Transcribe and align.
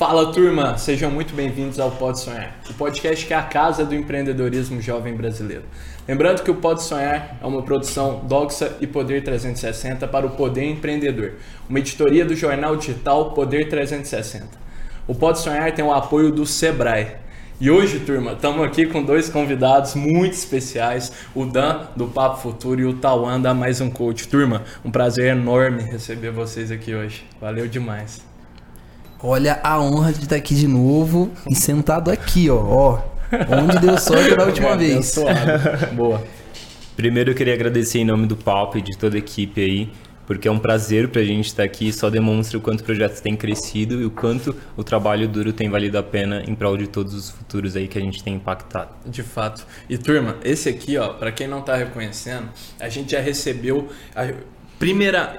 Fala 0.00 0.32
turma, 0.32 0.78
sejam 0.78 1.10
muito 1.10 1.34
bem-vindos 1.34 1.78
ao 1.78 1.90
Pode 1.90 2.20
Sonhar, 2.20 2.56
o 2.70 2.72
podcast 2.72 3.26
que 3.26 3.34
é 3.34 3.36
a 3.36 3.42
casa 3.42 3.84
do 3.84 3.94
empreendedorismo 3.94 4.80
jovem 4.80 5.14
brasileiro. 5.14 5.64
Lembrando 6.08 6.42
que 6.42 6.50
o 6.50 6.54
Pode 6.54 6.82
Sonhar 6.82 7.36
é 7.38 7.44
uma 7.44 7.60
produção 7.60 8.22
Doxa 8.24 8.78
e 8.80 8.86
Poder 8.86 9.22
360 9.22 10.08
para 10.08 10.24
o 10.24 10.30
Poder 10.30 10.64
Empreendedor, 10.64 11.32
uma 11.68 11.80
editoria 11.80 12.24
do 12.24 12.34
jornal 12.34 12.76
digital 12.76 13.32
Poder 13.32 13.68
360. 13.68 14.46
O 15.06 15.14
Pode 15.14 15.38
Sonhar 15.40 15.70
tem 15.74 15.84
o 15.84 15.92
apoio 15.92 16.32
do 16.32 16.46
Sebrae. 16.46 17.16
E 17.60 17.70
hoje, 17.70 18.00
turma, 18.00 18.32
estamos 18.32 18.64
aqui 18.64 18.86
com 18.86 19.02
dois 19.02 19.28
convidados 19.28 19.94
muito 19.94 20.32
especiais, 20.32 21.12
o 21.34 21.44
Dan 21.44 21.88
do 21.94 22.06
Papo 22.06 22.38
Futuro 22.38 22.80
e 22.80 22.86
o 22.86 22.94
Tauan 22.94 23.38
da 23.38 23.52
Mais 23.52 23.82
Um 23.82 23.90
Coach. 23.90 24.28
Turma, 24.28 24.62
um 24.82 24.90
prazer 24.90 25.26
enorme 25.26 25.82
receber 25.82 26.30
vocês 26.30 26.70
aqui 26.70 26.94
hoje. 26.94 27.22
Valeu 27.38 27.68
demais. 27.68 28.29
Olha 29.22 29.60
a 29.62 29.78
honra 29.78 30.14
de 30.14 30.22
estar 30.22 30.36
aqui 30.36 30.54
de 30.54 30.66
novo 30.66 31.30
e 31.48 31.54
sentado 31.54 32.10
aqui, 32.10 32.48
ó. 32.48 32.56
ó 32.56 33.02
onde 33.62 33.78
deu 33.78 33.98
sorte 33.98 34.34
da 34.34 34.46
última 34.46 34.74
vez. 34.78 35.14
Boa. 35.92 36.24
Primeiro 36.96 37.30
eu 37.30 37.34
queria 37.34 37.52
agradecer 37.52 37.98
em 37.98 38.04
nome 38.04 38.26
do 38.26 38.34
Papo 38.34 38.78
e 38.78 38.82
de 38.82 38.96
toda 38.96 39.16
a 39.16 39.18
equipe 39.18 39.60
aí, 39.60 39.92
porque 40.26 40.48
é 40.48 40.50
um 40.50 40.58
prazer 40.58 41.08
para 41.08 41.20
a 41.20 41.24
gente 41.24 41.48
estar 41.48 41.64
aqui 41.64 41.88
e 41.88 41.92
só 41.92 42.08
demonstra 42.08 42.56
o 42.56 42.62
quanto 42.62 42.80
o 42.80 42.84
projeto 42.84 43.20
tem 43.20 43.36
crescido 43.36 44.00
e 44.00 44.06
o 44.06 44.10
quanto 44.10 44.56
o 44.74 44.82
trabalho 44.82 45.28
duro 45.28 45.52
tem 45.52 45.68
valido 45.68 45.98
a 45.98 46.02
pena 46.02 46.42
em 46.46 46.54
prol 46.54 46.78
de 46.78 46.86
todos 46.86 47.12
os 47.12 47.28
futuros 47.28 47.76
aí 47.76 47.88
que 47.88 47.98
a 47.98 48.00
gente 48.00 48.24
tem 48.24 48.36
impactado. 48.36 48.90
De 49.04 49.22
fato. 49.22 49.66
E 49.88 49.98
turma, 49.98 50.38
esse 50.42 50.66
aqui, 50.70 50.96
ó, 50.96 51.08
para 51.08 51.30
quem 51.30 51.46
não 51.46 51.60
está 51.60 51.76
reconhecendo, 51.76 52.48
a 52.78 52.88
gente 52.88 53.12
já 53.12 53.20
recebeu 53.20 53.88
a 54.16 54.30
primeira 54.78 55.36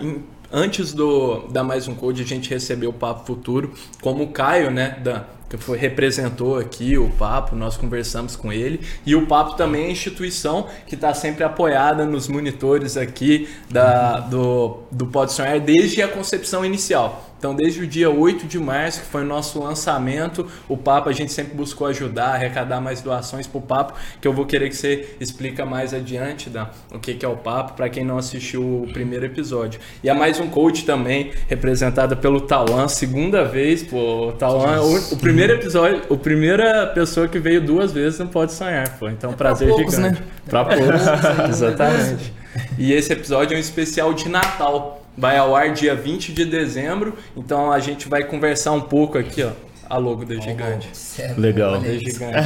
Antes 0.52 0.94
do 0.94 1.48
da 1.48 1.64
Mais 1.64 1.88
Um 1.88 1.96
Code, 1.96 2.22
a 2.22 2.26
gente 2.26 2.50
recebeu 2.50 2.90
o 2.90 2.94
Papo 2.94 3.26
Futuro, 3.26 3.74
como 4.02 4.24
o 4.24 4.28
Caio, 4.28 4.70
né, 4.70 5.00
da, 5.02 5.26
que 5.50 5.58
foi, 5.58 5.78
representou 5.78 6.58
aqui 6.58 6.98
o 6.98 7.10
Papo, 7.10 7.56
nós 7.56 7.76
conversamos 7.76 8.36
com 8.36 8.52
ele. 8.54 8.82
E 9.06 9.16
o 9.16 9.28
Papo 9.28 9.56
também 9.56 9.84
é 9.84 9.88
a 9.88 9.92
instituição 9.92 10.68
que 10.88 10.96
está 10.96 11.14
sempre 11.14 11.44
apoiada 11.44 12.06
nos 12.06 12.28
monitores 12.28 12.96
aqui 12.96 13.50
da, 13.70 14.20
do, 14.20 14.80
do 14.92 15.08
Pode 15.08 15.34
Sonhar 15.34 15.60
desde 15.60 16.02
a 16.02 16.08
concepção 16.08 16.66
inicial. 16.66 17.31
Então, 17.42 17.56
desde 17.56 17.82
o 17.82 17.88
dia 17.88 18.08
8 18.08 18.46
de 18.46 18.60
março, 18.60 19.00
que 19.00 19.08
foi 19.08 19.24
o 19.24 19.26
nosso 19.26 19.60
lançamento, 19.60 20.46
o 20.70 20.78
Papo, 20.78 21.10
a 21.10 21.12
gente 21.12 21.32
sempre 21.32 21.56
buscou 21.56 21.88
ajudar, 21.88 22.36
arrecadar 22.36 22.80
mais 22.80 23.02
doações 23.02 23.48
para 23.48 23.58
o 23.58 23.62
Papo, 23.64 23.94
que 24.22 24.28
eu 24.28 24.32
vou 24.32 24.46
querer 24.46 24.70
que 24.70 24.76
você 24.76 25.16
explica 25.20 25.66
mais 25.66 25.92
adiante 25.92 26.52
da, 26.52 26.70
o 26.94 27.00
que, 27.00 27.16
que 27.16 27.26
é 27.26 27.28
o 27.28 27.36
Papo, 27.36 27.74
para 27.74 27.90
quem 27.90 28.06
não 28.06 28.20
assistiu 28.20 28.84
o 28.84 28.88
primeiro 28.94 29.26
episódio. 29.26 29.80
E 30.04 30.10
há 30.12 30.14
mais 30.14 30.40
um 30.40 30.50
coach 30.50 30.86
também, 30.86 31.32
representada 31.48 32.16
pelo 32.16 32.42
Tauan, 32.42 32.88
segunda 32.88 33.44
vez, 33.44 33.82
pô, 33.82 34.28
o 34.28 34.32
Tauan, 34.34 34.80
o, 34.84 35.14
o, 35.14 35.18
primeiro 35.18 35.54
episódio, 35.54 36.14
a 36.14 36.18
primeira 36.18 36.86
pessoa 36.94 37.28
que 37.28 37.40
veio 37.40 37.60
duas 37.60 37.92
vezes 37.92 38.20
não 38.20 38.28
pode 38.28 38.54
sonhar, 38.54 39.00
pô. 39.00 39.10
Então, 39.10 39.32
é 39.32 39.34
prazer 39.34 39.68
poucos, 39.68 39.96
gigante. 39.96 40.22
Né? 40.22 40.28
Para 40.48 40.66
poucos, 40.66 41.02
exatamente. 41.50 42.34
E 42.78 42.94
esse 42.94 43.12
episódio 43.12 43.56
é 43.56 43.58
um 43.58 43.60
especial 43.60 44.14
de 44.14 44.30
Natal 44.30 45.01
vai 45.18 45.38
ao 45.38 45.56
ar 45.56 45.74
dia 45.74 45.96
20 45.96 46.32
de 46.34 46.46
dezembro. 46.46 47.16
Então 47.36 47.72
a 47.72 47.80
gente 47.80 48.08
vai 48.08 48.24
conversar 48.24 48.72
um 48.72 48.82
pouco 48.82 49.18
aqui, 49.18 49.44
ó. 49.44 49.52
A 49.90 49.98
logo 49.98 50.24
da 50.24 50.36
Gigante. 50.36 50.90
Oh, 51.20 51.42
Legal. 51.42 51.82
Da 51.82 51.90
Gigante. 51.90 52.38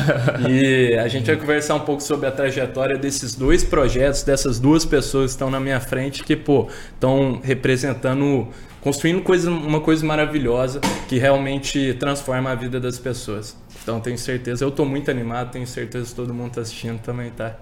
E 0.50 0.98
a 0.98 1.08
gente 1.08 1.28
vai 1.28 1.36
conversar 1.36 1.76
um 1.76 1.82
pouco 1.82 2.02
sobre 2.02 2.26
a 2.26 2.32
trajetória 2.32 2.98
desses 2.98 3.36
dois 3.36 3.64
projetos, 3.64 4.24
dessas 4.24 4.60
duas 4.60 4.84
pessoas 4.84 5.26
que 5.26 5.36
estão 5.36 5.52
na 5.52 5.60
minha 5.60 5.80
frente, 5.80 6.24
que, 6.24 6.36
pô, 6.36 6.68
estão 6.92 7.40
representando, 7.44 8.48
construindo 8.82 9.22
coisa, 9.22 9.52
uma 9.52 9.80
coisa 9.80 10.04
maravilhosa 10.04 10.82
que 11.08 11.20
realmente 11.20 11.94
transforma 12.00 12.50
a 12.50 12.56
vida 12.56 12.80
das 12.80 12.98
pessoas. 12.98 13.56
Então 13.84 14.00
tenho 14.00 14.18
certeza, 14.18 14.66
eu 14.66 14.70
estou 14.70 14.84
muito 14.84 15.12
animado, 15.12 15.52
tenho 15.52 15.68
certeza 15.68 16.10
que 16.10 16.16
todo 16.16 16.34
mundo 16.34 16.48
está 16.48 16.62
assistindo 16.62 17.00
também, 17.00 17.30
tá? 17.30 17.56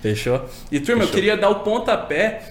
Fechou? 0.00 0.48
E 0.70 0.78
turma, 0.78 1.02
Fechou. 1.02 1.02
eu 1.02 1.08
queria 1.08 1.36
dar 1.36 1.48
o 1.48 1.56
pontapé 1.64 2.42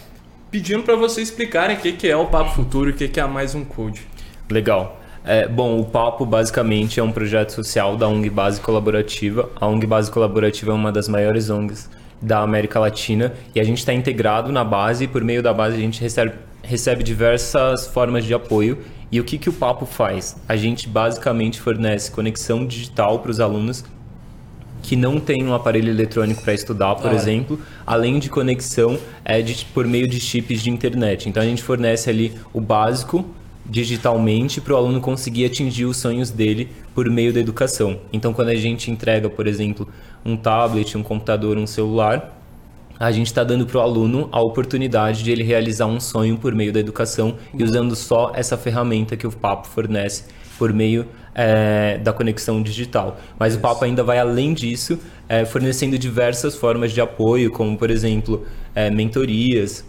pedindo 0.55 0.83
para 0.83 0.95
vocês 0.95 1.27
explicarem 1.27 1.75
o 1.75 1.79
que, 1.81 1.91
que 1.91 2.07
é 2.07 2.15
o 2.15 2.27
Papo 2.27 2.51
Futuro 2.51 2.89
e 2.89 2.93
o 2.93 2.95
que, 2.95 3.09
que 3.09 3.19
é 3.19 3.27
mais 3.27 3.53
um 3.53 3.65
Code. 3.65 4.07
Legal. 4.49 5.01
É, 5.25 5.49
bom, 5.49 5.77
o 5.81 5.83
Papo 5.83 6.25
basicamente 6.25 6.97
é 6.97 7.03
um 7.03 7.11
projeto 7.11 7.49
social 7.49 7.97
da 7.97 8.07
ONG 8.07 8.29
Base 8.29 8.61
Colaborativa. 8.61 9.49
A 9.59 9.67
ONG 9.67 9.85
Base 9.85 10.09
Colaborativa 10.09 10.71
é 10.71 10.73
uma 10.73 10.93
das 10.93 11.09
maiores 11.09 11.49
ONGs 11.49 11.89
da 12.21 12.39
América 12.39 12.79
Latina 12.79 13.33
e 13.53 13.59
a 13.59 13.65
gente 13.65 13.79
está 13.79 13.91
integrado 13.91 14.49
na 14.49 14.63
base 14.63 15.03
e 15.03 15.07
por 15.09 15.25
meio 15.25 15.43
da 15.43 15.53
base 15.53 15.75
a 15.75 15.79
gente 15.79 15.99
recebe, 15.99 16.31
recebe 16.63 17.03
diversas 17.03 17.87
formas 17.87 18.23
de 18.23 18.33
apoio. 18.33 18.77
E 19.11 19.19
o 19.19 19.25
que, 19.25 19.37
que 19.37 19.49
o 19.49 19.53
Papo 19.53 19.85
faz? 19.85 20.37
A 20.47 20.55
gente 20.55 20.87
basicamente 20.87 21.59
fornece 21.59 22.09
conexão 22.09 22.65
digital 22.65 23.19
para 23.19 23.31
os 23.31 23.41
alunos 23.41 23.83
que 24.85 24.95
não 24.95 25.19
tem 25.19 25.43
um 25.43 25.53
aparelho 25.53 25.89
eletrônico 25.89 26.43
para 26.43 26.53
estudar, 26.53 26.93
por 26.95 27.09
ah, 27.09 27.15
exemplo, 27.15 27.59
além 27.87 28.19
de 28.19 28.29
conexão 28.29 28.99
é, 29.23 29.41
de, 29.41 29.65
por 29.65 29.87
meio 29.87 30.07
de 30.07 30.19
chips 30.19 30.61
de 30.61 30.69
internet. 30.69 31.27
Então 31.27 31.41
a 31.41 31.45
gente 31.45 31.63
fornece 31.63 32.07
ali 32.07 32.31
o 32.53 32.61
básico 32.61 33.25
digitalmente 33.65 34.61
para 34.61 34.73
o 34.73 34.77
aluno 34.77 35.01
conseguir 35.01 35.45
atingir 35.45 35.85
os 35.85 35.97
sonhos 35.97 36.29
dele 36.29 36.69
por 36.93 37.09
meio 37.09 37.33
da 37.33 37.39
educação. 37.39 37.99
Então 38.13 38.31
quando 38.31 38.49
a 38.49 38.55
gente 38.55 38.91
entrega, 38.91 39.27
por 39.27 39.47
exemplo, 39.47 39.87
um 40.23 40.37
tablet, 40.37 40.95
um 40.95 41.01
computador, 41.01 41.57
um 41.57 41.65
celular, 41.65 42.39
a 42.99 43.11
gente 43.11 43.27
está 43.27 43.43
dando 43.43 43.65
para 43.65 43.79
o 43.79 43.81
aluno 43.81 44.29
a 44.31 44.39
oportunidade 44.39 45.23
de 45.23 45.31
ele 45.31 45.43
realizar 45.43 45.87
um 45.87 45.99
sonho 45.99 46.37
por 46.37 46.53
meio 46.53 46.71
da 46.71 46.79
educação 46.79 47.37
e 47.57 47.63
usando 47.63 47.95
só 47.95 48.31
essa 48.35 48.55
ferramenta 48.55 49.17
que 49.17 49.25
o 49.25 49.31
Papo 49.31 49.67
fornece 49.67 50.25
por 50.59 50.71
meio 50.71 51.07
é, 51.35 51.97
da 51.97 52.13
conexão 52.13 52.61
digital. 52.61 53.17
Mas 53.37 53.51
Isso. 53.51 53.59
o 53.59 53.61
Papo 53.61 53.83
ainda 53.83 54.01
vai 54.01 54.17
além 54.17 54.53
disso, 54.53 54.97
é, 55.27 55.43
fornecendo 55.43 55.99
diversas 55.99 56.55
formas 56.55 56.93
de 56.93 57.01
apoio, 57.01 57.51
como, 57.51 57.77
por 57.77 57.91
exemplo, 57.91 58.45
é, 58.73 58.89
mentorias, 58.89 59.85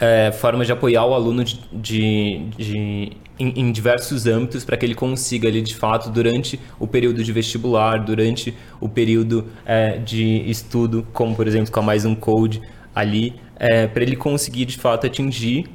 é, 0.00 0.32
formas 0.32 0.66
de 0.66 0.72
apoiar 0.72 1.04
o 1.04 1.14
aluno 1.14 1.44
de, 1.44 1.60
de, 1.72 2.48
de 2.56 3.12
em, 3.38 3.52
em, 3.56 3.72
diversos 3.72 4.26
âmbitos 4.26 4.64
para 4.64 4.76
que 4.76 4.86
ele 4.86 4.94
consiga 4.94 5.48
ali 5.48 5.60
de 5.60 5.74
fato 5.74 6.10
durante 6.10 6.58
o 6.78 6.86
período 6.86 7.22
de 7.22 7.32
vestibular, 7.32 8.04
durante 8.04 8.54
o 8.80 8.88
período 8.88 9.46
é, 9.66 9.98
de 9.98 10.48
estudo, 10.48 11.06
como 11.12 11.34
por 11.34 11.46
exemplo 11.46 11.70
com 11.70 11.80
a 11.80 11.82
mais 11.82 12.04
um 12.04 12.14
code 12.14 12.60
ali, 12.94 13.34
é, 13.56 13.86
para 13.86 14.02
ele 14.02 14.16
conseguir 14.16 14.64
de 14.64 14.78
fato 14.78 15.06
atingir 15.06 15.66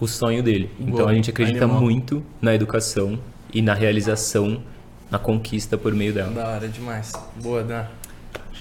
o 0.00 0.06
sonho 0.06 0.42
dele. 0.42 0.70
Boa, 0.78 0.90
então 0.90 1.08
a 1.08 1.14
gente 1.14 1.30
acredita 1.30 1.64
animal. 1.64 1.82
muito 1.82 2.22
na 2.40 2.54
educação 2.54 3.18
e 3.54 3.62
na 3.62 3.72
realização, 3.72 4.62
na 5.10 5.18
conquista 5.18 5.78
por 5.78 5.94
meio 5.94 6.12
dela. 6.12 6.32
Da 6.32 6.48
hora 6.48 6.68
demais. 6.68 7.12
Boa, 7.40 7.62
Dan. 7.62 7.84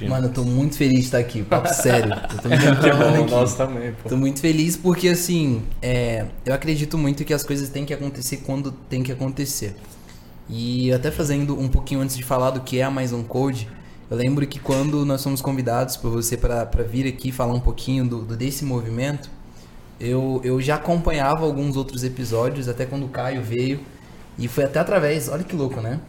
Mano, 0.07 0.27
eu 0.27 0.33
tô 0.33 0.43
muito 0.43 0.75
feliz 0.75 0.99
de 0.99 1.05
estar 1.05 1.17
aqui, 1.19 1.43
papo 1.43 1.67
sério. 1.73 2.11
Eu 2.11 2.41
tô 2.41 2.49
muito 2.49 2.81
que 2.81 2.91
bom, 2.91 3.25
nós 3.29 3.55
também, 3.55 3.93
pô. 3.93 4.09
Tô 4.09 4.17
muito 4.17 4.39
feliz 4.39 4.75
porque, 4.75 5.07
assim, 5.07 5.63
é, 5.81 6.25
eu 6.45 6.53
acredito 6.53 6.97
muito 6.97 7.23
que 7.23 7.33
as 7.33 7.43
coisas 7.43 7.69
têm 7.69 7.85
que 7.85 7.93
acontecer 7.93 8.37
quando 8.37 8.71
tem 8.71 9.03
que 9.03 9.11
acontecer. 9.11 9.75
E 10.49 10.91
até 10.91 11.09
fazendo 11.09 11.57
um 11.59 11.69
pouquinho 11.69 12.01
antes 12.01 12.17
de 12.17 12.23
falar 12.23 12.51
do 12.51 12.61
que 12.61 12.79
é 12.79 12.83
a 12.83 12.91
Mais 12.91 13.13
Um 13.13 13.23
Code, 13.23 13.69
eu 14.09 14.17
lembro 14.17 14.45
que 14.45 14.59
quando 14.59 15.05
nós 15.05 15.23
fomos 15.23 15.41
convidados 15.41 15.95
por 15.95 16.11
você 16.11 16.35
para 16.35 16.65
vir 16.83 17.07
aqui 17.07 17.31
falar 17.31 17.53
um 17.53 17.59
pouquinho 17.59 18.07
do, 18.07 18.23
do, 18.23 18.35
desse 18.35 18.65
movimento, 18.65 19.29
eu, 19.99 20.41
eu 20.43 20.59
já 20.59 20.75
acompanhava 20.75 21.45
alguns 21.45 21.77
outros 21.77 22.03
episódios, 22.03 22.67
até 22.67 22.85
quando 22.85 23.05
o 23.05 23.09
Caio 23.09 23.41
veio, 23.41 23.79
e 24.37 24.47
foi 24.47 24.63
até 24.63 24.79
através, 24.79 25.29
olha 25.29 25.43
que 25.43 25.55
louco, 25.55 25.79
né? 25.79 25.99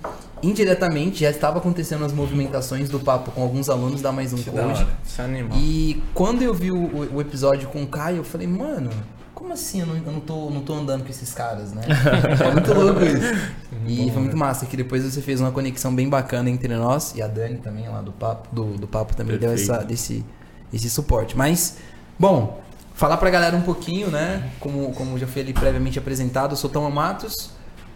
Indiretamente 0.42 1.20
já 1.20 1.30
estava 1.30 1.58
acontecendo 1.58 2.04
as 2.04 2.12
movimentações 2.12 2.88
do 2.88 2.98
papo 2.98 3.30
com 3.30 3.42
alguns 3.42 3.68
alunos 3.68 4.00
da 4.00 4.12
Mais 4.12 4.32
Um 4.32 4.36
que 4.36 4.50
Code. 4.50 4.86
É 5.18 5.58
e 5.58 6.02
quando 6.12 6.42
eu 6.42 6.52
vi 6.52 6.70
o, 6.70 7.14
o, 7.14 7.20
episódio 7.20 7.68
com 7.68 7.82
o 7.82 7.86
Caio, 7.86 8.18
eu 8.18 8.24
falei, 8.24 8.46
mano, 8.46 8.90
como 9.34 9.52
assim 9.52 9.80
eu 9.80 9.86
não, 9.86 9.96
eu 9.96 10.12
não, 10.12 10.20
tô, 10.20 10.50
não 10.50 10.60
tô 10.60 10.74
andando 10.74 11.04
com 11.04 11.10
esses 11.10 11.32
caras, 11.34 11.72
né? 11.72 11.82
é 12.46 12.50
muito 12.50 12.74
louco 12.74 13.02
isso. 13.04 13.34
E 13.86 14.10
foi 14.10 14.22
muito 14.22 14.36
massa, 14.36 14.66
que 14.66 14.76
depois 14.76 15.02
você 15.02 15.20
fez 15.20 15.40
uma 15.40 15.50
conexão 15.50 15.94
bem 15.94 16.08
bacana 16.08 16.48
entre 16.48 16.74
nós 16.74 17.14
e 17.14 17.22
a 17.22 17.26
Dani 17.26 17.58
também 17.58 17.88
lá 17.88 18.00
do 18.00 18.12
papo, 18.12 18.48
do, 18.54 18.64
do 18.78 18.86
papo 18.86 19.14
também 19.14 19.38
Perfeito. 19.38 19.66
deu 19.66 19.74
essa, 19.74 19.84
desse, 19.84 20.24
esse 20.72 20.88
suporte. 20.90 21.36
Mas, 21.36 21.76
bom, 22.18 22.62
falar 22.94 23.18
pra 23.18 23.28
galera 23.28 23.56
um 23.56 23.62
pouquinho, 23.62 24.10
né? 24.10 24.50
Como, 24.60 24.92
como 24.92 25.18
já 25.18 25.26
foi 25.26 25.42
ali 25.42 25.52
previamente 25.52 25.98
apresentado, 25.98 26.52
eu 26.52 26.56
sou 26.56 26.68
Tom 26.68 26.90
Matos 26.90 27.53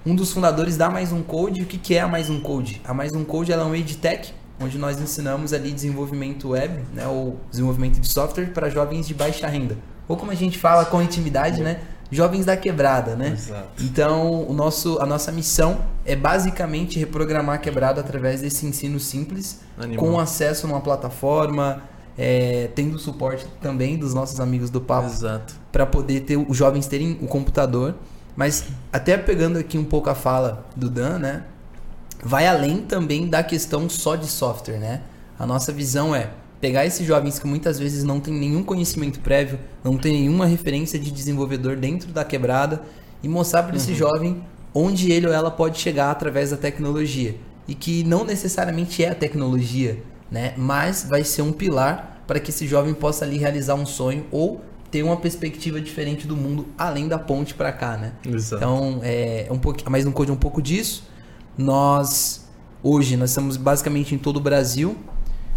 um 0.09 0.15
dos 0.15 0.33
fundadores 0.33 0.79
da 0.79 0.89
Mais 0.89 1.13
Um 1.13 1.23
Code. 1.23 1.63
O 1.63 1.67
que, 1.67 1.77
que 1.77 1.95
é 1.95 2.01
a 2.01 2.09
Mais 2.09 2.31
Um 2.31 2.41
Code? 2.41 2.81
A 2.83 2.95
Mais 2.95 3.13
Um 3.13 3.25
Code 3.25 3.53
ela 3.53 3.65
é 3.65 3.67
um 3.67 3.75
edtech, 3.75 4.33
onde 4.59 4.79
nós 4.79 4.99
ensinamos 4.99 5.53
ali 5.53 5.71
desenvolvimento 5.71 6.49
web, 6.49 6.83
né, 6.95 7.07
ou 7.07 7.39
desenvolvimento 7.51 8.01
de 8.01 8.09
software 8.09 8.47
para 8.47 8.71
jovens 8.71 9.07
de 9.07 9.13
baixa 9.13 9.47
renda. 9.47 9.77
Ou 10.09 10.17
como 10.17 10.31
a 10.31 10.35
gente 10.35 10.59
fala 10.59 10.87
com 10.87 11.03
intimidade, 11.03 11.61
né, 11.61 11.83
jovens 12.11 12.47
da 12.47 12.57
quebrada, 12.57 13.15
né? 13.15 13.33
Exato. 13.33 13.85
Então, 13.85 14.49
o 14.49 14.55
nosso, 14.55 14.99
a 14.99 15.05
nossa 15.05 15.31
missão 15.31 15.79
é 16.07 16.17
basicamente 16.17 16.99
reprogramar 16.99 17.57
a 17.57 17.59
quebrada 17.59 18.01
através 18.01 18.41
desse 18.41 18.65
ensino 18.65 18.99
simples, 18.99 19.61
Animal. 19.77 20.03
com 20.03 20.19
acesso 20.19 20.67
numa 20.67 20.81
plataforma, 20.81 21.83
é, 22.17 22.71
tendo 22.75 22.99
suporte 22.99 23.47
também 23.61 23.99
dos 23.99 24.15
nossos 24.15 24.41
amigos 24.41 24.71
do 24.71 24.81
Papo, 24.81 25.11
para 25.71 25.85
poder 25.85 26.21
ter 26.21 26.39
os 26.39 26.57
jovens 26.57 26.87
terem 26.87 27.19
o 27.21 27.27
computador 27.27 27.95
Mas 28.39 28.67
até 28.93 29.17
pegando 29.19 29.59
aqui 29.59 29.77
um 29.77 29.85
pouco 29.85 30.09
a 30.09 30.15
fala 30.15 30.65
do 30.77 30.89
Dan, 30.89 31.19
né? 31.19 31.43
Vai 32.23 32.47
além 32.47 32.83
também 32.83 33.27
da 33.27 33.43
questão 33.43 33.91
só 33.91 34.15
de 34.15 34.29
software, 34.29 34.79
né? 34.79 35.01
A 35.37 35.45
nossa 35.45 35.73
visão 35.73 36.15
é 36.15 36.31
pegar 36.61 36.87
esses 36.87 37.05
jovens 37.05 37.41
que 37.41 37.49
muitas 37.49 37.81
vezes 37.81 38.05
não 38.05 38.21
têm 38.21 38.33
nenhum 38.33 38.63
conhecimento 38.63 39.19
prévio, 39.19 39.59
não 39.83 39.99
tem 39.99 40.13
nenhuma 40.13 40.47
referência 40.47 41.01
de 41.01 41.11
desenvolvedor 41.11 41.75
dentro 41.75 42.13
da 42.13 42.25
quebrada 42.25 42.81
e 43.25 43.29
mostrar 43.29 43.65
para 43.65 43.75
esse 43.75 43.91
uhum. 43.91 43.97
jovem 43.97 44.45
onde 44.73 45.11
ele 45.11 45.27
ou 45.27 45.33
ela 45.33 45.51
pode 45.51 45.81
chegar 45.81 46.09
através 46.13 46.51
da 46.51 46.57
tecnologia 46.57 47.35
e 47.67 47.75
que 47.75 48.05
não 48.05 48.25
necessariamente 48.25 49.03
é 49.03 49.11
a 49.11 49.17
tecnologia, 49.17 50.01
né? 50.31 50.55
Mas 50.57 51.03
vai 51.03 51.25
ser 51.25 51.43
um 51.43 51.51
pilar 51.51 52.23
para 52.25 52.39
que 52.39 52.51
esse 52.51 52.69
jovem 52.69 52.95
possa 52.95 53.25
ali 53.25 53.37
realizar 53.37 53.75
um 53.75 53.85
sonho 53.85 54.27
ou 54.31 54.61
ter 54.91 55.03
uma 55.03 55.17
perspectiva 55.17 55.81
diferente 55.81 56.27
do 56.27 56.37
mundo 56.37 56.67
além 56.77 57.09
da 57.09 57.19
ponte 57.19 57.55
para 57.55 57.73
cá, 57.73 57.97
né? 57.97 58.13
Exato. 58.27 58.57
Então, 58.57 59.01
é 59.03 59.47
um 59.51 59.59
pouco, 59.59 59.79
mas 59.91 60.05
no 60.05 60.13
code 60.13 60.33
um 60.33 60.37
pouco 60.37 60.63
disso. 60.63 61.05
Nós 61.57 62.49
hoje 62.83 63.17
nós 63.17 63.31
estamos 63.31 63.57
basicamente 63.57 64.15
em 64.15 64.19
todo 64.19 64.37
o 64.37 64.41
Brasil. 64.41 64.97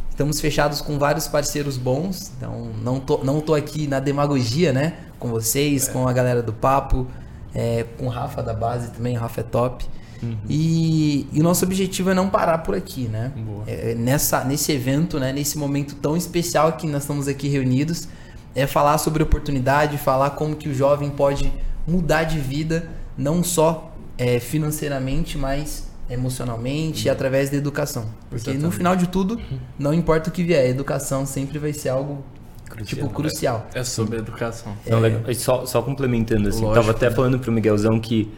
Estamos 0.09 0.41
fechados 0.41 0.81
com 0.81 0.99
vários 0.99 1.27
parceiros 1.27 1.77
bons. 1.77 2.31
Então, 2.37 2.69
não 2.83 2.99
tô, 2.99 3.23
não 3.23 3.39
tô 3.39 3.53
aqui 3.55 3.87
na 3.87 3.99
demagogia, 3.99 4.73
né? 4.73 4.97
Com 5.17 5.29
vocês, 5.29 5.87
é. 5.87 5.91
com 5.91 6.07
a 6.07 6.13
galera 6.13 6.43
do 6.43 6.53
papo, 6.53 7.07
é, 7.55 7.85
com 7.97 8.07
o 8.07 8.09
Rafa 8.09 8.43
da 8.43 8.53
base 8.53 8.91
também. 8.91 9.17
O 9.17 9.19
Rafa 9.19 9.41
é 9.41 9.43
top. 9.43 9.85
Uhum. 10.21 10.37
E, 10.47 11.27
e, 11.31 11.39
o 11.39 11.43
nosso 11.43 11.65
objetivo 11.65 12.11
é 12.11 12.13
não 12.13 12.29
parar 12.29 12.59
por 12.59 12.75
aqui, 12.75 13.07
né? 13.07 13.31
É, 13.65 13.95
nessa, 13.95 14.43
nesse 14.43 14.71
evento, 14.71 15.19
né? 15.19 15.33
Nesse 15.33 15.57
momento 15.57 15.95
tão 15.95 16.15
especial 16.15 16.73
que 16.73 16.85
nós 16.85 17.03
estamos 17.03 17.27
aqui 17.27 17.47
reunidos, 17.47 18.07
é 18.55 18.67
falar 18.67 18.97
sobre 18.97 19.23
oportunidade, 19.23 19.97
falar 19.97 20.31
como 20.31 20.55
que 20.55 20.69
o 20.69 20.73
jovem 20.73 21.09
pode 21.09 21.51
mudar 21.87 22.23
de 22.23 22.39
vida, 22.39 22.87
não 23.17 23.43
só 23.43 23.95
é, 24.17 24.39
financeiramente, 24.39 25.37
mas 25.37 25.89
emocionalmente 26.09 27.07
e 27.07 27.09
através 27.09 27.49
da 27.49 27.57
educação. 27.57 28.05
Porque 28.29 28.49
Exatamente. 28.49 28.63
no 28.63 28.71
final 28.71 28.95
de 28.95 29.07
tudo, 29.07 29.39
não 29.79 29.93
importa 29.93 30.29
o 30.29 30.33
que 30.33 30.43
vier, 30.43 30.65
a 30.65 30.67
educação 30.67 31.25
sempre 31.25 31.57
vai 31.57 31.71
ser 31.71 31.89
algo 31.89 32.23
crucial, 32.69 32.85
tipo 32.85 33.09
crucial. 33.09 33.67
É, 33.73 33.79
é 33.79 33.83
sobre 33.83 34.17
educação. 34.17 34.73
É... 34.85 35.33
Só, 35.33 35.65
só 35.65 35.81
complementando 35.81 36.49
assim, 36.49 36.61
Lógico, 36.61 36.75
tava 36.75 36.91
até 36.91 37.09
né? 37.09 37.15
falando 37.15 37.39
pro 37.39 37.51
Miguelzão 37.51 37.99
que 37.99 38.31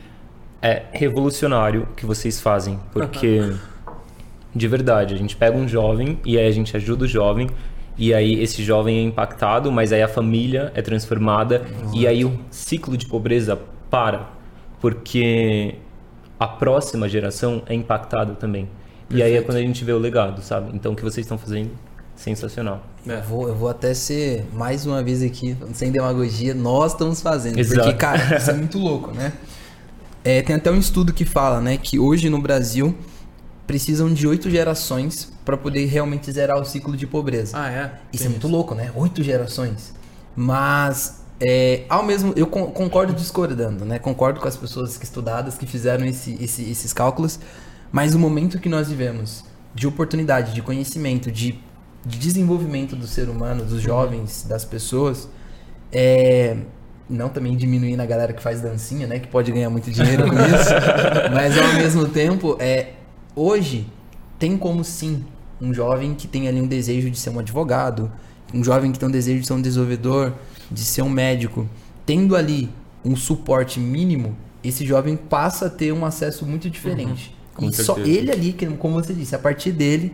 é 0.62 0.83
revolucionário 0.92 1.88
o 1.92 1.95
que 1.95 2.06
vocês 2.06 2.39
fazem, 2.39 2.80
porque 2.92 3.54
de 4.56 4.68
verdade, 4.68 5.13
a 5.13 5.18
gente 5.18 5.36
pega 5.36 5.57
um 5.57 5.68
jovem 5.68 6.19
e 6.24 6.38
aí 6.38 6.48
a 6.48 6.51
gente 6.51 6.75
ajuda 6.77 7.06
o 7.06 7.07
jovem 7.07 7.50
e 7.98 8.13
aí 8.13 8.42
esse 8.42 8.63
jovem 8.63 8.98
é 8.98 9.01
impactado, 9.04 9.72
mas 9.72 9.94
aí 9.94 10.01
a 10.01 10.07
família 10.07 10.72
é 10.75 10.81
transformada 10.81 11.63
e 11.94 12.07
aí 12.07 12.25
o 12.25 12.40
ciclo 12.50 12.98
de 12.98 13.06
pobreza 13.06 13.60
para, 13.90 14.31
porque 14.81 15.75
a 16.40 16.48
próxima 16.48 17.07
geração 17.07 17.62
é 17.68 17.74
impactada 17.74 18.34
também. 18.34 18.68
Perfeito. 19.07 19.19
E 19.19 19.24
aí 19.24 19.36
é 19.36 19.42
quando 19.42 19.57
a 19.57 19.62
gente 19.62 19.84
vê 19.84 19.92
o 19.92 20.00
legado, 20.00 20.42
sabe? 20.42 20.72
Então 20.74 20.94
o 20.94 20.95
que 20.95 21.04
vocês 21.04 21.25
estão 21.25 21.38
fazendo 21.38 21.72
sensacional. 22.16 22.84
É. 23.07 23.18
Eu, 23.18 23.22
vou, 23.22 23.48
eu 23.48 23.56
vou 23.56 23.69
até 23.69 23.94
ser 23.94 24.45
mais 24.54 24.86
uma 24.86 25.04
vez 25.04 25.22
aqui, 25.22 25.56
sem 25.74 25.92
demagogia, 25.92 26.54
nós 26.54 26.94
estamos 26.94 27.22
fazendo. 27.22 27.60
Exato. 27.60 27.81
Porque, 27.81 27.98
cara, 27.98 28.38
isso 28.38 28.50
é 28.50 28.54
muito 28.54 28.80
louco, 28.80 29.12
né? 29.12 29.34
É, 30.24 30.42
tem 30.42 30.56
até 30.56 30.72
um 30.72 30.78
estudo 30.78 31.12
que 31.12 31.25
fala, 31.25 31.60
né, 31.60 31.78
que 31.78 32.00
hoje 32.00 32.30
no 32.30 32.42
Brasil 32.42 32.95
precisam 33.68 34.13
de 34.13 34.25
oito 34.25 34.50
gerações 34.50 35.32
para 35.44 35.57
poder 35.57 35.86
realmente 35.86 36.31
zerar 36.31 36.60
o 36.60 36.66
ciclo 36.66 36.95
de 36.95 37.06
pobreza. 37.06 37.57
Ah, 37.57 37.72
é? 37.72 37.92
Isso 38.12 38.25
é 38.25 38.30
muito 38.30 38.48
louco, 38.48 38.74
né? 38.74 38.92
Oito 38.95 39.22
gerações. 39.22 39.94
Mas 40.36 41.24
é, 41.40 41.84
ao 41.90 42.04
mesmo, 42.04 42.34
eu 42.36 42.48
concordo 42.48 43.13
discordando, 43.13 43.84
né? 43.84 44.00
Concordo 44.00 44.40
com 44.40 44.48
as 44.48 44.56
pessoas 44.56 44.98
que 44.98 45.04
estudadas 45.04 45.57
que 45.57 45.66
fizeram 45.66 46.06
esse, 46.06 46.38
esse, 46.42 46.63
esses 46.69 46.94
cálculos, 46.94 47.40
mas 47.92 48.16
o 48.16 48.19
momento 48.19 48.60
que 48.60 48.69
nós 48.69 48.88
vivemos 48.88 49.44
de 49.75 49.86
oportunidade, 49.86 50.54
de 50.54 50.62
conhecimento, 50.62 51.31
de, 51.31 51.60
de 52.06 52.18
desenvolvimento 52.18 52.95
do 52.95 53.07
ser 53.07 53.28
humano, 53.28 53.66
dos 53.66 53.81
jovens, 53.81 54.45
das 54.48 54.63
pessoas, 54.63 55.28
é, 55.92 56.56
não 57.10 57.28
também 57.28 57.57
diminuindo 57.57 58.00
a 58.00 58.06
galera 58.06 58.31
que 58.31 58.42
faz 58.42 58.62
dancinha, 58.62 59.06
né? 59.06 59.19
Que 59.19 59.28
pode 59.28 59.51
ganhar 59.51 59.69
muito 59.69 59.92
dinheiro 59.92 60.24
com 60.30 60.36
isso. 60.36 60.69
mas 61.34 61.57
ao 61.57 61.74
mesmo 61.74 62.07
tempo, 62.07 62.56
é, 62.60 62.94
hoje 63.36 63.86
tem 64.40 64.57
como 64.57 64.84
sim 64.84 65.25
um 65.63 65.74
jovem 65.74 66.13
que 66.13 66.27
tem 66.27 66.48
ali 66.48 66.60
um 66.60 66.68
desejo 66.68 67.10
de 67.10 67.18
ser 67.18 67.30
um 67.30 67.39
advogado, 67.39 68.12
um 68.54 68.63
jovem 68.63 68.92
que 68.92 69.00
tem 69.00 69.07
um 69.07 69.12
desejo 69.12 69.39
de 69.39 69.48
ser 69.48 69.54
um 69.54 69.62
desenvolvedor, 69.62 70.33
de 70.69 70.83
ser 70.83 71.01
um 71.01 71.10
médico, 71.10 71.68
tendo 72.06 72.36
ali 72.36 72.69
um 73.04 73.15
suporte 73.15 73.80
mínimo, 73.80 74.36
esse 74.63 74.86
jovem 74.86 75.15
passa 75.15 75.68
a 75.68 75.69
ter 75.69 75.92
um 75.94 76.06
acesso 76.06 76.45
muito 76.45 76.69
diferente. 76.69 77.36
Uhum, 77.57 77.69
e 77.69 77.74
só 77.74 77.98
ele 77.98 78.31
ali, 78.31 78.56
como 78.77 78.95
você 78.95 79.13
disse, 79.13 79.36
a 79.36 79.39
partir 79.39 79.71
dele, 79.71 80.13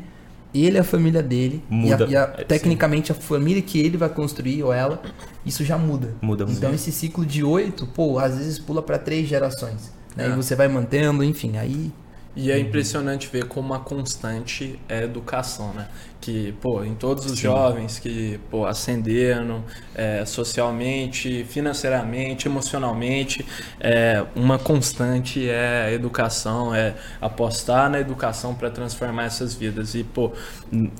ele 0.53 0.77
a 0.77 0.83
família 0.83 1.21
dele 1.21 1.63
muda. 1.69 2.05
e, 2.05 2.07
a, 2.07 2.09
e 2.09 2.15
a, 2.15 2.27
tecnicamente 2.45 3.11
a 3.11 3.15
família 3.15 3.61
que 3.61 3.79
ele 3.79 3.97
vai 3.97 4.09
construir 4.09 4.63
ou 4.63 4.73
ela, 4.73 5.01
isso 5.45 5.63
já 5.63 5.77
muda. 5.77 6.15
Muda. 6.21 6.45
Então 6.47 6.73
esse 6.73 6.91
ciclo 6.91 7.25
de 7.25 7.43
oito, 7.43 7.85
pô, 7.87 8.19
às 8.19 8.37
vezes 8.37 8.59
pula 8.59 8.81
para 8.81 8.97
três 8.97 9.27
gerações, 9.27 9.93
né? 10.15 10.27
É. 10.27 10.29
E 10.29 10.35
você 10.35 10.55
vai 10.55 10.67
mantendo, 10.67 11.23
enfim, 11.23 11.57
aí 11.57 11.91
e 12.35 12.51
é 12.51 12.55
uhum. 12.55 12.61
impressionante 12.61 13.27
ver 13.27 13.45
como 13.45 13.73
a 13.73 13.79
constante 13.79 14.79
é 14.87 14.99
a 14.99 15.03
educação, 15.03 15.73
né? 15.73 15.87
Que, 16.21 16.53
pô, 16.61 16.83
em 16.83 16.93
todos 16.93 17.25
os 17.25 17.31
Sim. 17.31 17.43
jovens 17.43 17.97
que, 17.97 18.39
pô, 18.49 18.65
ascenderam 18.65 19.63
é, 19.95 20.23
socialmente, 20.25 21.43
financeiramente, 21.45 22.47
emocionalmente, 22.47 23.45
é, 23.79 24.23
uma 24.35 24.59
constante 24.59 25.49
é 25.49 25.85
a 25.87 25.91
educação, 25.91 26.73
é 26.75 26.95
apostar 27.19 27.89
na 27.89 27.99
educação 27.99 28.53
para 28.53 28.69
transformar 28.69 29.23
essas 29.23 29.55
vidas. 29.55 29.95
E, 29.95 30.03
pô, 30.03 30.31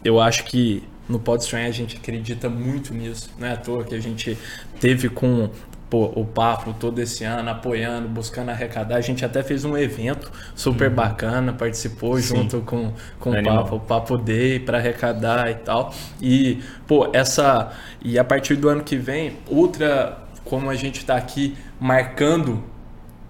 eu 0.03 0.19
acho 0.19 0.45
que 0.45 0.83
no 1.07 1.19
Podstream 1.19 1.67
a 1.67 1.71
gente 1.71 1.97
acredita 1.97 2.49
muito 2.49 2.93
nisso, 2.93 3.29
não 3.37 3.47
é 3.47 3.53
à 3.53 3.57
toa 3.57 3.83
que 3.83 3.95
a 3.95 3.99
gente 3.99 4.37
teve 4.79 5.09
com 5.09 5.49
pô, 5.89 6.11
o 6.15 6.23
Papo 6.23 6.73
todo 6.73 6.99
esse 6.99 7.23
ano 7.23 7.49
apoiando, 7.49 8.07
buscando 8.07 8.49
arrecadar. 8.49 8.97
A 8.97 9.01
gente 9.01 9.25
até 9.25 9.41
fez 9.41 9.65
um 9.65 9.77
evento 9.77 10.31
super 10.55 10.89
uhum. 10.89 10.95
bacana, 10.95 11.53
participou 11.53 12.17
Sim. 12.17 12.35
junto 12.37 12.61
com, 12.61 12.93
com 13.19 13.31
o 13.31 13.43
Papo, 13.43 13.75
o 13.75 13.79
Papo 13.79 14.17
Day 14.17 14.59
para 14.59 14.77
arrecadar 14.77 15.49
e 15.49 15.55
tal. 15.55 15.93
E, 16.21 16.61
pô, 16.87 17.09
essa. 17.13 17.71
E 18.03 18.19
a 18.19 18.23
partir 18.23 18.55
do 18.55 18.69
ano 18.69 18.83
que 18.83 18.95
vem, 18.95 19.37
outra, 19.47 20.19
como 20.45 20.69
a 20.69 20.75
gente 20.75 20.99
está 20.99 21.15
aqui 21.15 21.57
marcando 21.79 22.63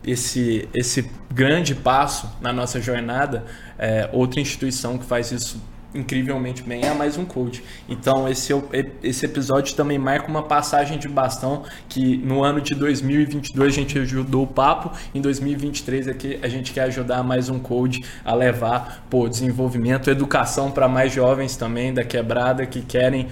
esse, 0.04 0.68
esse 0.74 1.10
grande 1.34 1.76
passo 1.76 2.30
na 2.42 2.52
nossa 2.52 2.82
jornada, 2.82 3.46
é, 3.78 4.10
outra 4.12 4.40
instituição 4.40 4.98
que 4.98 5.06
faz 5.06 5.32
isso 5.32 5.62
incrivelmente 5.94 6.62
bem 6.64 6.86
é 6.86 6.94
mais 6.94 7.18
um 7.18 7.26
coach. 7.26 7.64
Então 7.88 8.28
esse, 8.28 8.54
esse 9.02 9.26
episódio 9.26 9.76
também 9.76 9.98
marca 9.98 10.28
uma 10.28 10.44
passagem 10.44 10.98
de 10.98 11.08
bastão 11.08 11.64
que 11.88 12.18
no 12.18 12.44
ano 12.44 12.62
de 12.62 12.76
2022 12.76 13.74
a 13.74 13.76
gente 13.76 13.98
ajudou 14.00 14.44
o 14.44 14.48
papo, 14.48 14.92
em 15.14 15.22
2023 15.22 16.08
aqui 16.08 16.40
a 16.42 16.48
gente 16.48 16.74
quer 16.74 16.84
ajudar 16.84 17.24
mais 17.24 17.50
um 17.50 17.60
coach 17.60 18.04
a 18.24 18.34
levar 18.34 19.06
pô, 19.10 19.28
desenvolvimento, 19.28 20.10
educação 20.10 20.72
para 20.72 20.88
mais 20.88 21.12
jovens 21.12 21.56
também 21.56 21.94
da 21.94 22.04
quebrada 22.04 22.66
que 22.66 22.82
querem 22.82 23.28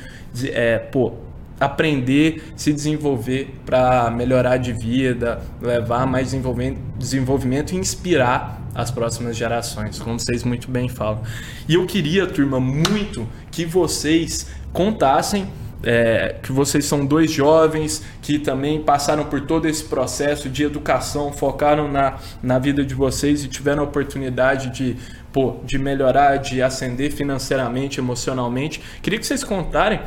é, 0.52 0.80
pô, 0.80 1.14
aprender, 1.60 2.54
se 2.56 2.72
desenvolver 2.72 3.54
para 3.66 4.12
melhorar 4.12 4.58
de 4.58 4.74
vida, 4.74 5.42
levar 5.62 6.06
mais 6.06 6.28
desenvolvimento, 6.28 6.80
desenvolvimento 6.98 7.74
e 7.74 7.78
inspirar 7.78 8.67
as 8.78 8.92
próximas 8.92 9.36
gerações, 9.36 9.98
como 9.98 10.20
vocês 10.20 10.44
muito 10.44 10.70
bem 10.70 10.88
falam. 10.88 11.24
E 11.68 11.74
eu 11.74 11.88
queria, 11.88 12.28
turma, 12.28 12.60
muito 12.60 13.28
que 13.50 13.66
vocês 13.66 14.48
contassem 14.72 15.50
é, 15.84 16.36
que 16.42 16.52
vocês 16.52 16.86
são 16.86 17.06
dois 17.06 17.32
jovens 17.32 18.04
que 18.22 18.40
também 18.40 18.82
passaram 18.82 19.26
por 19.26 19.42
todo 19.42 19.68
esse 19.68 19.84
processo 19.84 20.50
de 20.50 20.64
educação, 20.64 21.32
focaram 21.32 21.92
na, 21.92 22.18
na 22.42 22.60
vida 22.60 22.84
de 22.84 22.94
vocês 22.94 23.44
e 23.44 23.48
tiveram 23.48 23.84
a 23.84 23.86
oportunidade 23.86 24.70
de, 24.70 24.96
pô, 25.32 25.58
de 25.64 25.78
melhorar, 25.78 26.38
de 26.38 26.62
ascender 26.62 27.12
financeiramente, 27.12 28.00
emocionalmente. 28.00 28.82
Queria 29.02 29.20
que 29.20 29.26
vocês 29.26 29.44
contarem 29.44 30.00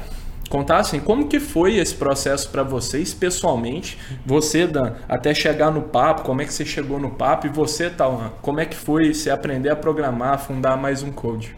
contassem 0.51 0.99
como 0.99 1.29
que 1.29 1.39
foi 1.39 1.77
esse 1.77 1.95
processo 1.95 2.51
para 2.51 2.65
vocês 2.65 3.15
pessoalmente, 3.15 3.97
você 4.27 4.67
Dan, 4.67 4.95
até 5.09 5.33
chegar 5.33 5.71
no 5.71 5.83
papo, 5.83 6.23
como 6.23 6.43
é 6.43 6.45
que 6.45 6.53
você 6.53 6.67
chegou 6.67 6.99
no 6.99 7.11
papo 7.11 7.47
e 7.47 7.51
você 7.51 7.89
Tauan, 7.89 8.33
como 8.43 8.59
é 8.59 8.67
que 8.67 8.75
foi 8.75 9.15
você 9.15 9.31
aprender 9.31 9.71
a 9.71 9.77
programar, 9.77 10.41
fundar 10.41 10.77
mais 10.77 11.05
um 11.05 11.13
code? 11.13 11.57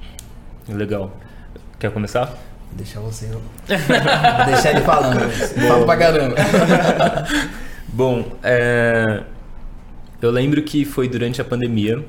Legal. 0.69 1.11
Quer 1.81 1.91
começar? 1.91 2.39
Deixa 2.73 3.01
você. 3.01 3.31
deixar 4.47 4.71
ele 4.71 4.83
falando. 4.83 5.31
Fala 5.69 5.87
pra 5.87 5.97
caramba. 5.97 6.37
Bom, 7.89 8.25
é... 8.43 9.23
eu 10.21 10.31
lembro 10.31 10.63
que 10.63 10.85
foi 10.85 11.09
durante 11.09 11.41
a 11.41 11.45
pandemia. 11.45 12.05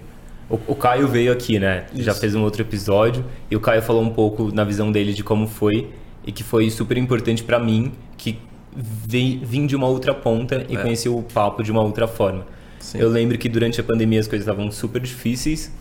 O, 0.49 0.59
o 0.67 0.75
Caio 0.75 1.07
veio 1.07 1.31
aqui, 1.31 1.59
né? 1.59 1.85
Isso. 1.93 2.03
Já 2.03 2.13
fez 2.13 2.35
um 2.35 2.43
outro 2.43 2.61
episódio 2.61 3.25
e 3.49 3.55
o 3.55 3.61
Caio 3.61 3.81
falou 3.81 4.01
um 4.01 4.09
pouco 4.09 4.53
na 4.53 4.65
visão 4.65 4.91
dele 4.91 5.13
de 5.13 5.23
como 5.23 5.47
foi 5.47 5.89
e 6.25 6.31
que 6.31 6.43
foi 6.43 6.69
super 6.69 6.97
importante 6.97 7.43
para 7.43 7.59
mim, 7.59 7.91
que 8.17 8.37
vim 8.75 9.65
de 9.65 9.75
uma 9.75 9.87
outra 9.87 10.13
ponta 10.13 10.65
e 10.69 10.75
é. 10.75 10.81
conheci 10.81 11.07
o 11.07 11.21
papo 11.21 11.63
de 11.63 11.71
uma 11.71 11.81
outra 11.81 12.07
forma. 12.07 12.45
Sim. 12.79 12.99
Eu 12.99 13.09
lembro 13.09 13.37
que 13.37 13.47
durante 13.47 13.79
a 13.79 13.83
pandemia 13.83 14.19
as 14.19 14.27
coisas 14.27 14.47
estavam 14.47 14.71
super 14.71 15.01
difíceis, 15.01 15.71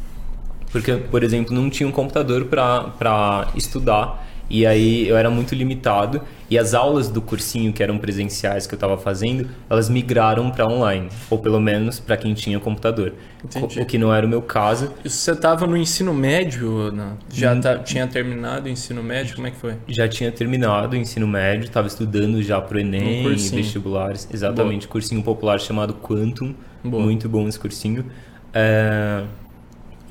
porque, 0.70 0.94
por 0.94 1.22
exemplo, 1.22 1.54
não 1.54 1.68
tinha 1.68 1.88
um 1.88 1.92
computador 1.92 2.46
para 2.46 3.49
estudar. 3.54 4.31
E 4.50 4.66
aí 4.66 5.08
eu 5.08 5.16
era 5.16 5.30
muito 5.30 5.54
limitado 5.54 6.20
e 6.50 6.58
as 6.58 6.75
aulas 6.75 7.08
do 7.08 7.22
cursinho 7.22 7.72
que 7.72 7.82
eram 7.82 7.96
presenciais 7.96 8.66
que 8.66 8.75
eu 8.75 8.76
estava 8.76 8.99
fazendo, 8.99 9.49
elas 9.70 9.88
migraram 9.88 10.50
para 10.50 10.66
online, 10.66 11.08
ou 11.30 11.38
pelo 11.38 11.58
menos 11.58 11.99
para 11.99 12.16
quem 12.16 12.34
tinha 12.34 12.61
computador. 12.61 13.14
Entendi. 13.42 13.80
O 13.80 13.87
que 13.87 13.96
não 13.96 14.12
era 14.12 14.26
o 14.26 14.28
meu 14.28 14.42
caso. 14.42 14.92
Isso 15.04 15.16
você 15.16 15.32
estava 15.32 15.66
no 15.66 15.76
ensino 15.76 16.12
médio? 16.12 16.92
Não? 16.92 17.16
Já 17.32 17.56
tá, 17.56 17.78
tinha 17.78 18.06
terminado 18.06 18.66
o 18.66 18.68
ensino 18.68 19.02
médio? 19.02 19.34
Como 19.34 19.46
é 19.46 19.50
que 19.50 19.56
foi? 19.56 19.76
Já 19.88 20.06
tinha 20.06 20.30
terminado 20.30 20.94
o 20.94 20.96
ensino 20.96 21.26
médio, 21.26 21.64
estava 21.64 21.87
estudando 21.87 22.42
já 22.42 22.61
pro 22.61 22.78
ENEM, 22.78 23.26
vestibulares. 23.34 24.28
Exatamente, 24.32 24.87
Boa. 24.87 24.92
cursinho 24.92 25.22
popular 25.22 25.58
chamado 25.58 25.94
Quantum. 25.94 26.54
Boa. 26.84 27.02
Muito 27.02 27.28
bom 27.28 27.49
esse 27.49 27.58
cursinho. 27.58 28.04
É... 28.52 29.22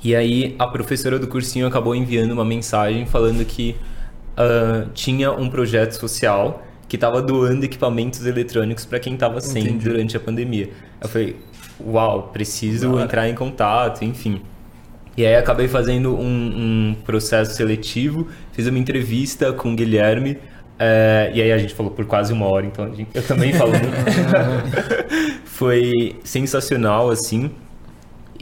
E 0.04 0.16
aí 0.16 0.56
a 0.58 0.66
professora 0.66 1.20
do 1.20 1.28
cursinho 1.28 1.68
acabou 1.68 1.94
enviando 1.94 2.32
uma 2.32 2.44
mensagem 2.44 3.06
falando 3.06 3.46
que 3.46 3.76
uh, 4.38 4.90
tinha 4.94 5.32
um 5.32 5.50
projeto 5.50 5.94
social 5.94 6.64
que 6.88 6.98
estava 6.98 7.22
doando 7.22 7.64
equipamentos 7.64 8.26
eletrônicos 8.26 8.86
para 8.86 9.00
quem 9.00 9.14
estava 9.14 9.40
sem 9.40 9.64
Entendi. 9.64 9.90
durante 9.90 10.18
a 10.18 10.20
pandemia. 10.20 10.70
Eu 11.02 11.08
falei, 11.08 11.38
uau, 11.80 12.30
preciso 12.34 13.00
entrar 13.00 13.30
em 13.30 13.36
contato, 13.36 14.04
enfim. 14.04 14.42
E 15.16 15.26
aí 15.26 15.36
acabei 15.36 15.68
fazendo 15.68 16.16
um, 16.16 16.92
um, 16.92 16.96
processo 17.06 17.54
seletivo, 17.54 18.28
fiz 18.54 18.68
uma 18.68 18.80
entrevista 18.80 19.52
com 19.52 19.74
o 19.74 19.76
Guilherme, 19.76 20.38
é, 20.80 21.32
e 21.34 21.42
aí 21.42 21.52
a 21.52 21.58
gente 21.58 21.74
falou 21.74 21.92
por 21.92 22.06
quase 22.06 22.34
uma 22.34 22.46
hora, 22.48 22.66
então 22.66 22.94
gente, 22.96 23.10
eu 23.14 23.22
também 23.22 23.54
falo 23.54 23.72
muito. 23.72 23.86
Foi 25.46 26.16
sensacional, 26.24 27.10
assim. 27.10 27.52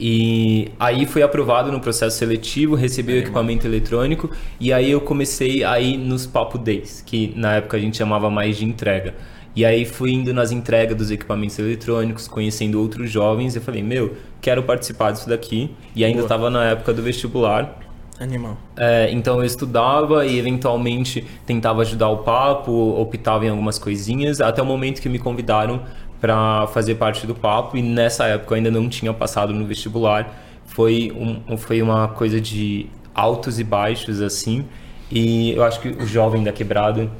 E 0.02 0.72
aí 0.80 1.04
fui 1.04 1.22
aprovado 1.22 1.70
no 1.70 1.78
processo 1.78 2.16
seletivo, 2.16 2.74
recebi 2.74 3.12
o 3.12 3.18
equipamento 3.18 3.66
eletrônico 3.66 4.30
e 4.58 4.72
aí 4.72 4.90
eu 4.90 5.00
comecei 5.02 5.62
a 5.62 5.78
ir 5.78 5.98
nos 5.98 6.26
Papo 6.26 6.56
Days, 6.56 7.02
que 7.04 7.34
na 7.36 7.56
época 7.56 7.76
a 7.76 7.80
gente 7.80 7.98
chamava 7.98 8.30
mais 8.30 8.56
de 8.56 8.64
entrega. 8.64 9.14
E 9.54 9.62
aí 9.62 9.84
fui 9.84 10.12
indo 10.12 10.32
nas 10.32 10.52
entregas 10.52 10.96
dos 10.96 11.10
equipamentos 11.10 11.58
eletrônicos, 11.58 12.26
conhecendo 12.26 12.80
outros 12.80 13.10
jovens 13.10 13.54
e 13.56 13.60
falei, 13.60 13.82
meu, 13.82 14.14
quero 14.40 14.62
participar 14.62 15.10
disso 15.10 15.28
daqui. 15.28 15.70
E 15.94 16.02
ainda 16.02 16.22
estava 16.22 16.48
na 16.48 16.64
época 16.64 16.94
do 16.94 17.02
vestibular. 17.02 17.78
Animal. 18.18 18.56
É, 18.76 19.10
então 19.10 19.38
eu 19.38 19.44
estudava 19.44 20.24
e 20.24 20.38
eventualmente 20.38 21.26
tentava 21.44 21.82
ajudar 21.82 22.08
o 22.08 22.18
papo, 22.18 22.72
optava 22.72 23.44
em 23.44 23.48
algumas 23.48 23.78
coisinhas, 23.78 24.40
até 24.40 24.62
o 24.62 24.66
momento 24.66 25.02
que 25.02 25.08
me 25.10 25.18
convidaram 25.18 25.82
para 26.20 26.66
fazer 26.68 26.96
parte 26.96 27.26
do 27.26 27.34
papo 27.34 27.76
e 27.76 27.82
nessa 27.82 28.26
época 28.26 28.52
eu 28.52 28.56
ainda 28.56 28.70
não 28.70 28.88
tinha 28.88 29.12
passado 29.12 29.52
no 29.52 29.66
vestibular. 29.66 30.32
Foi, 30.66 31.12
um, 31.16 31.56
foi 31.56 31.80
uma 31.82 32.08
coisa 32.08 32.40
de 32.40 32.86
altos 33.14 33.58
e 33.58 33.64
baixos 33.64 34.20
assim. 34.20 34.64
E 35.10 35.52
eu 35.52 35.64
acho 35.64 35.80
que 35.80 35.88
o 35.88 36.06
jovem 36.06 36.44
da 36.44 36.52
quebrada 36.52 37.10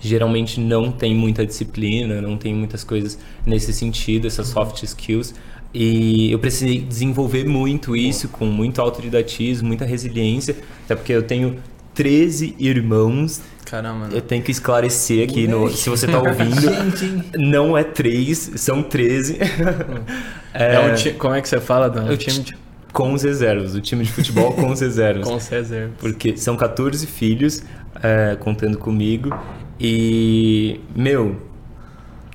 geralmente 0.00 0.60
não 0.60 0.90
tem 0.90 1.14
muita 1.14 1.46
disciplina, 1.46 2.20
não 2.20 2.36
tem 2.36 2.54
muitas 2.54 2.82
coisas 2.82 3.18
nesse 3.46 3.72
sentido, 3.72 4.26
essas 4.26 4.48
soft 4.48 4.82
skills. 4.82 5.34
E 5.72 6.30
eu 6.30 6.38
precisei 6.38 6.78
desenvolver 6.80 7.44
muito 7.44 7.96
isso, 7.96 8.28
com 8.28 8.46
muito 8.46 8.80
autodidatismo, 8.80 9.66
muita 9.66 9.84
resiliência, 9.84 10.56
até 10.84 10.94
porque 10.94 11.12
eu 11.12 11.22
tenho 11.22 11.58
13 11.94 12.56
irmãos 12.58 13.40
Caramba. 13.64 14.08
Eu 14.12 14.20
tenho 14.20 14.42
que 14.42 14.50
esclarecer 14.50 15.28
aqui, 15.28 15.48
no, 15.48 15.70
se 15.70 15.88
você 15.88 16.06
está 16.06 16.18
ouvindo, 16.18 16.70
não 17.36 17.76
é 17.76 17.82
três, 17.82 18.52
são 18.56 18.82
13. 18.82 19.38
é, 20.52 20.74
é 20.74 20.80
um 20.80 20.94
ti, 20.94 21.12
como 21.12 21.34
é 21.34 21.40
que 21.40 21.48
você 21.48 21.60
fala, 21.60 21.88
Dan? 21.88 22.10
O 22.10 22.16
time 22.16 22.40
de... 22.40 22.56
Com 22.92 23.12
os 23.12 23.24
reservas, 23.24 23.74
o 23.74 23.80
time 23.80 24.04
de 24.04 24.12
futebol 24.12 24.52
com 24.52 24.70
os 24.70 24.80
reservas. 24.80 25.26
com 25.26 25.34
os 25.34 25.48
reservas. 25.48 25.96
Porque 25.98 26.36
são 26.36 26.56
14 26.56 27.06
filhos, 27.06 27.62
é, 28.02 28.36
contando 28.38 28.78
comigo. 28.78 29.36
E, 29.80 30.80
meu, 30.94 31.36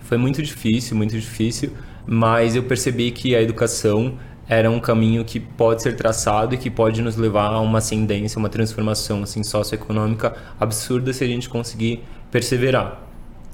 foi 0.03 0.17
muito 0.17 0.41
difícil, 0.41 0.97
muito 0.97 1.17
difícil, 1.17 1.71
mas 2.05 2.55
eu 2.55 2.63
percebi 2.63 3.11
que 3.11 3.35
a 3.35 3.41
educação 3.41 4.17
era 4.49 4.69
um 4.69 4.79
caminho 4.79 5.23
que 5.23 5.39
pode 5.39 5.83
ser 5.83 5.95
traçado 5.95 6.55
e 6.55 6.57
que 6.57 6.71
pode 6.71 7.03
nos 7.03 7.15
levar 7.15 7.53
a 7.53 7.59
uma 7.59 7.77
ascendência, 7.77 8.39
uma 8.39 8.49
transformação 8.49 9.21
assim 9.21 9.43
socioeconômica 9.43 10.35
absurda 10.59 11.13
se 11.13 11.23
a 11.23 11.27
gente 11.27 11.47
conseguir 11.47 12.03
perseverar. 12.31 13.03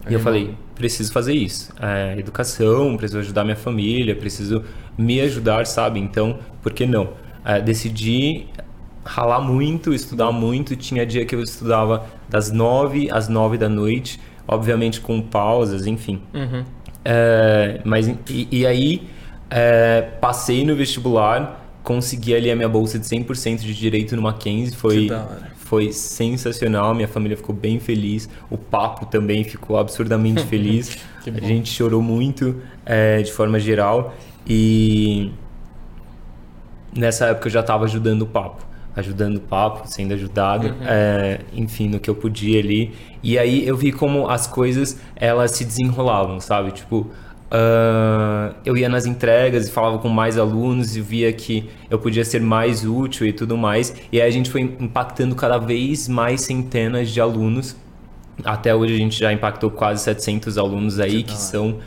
E 0.10 0.14
eu 0.14 0.20
falei, 0.20 0.56
preciso 0.76 1.12
fazer 1.12 1.34
isso. 1.34 1.74
É, 1.82 2.18
educação, 2.18 2.96
preciso 2.96 3.20
ajudar 3.20 3.44
minha 3.44 3.56
família, 3.56 4.16
preciso 4.16 4.64
me 4.98 5.20
ajudar, 5.20 5.66
sabe? 5.66 6.00
Então, 6.00 6.40
por 6.62 6.72
que 6.72 6.86
não? 6.86 7.10
É, 7.44 7.60
decidi 7.60 8.46
ralar 9.04 9.42
muito, 9.42 9.94
estudar 9.94 10.32
muito. 10.32 10.76
Tinha 10.76 11.06
dia 11.06 11.26
que 11.26 11.36
eu 11.36 11.42
estudava 11.42 12.06
das 12.30 12.52
nove 12.52 13.10
às 13.12 13.28
nove 13.28 13.58
da 13.58 13.68
noite, 13.68 14.20
obviamente 14.48 15.02
com 15.02 15.22
pausas, 15.22 15.88
enfim. 15.88 16.22
Uhum. 16.34 16.64
É, 17.04 17.82
mas 17.84 18.08
e, 18.30 18.48
e 18.52 18.66
aí 18.66 19.08
é, 19.58 20.02
passei 20.20 20.66
no 20.66 20.76
vestibular, 20.76 21.66
consegui 21.82 22.36
ali 22.36 22.52
a 22.52 22.56
minha 22.58 22.68
bolsa 22.68 23.00
de 23.00 23.06
100% 23.06 23.60
de 23.60 23.74
direito 23.74 24.14
no 24.14 24.22
Mackenzie, 24.22 24.76
foi 24.76 25.10
foi 25.56 25.92
sensacional, 25.92 26.94
minha 26.94 27.08
família 27.08 27.36
ficou 27.36 27.56
bem 27.56 27.80
feliz, 27.80 28.30
o 28.52 28.58
papo 28.58 29.08
também 29.08 29.44
ficou 29.44 29.80
absurdamente 29.80 30.44
feliz, 30.46 30.98
a 31.26 31.40
gente 31.40 31.72
chorou 31.72 32.04
muito 32.04 32.62
é, 32.86 33.24
de 33.24 33.32
forma 33.32 33.60
geral 33.60 34.14
e 34.46 35.32
nessa 36.96 37.28
época 37.28 37.48
eu 37.48 37.52
já 37.52 37.62
estava 37.62 37.86
ajudando 37.86 38.24
o 38.24 38.28
papo, 38.28 38.64
ajudando 38.96 39.38
o 39.38 39.42
papo, 39.42 39.88
sendo 39.88 40.14
ajudado, 40.14 40.68
uhum. 40.68 40.76
é, 40.82 41.40
enfim, 41.54 41.88
no 41.88 42.00
que 42.00 42.10
eu 42.10 42.16
podia 42.16 42.60
ali. 42.60 42.94
E 43.24 43.40
aí 43.40 43.66
eu 43.66 43.76
vi 43.76 43.92
como 43.92 44.30
as 44.30 44.46
coisas 44.46 45.00
elas 45.16 45.52
se 45.52 45.66
desenrolavam, 45.66 46.40
sabe? 46.40 46.72
Tipo, 46.72 47.10
Uh, 47.56 48.54
eu 48.66 48.76
ia 48.76 48.90
nas 48.90 49.06
entregas 49.06 49.68
e 49.68 49.72
falava 49.72 49.98
com 50.00 50.10
mais 50.10 50.38
alunos 50.38 50.98
e 50.98 51.02
via 51.02 51.32
que 51.32 51.70
eu 51.90 51.98
podia 51.98 52.26
ser 52.26 52.42
mais 52.42 52.86
útil 52.86 53.26
e 53.26 53.32
tudo 53.32 53.56
mais. 53.56 53.96
E 54.12 54.20
aí 54.20 54.28
a 54.28 54.32
gente 54.32 54.50
foi 54.50 54.62
impactando 54.62 55.36
cada 55.36 55.58
vez 55.58 56.10
mais 56.10 56.42
centenas 56.42 57.10
de 57.10 57.22
alunos. 57.22 57.76
Até 58.44 58.76
hoje 58.76 58.96
a 58.96 58.98
gente 58.98 59.18
já 59.18 59.32
impactou 59.32 59.72
quase 59.72 60.04
700 60.04 60.58
alunos 60.58 61.00
aí, 61.00 61.24
que 61.24 61.38
são 61.38 61.80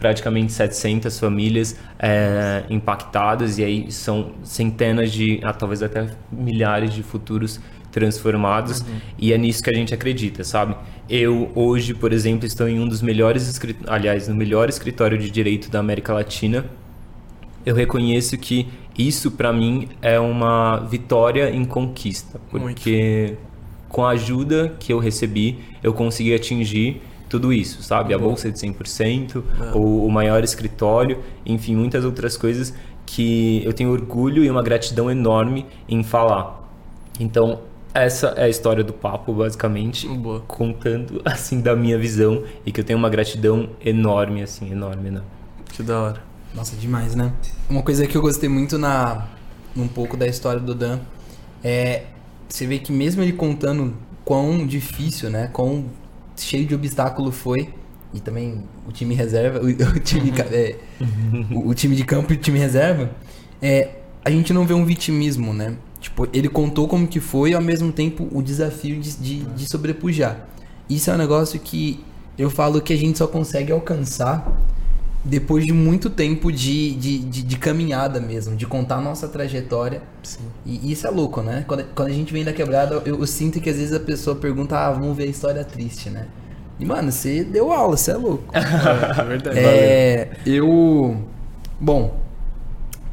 praticamente 0.00 0.52
700 0.52 1.16
famílias 1.16 1.76
é, 1.98 2.64
impactadas. 2.68 3.58
E 3.58 3.64
aí 3.64 3.92
são 3.92 4.32
centenas 4.42 5.12
de, 5.12 5.38
ah, 5.44 5.52
talvez 5.52 5.80
até 5.80 6.08
milhares 6.32 6.92
de 6.92 7.04
futuros 7.04 7.60
transformados. 7.98 8.80
Uhum. 8.80 8.86
E 9.18 9.32
é 9.32 9.38
nisso 9.38 9.62
que 9.62 9.70
a 9.70 9.74
gente 9.74 9.92
acredita, 9.92 10.44
sabe? 10.44 10.76
Eu 11.08 11.50
hoje, 11.54 11.94
por 11.94 12.12
exemplo, 12.12 12.46
estou 12.46 12.68
em 12.68 12.78
um 12.78 12.86
dos 12.86 13.02
melhores, 13.02 13.60
aliás, 13.86 14.28
no 14.28 14.34
melhor 14.34 14.68
escritório 14.68 15.18
de 15.18 15.30
direito 15.30 15.70
da 15.70 15.80
América 15.80 16.12
Latina. 16.12 16.64
Eu 17.66 17.74
reconheço 17.74 18.38
que 18.38 18.68
isso 18.96 19.32
para 19.32 19.52
mim 19.52 19.88
é 20.00 20.18
uma 20.18 20.78
vitória 20.78 21.50
em 21.50 21.64
conquista, 21.64 22.40
porque 22.50 23.26
Muito. 23.26 23.38
com 23.88 24.04
a 24.04 24.10
ajuda 24.10 24.74
que 24.78 24.92
eu 24.92 24.98
recebi, 24.98 25.58
eu 25.82 25.92
consegui 25.92 26.34
atingir 26.34 27.02
tudo 27.28 27.52
isso, 27.52 27.82
sabe? 27.82 28.14
A 28.14 28.18
bolsa 28.18 28.50
de 28.50 28.58
100%, 28.58 29.42
é. 29.60 29.76
o, 29.76 30.06
o 30.06 30.10
maior 30.10 30.42
escritório, 30.42 31.18
enfim, 31.44 31.76
muitas 31.76 32.04
outras 32.04 32.36
coisas 32.36 32.72
que 33.04 33.62
eu 33.64 33.72
tenho 33.72 33.90
orgulho 33.90 34.44
e 34.44 34.50
uma 34.50 34.62
gratidão 34.62 35.10
enorme 35.10 35.66
em 35.88 36.02
falar. 36.02 36.68
Então, 37.18 37.60
essa 37.94 38.28
é 38.36 38.44
a 38.44 38.48
história 38.48 38.84
do 38.84 38.92
papo, 38.92 39.32
basicamente, 39.32 40.06
Boa. 40.08 40.40
contando 40.40 41.20
assim 41.26 41.60
da 41.60 41.74
minha 41.74 41.98
visão 41.98 42.44
e 42.64 42.72
que 42.72 42.80
eu 42.80 42.84
tenho 42.84 42.98
uma 42.98 43.08
gratidão 43.08 43.70
enorme, 43.84 44.42
assim, 44.42 44.70
enorme, 44.70 45.10
né? 45.10 45.22
Que 45.72 45.82
da 45.82 46.00
hora. 46.00 46.22
Nossa, 46.54 46.76
demais, 46.76 47.14
né? 47.14 47.32
Uma 47.68 47.82
coisa 47.82 48.06
que 48.06 48.16
eu 48.16 48.22
gostei 48.22 48.48
muito 48.48 48.78
na 48.78 49.26
um 49.76 49.86
pouco 49.86 50.16
da 50.16 50.26
história 50.26 50.60
do 50.60 50.74
Dan 50.74 50.98
é 51.62 52.04
você 52.48 52.66
vê 52.66 52.78
que 52.78 52.90
mesmo 52.90 53.22
ele 53.22 53.32
contando 53.32 53.94
quão 54.24 54.66
difícil, 54.66 55.30
né, 55.30 55.48
quão 55.52 55.86
cheio 56.36 56.66
de 56.66 56.74
obstáculo 56.74 57.30
foi 57.30 57.72
e 58.12 58.20
também 58.20 58.64
o 58.86 58.92
time 58.92 59.14
reserva, 59.14 59.60
o, 59.64 59.66
o 59.66 60.00
time 60.00 60.32
é, 60.50 60.76
o, 61.52 61.68
o, 61.68 61.74
time 61.74 61.94
de 61.94 62.04
campo 62.04 62.32
e 62.32 62.36
o 62.36 62.38
time 62.38 62.58
reserva, 62.58 63.10
é, 63.60 63.90
a 64.24 64.30
gente 64.30 64.52
não 64.52 64.66
vê 64.66 64.74
um 64.74 64.84
vitimismo, 64.84 65.52
né? 65.52 65.76
Tipo, 66.00 66.28
ele 66.32 66.48
contou 66.48 66.86
como 66.86 67.06
que 67.06 67.20
foi 67.20 67.50
e 67.50 67.54
ao 67.54 67.60
mesmo 67.60 67.92
tempo 67.92 68.28
o 68.32 68.42
desafio 68.42 69.00
de, 69.00 69.16
de, 69.16 69.44
de 69.44 69.68
sobrepujar. 69.68 70.48
Isso 70.88 71.10
é 71.10 71.14
um 71.14 71.18
negócio 71.18 71.58
que 71.58 72.04
eu 72.38 72.48
falo 72.50 72.80
que 72.80 72.92
a 72.92 72.96
gente 72.96 73.18
só 73.18 73.26
consegue 73.26 73.72
alcançar 73.72 74.46
depois 75.24 75.66
de 75.66 75.72
muito 75.72 76.08
tempo 76.08 76.52
de, 76.52 76.94
de, 76.94 77.18
de, 77.18 77.42
de 77.42 77.56
caminhada 77.58 78.20
mesmo, 78.20 78.54
de 78.54 78.64
contar 78.64 78.96
a 78.96 79.00
nossa 79.00 79.26
trajetória. 79.26 80.02
Sim. 80.22 80.44
E 80.64 80.92
isso 80.92 81.06
é 81.06 81.10
louco, 81.10 81.42
né? 81.42 81.64
Quando, 81.66 81.84
quando 81.94 82.08
a 82.08 82.12
gente 82.12 82.32
vem 82.32 82.44
da 82.44 82.52
quebrada, 82.52 83.02
eu, 83.04 83.18
eu, 83.18 83.26
sinto 83.26 83.60
que 83.60 83.68
às 83.68 83.76
vezes 83.76 83.92
a 83.92 84.00
pessoa 84.00 84.36
pergunta, 84.36 84.78
ah, 84.78 84.92
vamos 84.92 85.16
ver 85.16 85.24
a 85.24 85.26
história 85.26 85.64
triste, 85.64 86.08
né? 86.08 86.28
E, 86.78 86.84
mano, 86.84 87.10
você 87.10 87.42
deu 87.42 87.72
aula, 87.72 87.96
você 87.96 88.12
é 88.12 88.16
louco. 88.16 88.44
é 88.54 89.24
verdade. 89.24 89.58
É, 89.58 90.30
eu 90.46 91.16
Bom, 91.80 92.20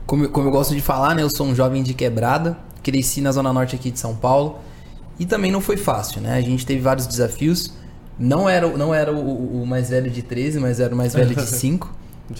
como, 0.07 0.27
como 0.29 0.47
eu 0.47 0.51
gosto 0.51 0.73
de 0.73 0.81
falar, 0.81 1.13
né? 1.13 1.21
Eu 1.21 1.29
sou 1.29 1.45
um 1.45 1.53
jovem 1.53 1.83
de 1.83 1.93
quebrada, 1.93 2.57
cresci 2.85 3.19
na 3.19 3.31
zona 3.31 3.51
norte 3.51 3.75
aqui 3.75 3.89
de 3.89 3.99
São 3.99 4.15
Paulo 4.15 4.59
e 5.19 5.25
também 5.25 5.51
não 5.51 5.59
foi 5.59 5.75
fácil, 5.75 6.21
né? 6.21 6.35
A 6.35 6.41
gente 6.41 6.65
teve 6.65 6.81
vários 6.81 7.07
desafios. 7.07 7.73
Não 8.19 8.47
era, 8.47 8.69
não 8.77 8.93
era 8.93 9.11
o, 9.11 9.63
o 9.63 9.65
mais 9.65 9.89
velho 9.89 10.09
de 10.11 10.21
13, 10.21 10.59
mas 10.59 10.79
era 10.79 10.93
o 10.93 10.97
mais 10.97 11.13
velho 11.13 11.35
de 11.35 11.41
5. 11.49 11.91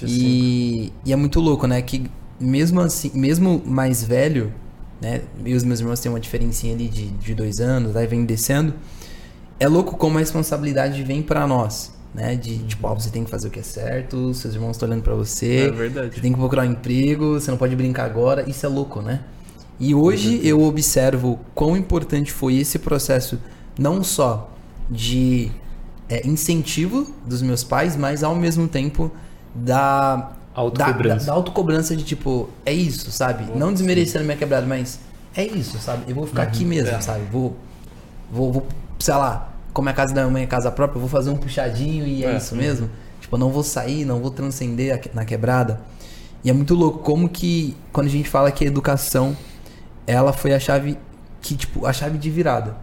e, 0.03 0.93
e 1.03 1.11
é 1.11 1.15
muito 1.15 1.39
louco, 1.39 1.65
né? 1.65 1.81
Que 1.81 2.09
mesmo 2.39 2.79
assim, 2.79 3.11
mesmo 3.15 3.61
mais 3.65 4.03
velho, 4.03 4.53
né? 5.01 5.21
E 5.43 5.55
os 5.55 5.63
meus 5.63 5.79
irmãos 5.79 5.99
têm 5.99 6.11
uma 6.11 6.19
diferencinha 6.19 6.75
ali 6.75 6.87
de, 6.87 7.07
de 7.07 7.33
dois 7.33 7.59
anos, 7.59 7.95
aí 7.95 8.05
vem 8.05 8.23
descendo. 8.23 8.73
É 9.59 9.67
louco 9.67 9.97
como 9.97 10.17
a 10.17 10.19
responsabilidade 10.19 11.01
vem 11.01 11.23
para 11.23 11.47
nós 11.47 11.95
né? 12.15 12.35
De 12.35 12.59
tipo, 12.59 12.87
ó, 12.87 12.93
você 12.93 13.09
tem 13.09 13.25
que 13.25 13.29
fazer 13.29 13.49
o 13.49 13.51
que 13.51 13.59
é 13.59 13.63
certo, 13.63 14.33
seus 14.33 14.53
irmãos 14.53 14.71
estão 14.71 14.87
olhando 14.87 15.03
para 15.03 15.13
você. 15.13 15.67
É 15.67 15.71
verdade. 15.71 16.15
Você 16.15 16.21
tem 16.21 16.31
que 16.31 16.39
procurar 16.39 16.63
um 16.63 16.71
emprego, 16.71 17.33
você 17.33 17.51
não 17.51 17.57
pode 17.57 17.75
brincar 17.75 18.05
agora. 18.05 18.49
Isso 18.49 18.65
é 18.65 18.69
louco, 18.69 19.01
né? 19.01 19.19
E 19.79 19.93
hoje 19.93 20.39
eu 20.43 20.61
observo 20.63 21.39
quão 21.53 21.75
importante 21.75 22.31
foi 22.31 22.55
esse 22.55 22.79
processo, 22.79 23.39
não 23.77 24.03
só 24.03 24.49
de 24.89 25.51
é, 26.09 26.25
incentivo 26.25 27.13
dos 27.25 27.41
meus 27.41 27.63
pais, 27.63 27.95
mas 27.95 28.23
ao 28.23 28.35
mesmo 28.35 28.67
tempo 28.67 29.11
da 29.53 30.31
autocobrança. 30.53 31.09
Da, 31.09 31.19
da, 31.19 31.25
da 31.25 31.33
autocobrança 31.33 31.95
de 31.95 32.03
tipo, 32.03 32.49
é 32.65 32.73
isso, 32.73 33.11
sabe? 33.11 33.45
não 33.57 33.73
desmerecendo 33.73 34.23
minha 34.23 34.37
quebrada, 34.37 34.65
mas 34.65 34.99
é 35.35 35.45
isso, 35.45 35.77
sabe? 35.79 36.03
Eu 36.07 36.15
vou 36.15 36.25
ficar 36.25 36.43
uhum, 36.43 36.47
aqui 36.47 36.63
mesmo, 36.65 36.95
é. 36.95 37.01
sabe? 37.01 37.25
Vou, 37.29 37.57
vou, 38.31 38.53
vou, 38.53 38.67
sei 38.99 39.13
lá, 39.15 39.49
como 39.73 39.89
é 39.89 39.91
a 39.91 39.95
casa 39.95 40.13
da 40.13 40.21
minha 40.21 40.31
mãe 40.31 40.43
é 40.43 40.47
casa 40.47 40.71
própria, 40.71 40.97
eu 40.97 41.01
vou 41.01 41.09
fazer 41.09 41.29
um 41.29 41.35
puxadinho 41.35 42.07
e 42.07 42.23
é, 42.23 42.33
é 42.33 42.37
isso 42.37 42.55
mesmo. 42.55 42.89
Tipo, 43.19 43.35
eu 43.35 43.39
não 43.39 43.51
vou 43.51 43.63
sair, 43.63 44.05
não 44.05 44.21
vou 44.21 44.31
transcender 44.31 45.11
na 45.13 45.25
quebrada. 45.25 45.81
E 46.43 46.49
é 46.49 46.53
muito 46.53 46.73
louco 46.75 46.99
como 46.99 47.27
que, 47.27 47.75
quando 47.91 48.07
a 48.07 48.09
gente 48.09 48.29
fala 48.29 48.51
que 48.51 48.63
a 48.63 48.67
educação, 48.67 49.35
ela 50.07 50.33
foi 50.33 50.53
a 50.53 50.59
chave, 50.59 50.97
que 51.41 51.55
tipo, 51.55 51.85
a 51.85 51.93
chave 51.93 52.17
de 52.17 52.29
virada. 52.29 52.77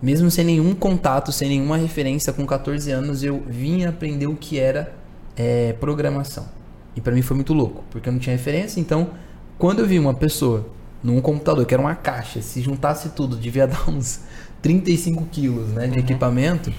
Mesmo 0.00 0.30
sem 0.30 0.44
nenhum 0.44 0.74
contato, 0.74 1.32
sem 1.32 1.48
nenhuma 1.48 1.76
referência, 1.76 2.32
com 2.32 2.46
14 2.46 2.90
anos 2.90 3.22
eu 3.22 3.42
vim 3.46 3.84
aprender 3.84 4.26
o 4.26 4.36
que 4.36 4.58
era 4.58 4.94
é, 5.36 5.72
programação. 5.74 6.46
E 6.94 7.00
para 7.00 7.14
mim 7.14 7.22
foi 7.22 7.36
muito 7.36 7.52
louco, 7.52 7.84
porque 7.90 8.08
eu 8.08 8.12
não 8.12 8.20
tinha 8.20 8.36
referência, 8.36 8.80
então 8.80 9.10
quando 9.58 9.80
eu 9.80 9.86
vi 9.86 9.98
uma 9.98 10.14
pessoa 10.14 10.66
num 11.02 11.20
computador 11.20 11.64
que 11.64 11.72
era 11.72 11.80
uma 11.80 11.94
caixa, 11.94 12.42
se 12.42 12.60
juntasse 12.60 13.10
tudo, 13.10 13.36
devia 13.36 13.66
dar 13.68 13.88
uns 13.88 14.20
35 14.60 15.24
quilos 15.26 15.68
né, 15.68 15.86
de 15.86 15.98
uhum. 15.98 16.04
equipamento. 16.04 16.72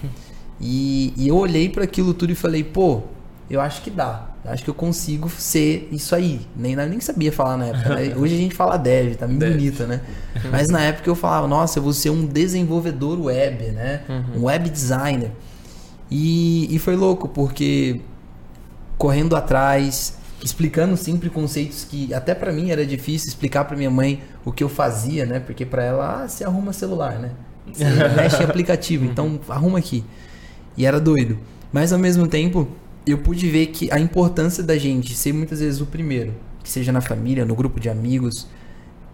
E, 0.60 1.14
e, 1.16 1.28
eu 1.28 1.38
olhei 1.38 1.70
para 1.70 1.84
aquilo 1.84 2.14
tudo 2.14 2.32
e 2.32 2.36
falei, 2.36 2.64
pô, 2.64 3.04
eu 3.50 3.62
acho 3.62 3.82
que 3.82 3.90
dá. 3.90 4.28
Eu 4.44 4.52
acho 4.52 4.64
que 4.64 4.70
eu 4.70 4.74
consigo 4.74 5.30
ser 5.30 5.88
isso 5.92 6.14
aí. 6.14 6.42
Nem, 6.56 6.76
nem 6.76 7.00
sabia 7.00 7.32
falar 7.32 7.58
na 7.58 7.68
época. 7.68 7.96
Né? 7.96 8.16
Hoje 8.18 8.36
a 8.36 8.38
gente 8.38 8.56
fala 8.56 8.78
dev, 8.78 9.16
tá 9.16 9.28
muito 9.28 9.40
dev. 9.40 9.54
bonito, 9.54 9.84
né? 9.84 10.02
Mas 10.52 10.68
na 10.68 10.82
época 10.82 11.10
eu 11.10 11.16
falava, 11.16 11.48
nossa, 11.48 11.80
eu 11.80 11.84
vou 11.84 11.94
ser 11.94 12.10
um 12.10 12.26
desenvolvedor 12.26 13.20
web, 13.20 13.72
né? 13.72 14.02
Uhum. 14.10 14.42
Um 14.42 14.44
web 14.46 14.70
designer. 14.70 15.32
E, 16.12 16.74
e 16.74 16.80
foi 16.80 16.96
louco, 16.96 17.28
porque 17.28 18.02
correndo 18.98 19.36
atrás, 19.36 20.18
explicando 20.44 20.98
sempre 20.98 21.30
conceitos 21.30 21.86
que 21.86 22.14
até 22.14 22.34
para 22.34 22.52
mim 22.52 22.70
era 22.70 22.86
difícil 22.86 23.28
explicar 23.28 23.66
para 23.66 23.78
minha 23.78 23.92
mãe 23.92 24.22
o 24.44 24.52
que 24.52 24.64
eu 24.64 24.70
fazia, 24.70 25.26
né? 25.26 25.40
Porque 25.40 25.66
para 25.66 25.84
ela, 25.84 26.24
ah, 26.24 26.28
você 26.28 26.44
arruma 26.44 26.74
celular, 26.74 27.20
né? 27.20 27.32
Você 27.72 27.84
mexe 28.16 28.42
em 28.42 28.46
aplicativo, 28.46 29.06
então 29.06 29.40
arruma 29.48 29.80
aqui. 29.80 30.04
E 30.76 30.86
era 30.86 31.00
doido. 31.00 31.38
Mas 31.72 31.92
ao 31.92 32.00
mesmo 32.00 32.28
tempo, 32.28 32.68
eu 33.08 33.18
pude 33.18 33.50
ver 33.50 33.68
que 33.68 33.92
a 33.92 34.00
importância 34.00 34.64
da 34.64 34.78
gente 34.78 35.16
ser 35.16 35.34
muitas 35.34 35.60
vezes 35.60 35.80
o 35.80 35.86
primeiro, 35.86 36.34
que 36.64 36.70
seja 36.70 36.92
na 36.92 37.02
família, 37.02 37.46
no 37.46 37.56
grupo 37.56 37.80
de 37.80 37.90
amigos, 37.90 38.48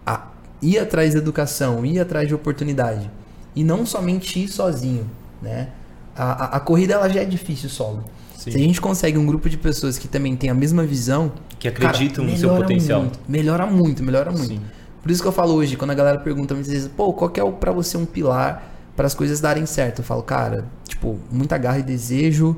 a 0.04 0.28
ir 0.60 0.78
atrás 0.78 1.14
da 1.14 1.20
educação, 1.20 1.84
ir 1.86 2.00
atrás 2.00 2.26
de 2.26 2.34
oportunidade. 2.34 3.10
E 3.54 3.62
não 3.62 3.86
somente 3.86 4.40
ir 4.42 4.48
sozinho, 4.48 5.08
né? 5.40 5.68
A, 6.16 6.24
a, 6.24 6.56
a 6.56 6.60
corrida 6.60 6.94
ela 6.94 7.08
já 7.08 7.20
é 7.20 7.24
difícil 7.24 7.68
solo. 7.68 8.04
Sim. 8.36 8.50
Se 8.50 8.56
a 8.56 8.60
gente 8.60 8.80
consegue 8.80 9.16
um 9.16 9.24
grupo 9.24 9.48
de 9.48 9.56
pessoas 9.56 9.96
que 9.96 10.08
também 10.08 10.36
tem 10.36 10.50
a 10.50 10.54
mesma 10.54 10.84
visão, 10.84 11.32
que 11.58 11.68
acreditam 11.68 12.24
cara, 12.24 12.34
no 12.34 12.38
seu 12.38 12.54
potencial, 12.54 13.00
muito, 13.02 13.18
melhora 13.28 13.66
muito, 13.66 14.02
melhora 14.02 14.30
muito. 14.30 14.48
Sim. 14.48 14.60
Por 15.00 15.10
isso 15.10 15.22
que 15.22 15.28
eu 15.28 15.32
falo 15.32 15.54
hoje, 15.54 15.76
quando 15.76 15.90
a 15.90 15.94
galera 15.94 16.18
pergunta 16.18 16.54
muitas 16.54 16.72
vezes, 16.72 16.88
pô, 16.88 17.12
qual 17.12 17.30
que 17.30 17.38
é 17.38 17.50
para 17.52 17.72
você 17.72 17.96
um 17.96 18.04
pilar 18.04 18.70
para 18.96 19.06
as 19.06 19.14
coisas 19.14 19.40
darem 19.40 19.66
certo? 19.66 20.00
Eu 20.00 20.04
falo, 20.04 20.22
cara, 20.22 20.64
tipo, 20.88 21.18
muita 21.30 21.56
garra 21.58 21.78
e 21.78 21.82
desejo, 21.82 22.56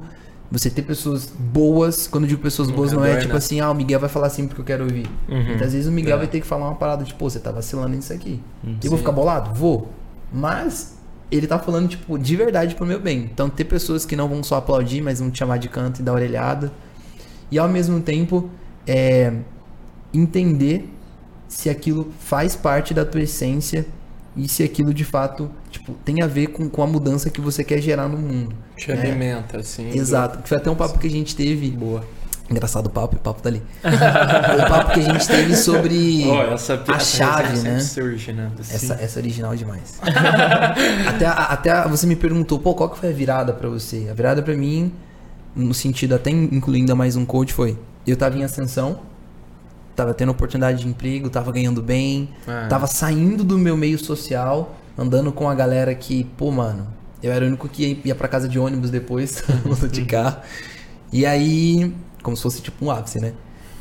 você 0.51 0.71
ter 0.71 0.83
pessoas 0.83 1.27
boas, 1.27 2.07
quando 2.07 2.25
eu 2.25 2.29
digo 2.29 2.43
pessoas 2.43 2.71
boas, 2.71 2.93
não 2.93 3.05
é 3.05 3.17
tipo 3.17 3.37
assim, 3.37 3.61
ah, 3.61 3.71
o 3.71 3.75
Miguel 3.75 3.99
vai 3.99 4.09
falar 4.09 4.29
assim 4.29 4.47
porque 4.47 4.61
eu 4.61 4.65
quero 4.65 4.85
ouvir. 4.85 5.07
Uhum. 5.29 5.45
Muitas 5.45 5.73
vezes 5.73 5.89
o 5.89 5.93
Miguel 5.93 6.17
é. 6.17 6.19
vai 6.19 6.27
ter 6.29 6.41
que 6.41 6.47
falar 6.47 6.67
uma 6.67 6.77
parada, 6.77 7.05
tipo, 7.05 7.29
você 7.29 7.41
tá 7.41 7.51
vacilando 7.51 7.97
nisso 7.97 8.13
aqui. 8.13 8.41
Uhum. 8.63 8.77
Eu 8.83 8.91
vou 8.91 8.99
ficar 8.99 9.13
bolado? 9.13 9.53
Vou. 9.55 9.91
Mas 10.33 10.97
ele 11.31 11.47
tá 11.47 11.59
falando, 11.59 11.89
tipo, 11.89 12.19
de 12.19 12.37
verdade 12.37 12.75
pro 12.75 12.87
meu 12.87 13.01
bem. 13.01 13.29
Então, 13.33 13.51
ter 13.51 13.65
pessoas 13.65 14.05
que 14.05 14.15
não 14.15 14.29
vão 14.29 14.43
só 14.43 14.57
aplaudir, 14.57 15.03
mas 15.03 15.19
vão 15.19 15.31
te 15.31 15.39
chamar 15.39 15.59
de 15.59 15.69
canto 15.69 16.01
e 16.01 16.03
dar 16.03 16.13
orelhada. 16.13 16.73
E 17.51 17.59
ao 17.59 17.69
mesmo 17.69 18.01
tempo, 18.01 18.49
é, 18.87 19.33
entender 20.15 20.93
se 21.49 21.69
aquilo 21.69 22.13
faz 22.21 22.55
parte 22.55 22.95
da 22.95 23.05
tua 23.05 23.23
essência 23.23 23.87
e 24.37 24.49
se 24.49 24.63
aquilo 24.63 24.93
de 24.93 25.05
fato 25.05 25.51
tipo, 25.87 25.93
tem 26.05 26.23
a 26.23 26.27
ver 26.27 26.49
com, 26.49 26.69
com 26.69 26.83
a 26.83 26.87
mudança 26.87 27.31
que 27.31 27.41
você 27.41 27.63
quer 27.63 27.81
gerar 27.81 28.09
no 28.09 28.19
mundo. 28.19 28.55
Te 28.77 28.93
né? 28.93 29.01
alimenta, 29.01 29.59
assim. 29.59 29.91
Exato. 29.91 30.47
Foi 30.47 30.57
até 30.57 30.71
um 30.71 30.75
papo 30.75 30.99
que 30.99 31.07
a 31.07 31.11
gente 31.11 31.37
teve. 31.37 31.71
Boa. 31.71 32.05
Engraçado 32.49 32.87
o 32.87 32.91
papo, 32.91 33.17
o 33.17 33.19
papo 33.19 33.43
tá 33.43 33.49
ali. 33.49 33.61
o 33.83 34.69
papo 34.69 34.93
que 34.93 35.01
a 35.01 35.03
gente 35.03 35.27
teve 35.27 35.57
sobre 35.57 36.25
oh, 36.29 36.55
essa, 36.55 36.81
a 36.87 36.99
chave, 37.01 37.59
né? 37.59 37.81
Surge, 37.81 38.33
né? 38.33 38.53
Essa, 38.61 38.95
essa 38.95 39.19
é 39.19 39.21
original 39.21 39.57
demais. 39.57 39.99
até, 41.09 41.27
até 41.27 41.89
você 41.89 42.07
me 42.07 42.15
perguntou, 42.15 42.61
pô, 42.61 42.73
qual 42.73 42.89
que 42.91 42.99
foi 42.99 43.09
a 43.09 43.13
virada 43.13 43.53
para 43.53 43.69
você? 43.69 44.07
A 44.09 44.15
virada 44.15 44.43
para 44.45 44.55
mim, 44.55 44.93
no 45.57 45.75
sentido 45.75 46.15
até 46.15 46.31
incluindo 46.31 46.95
mais 46.95 47.17
um 47.17 47.25
coach, 47.25 47.53
foi: 47.53 47.77
eu 48.07 48.17
tava 48.17 48.39
em 48.39 48.45
ascensão, 48.45 49.01
tava 49.97 50.15
tendo 50.15 50.31
oportunidade 50.31 50.83
de 50.83 50.89
emprego, 50.89 51.29
tava 51.29 51.51
ganhando 51.51 51.83
bem, 51.83 52.29
é. 52.47 52.69
tava 52.69 52.87
saindo 52.87 53.43
do 53.43 53.59
meu 53.59 53.77
meio 53.77 53.99
social, 53.99 54.77
andando 54.97 55.33
com 55.33 55.49
a 55.49 55.55
galera 55.55 55.95
que, 55.95 56.25
pô, 56.37 56.51
mano, 56.51 56.87
eu 57.23 57.33
era 57.33 57.45
o 57.45 57.49
único 57.49 57.69
que 57.69 58.01
ia 58.05 58.15
para 58.15 58.29
casa 58.29 58.49
de 58.49 58.59
ônibus 58.59 58.91
depois, 58.91 59.43
de 59.91 60.05
carro. 60.05 60.41
E 61.13 61.25
aí, 61.25 61.95
como 62.23 62.37
se 62.37 62.43
fosse 62.43 62.61
tipo 62.61 62.85
um 62.85 62.91
ápice, 62.91 63.21
né? 63.21 63.33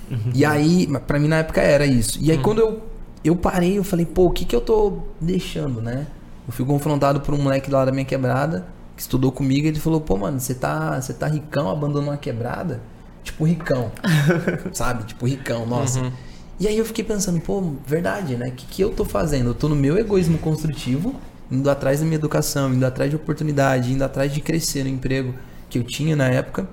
Uhum. 0.10 0.32
E 0.34 0.45
aí, 0.45 0.88
para 1.08 1.19
mim 1.19 1.28
na 1.28 1.38
época 1.38 1.62
era 1.62 1.86
isso. 1.86 2.19
E 2.21 2.32
aí 2.32 2.38
uhum. 2.38 2.43
quando 2.43 2.60
eu 2.60 2.82
eu 3.23 3.36
parei, 3.36 3.80
eu 3.80 3.84
falei, 3.84 4.06
pô, 4.06 4.25
o 4.25 4.30
que 4.30 4.45
que 4.45 4.56
eu 4.56 4.62
tô 4.62 4.99
deixando, 5.19 5.82
né? 5.82 6.06
Eu 6.47 6.54
fui 6.54 6.63
confrontado 6.63 7.21
por 7.21 7.34
um 7.34 7.41
moleque 7.41 7.71
lá 7.71 7.84
da 7.84 7.91
minha 7.91 8.06
quebrada, 8.06 8.67
que 8.95 9.01
estudou 9.01 9.32
comigo, 9.32 9.65
e 9.65 9.69
ele 9.69 9.80
falou, 9.80 9.99
pô, 9.99 10.15
mano, 10.15 10.39
você 10.39 10.54
tá, 10.54 11.01
você 11.01 11.12
tá 11.12 11.25
ricão, 11.25 11.71
abandonou 11.71 12.10
uma 12.10 12.17
quebrada? 12.17 12.82
tipo 13.25 13.43
ricão. 13.43 13.91
sabe? 14.71 15.04
Tipo 15.04 15.25
ricão, 15.28 15.65
nossa. 15.65 15.99
Uhum. 15.99 16.12
E 16.60 16.68
aí 16.68 16.78
eu 16.78 16.86
fiquei 16.86 17.04
pensando, 17.04 17.39
pô, 17.41 17.74
verdade, 17.86 18.36
né? 18.36 18.48
O 18.48 18.52
que, 18.52 18.65
que 18.65 18.82
eu 18.82 18.91
tô 18.91 19.04
fazendo? 19.04 19.50
Eu 19.50 19.54
tô 19.54 19.68
no 19.68 19.76
meu 19.76 19.98
egoísmo 19.98 20.38
construtivo, 20.38 21.15
indo 21.52 21.70
atrás 21.70 22.00
da 22.00 22.06
minha 22.06 22.15
educação, 22.15 22.74
indo 22.74 22.86
atrás 22.86 23.10
de 23.10 23.15
oportunidade, 23.15 23.91
indo 23.91 24.04
atrás 24.04 24.34
de 24.34 24.39
crescer 24.39 24.84
no 24.84 24.89
emprego 24.89 25.34
que 25.70 25.78
eu 25.78 25.84
tinha 25.84 26.15
na 26.15 26.30
época. 26.30 26.68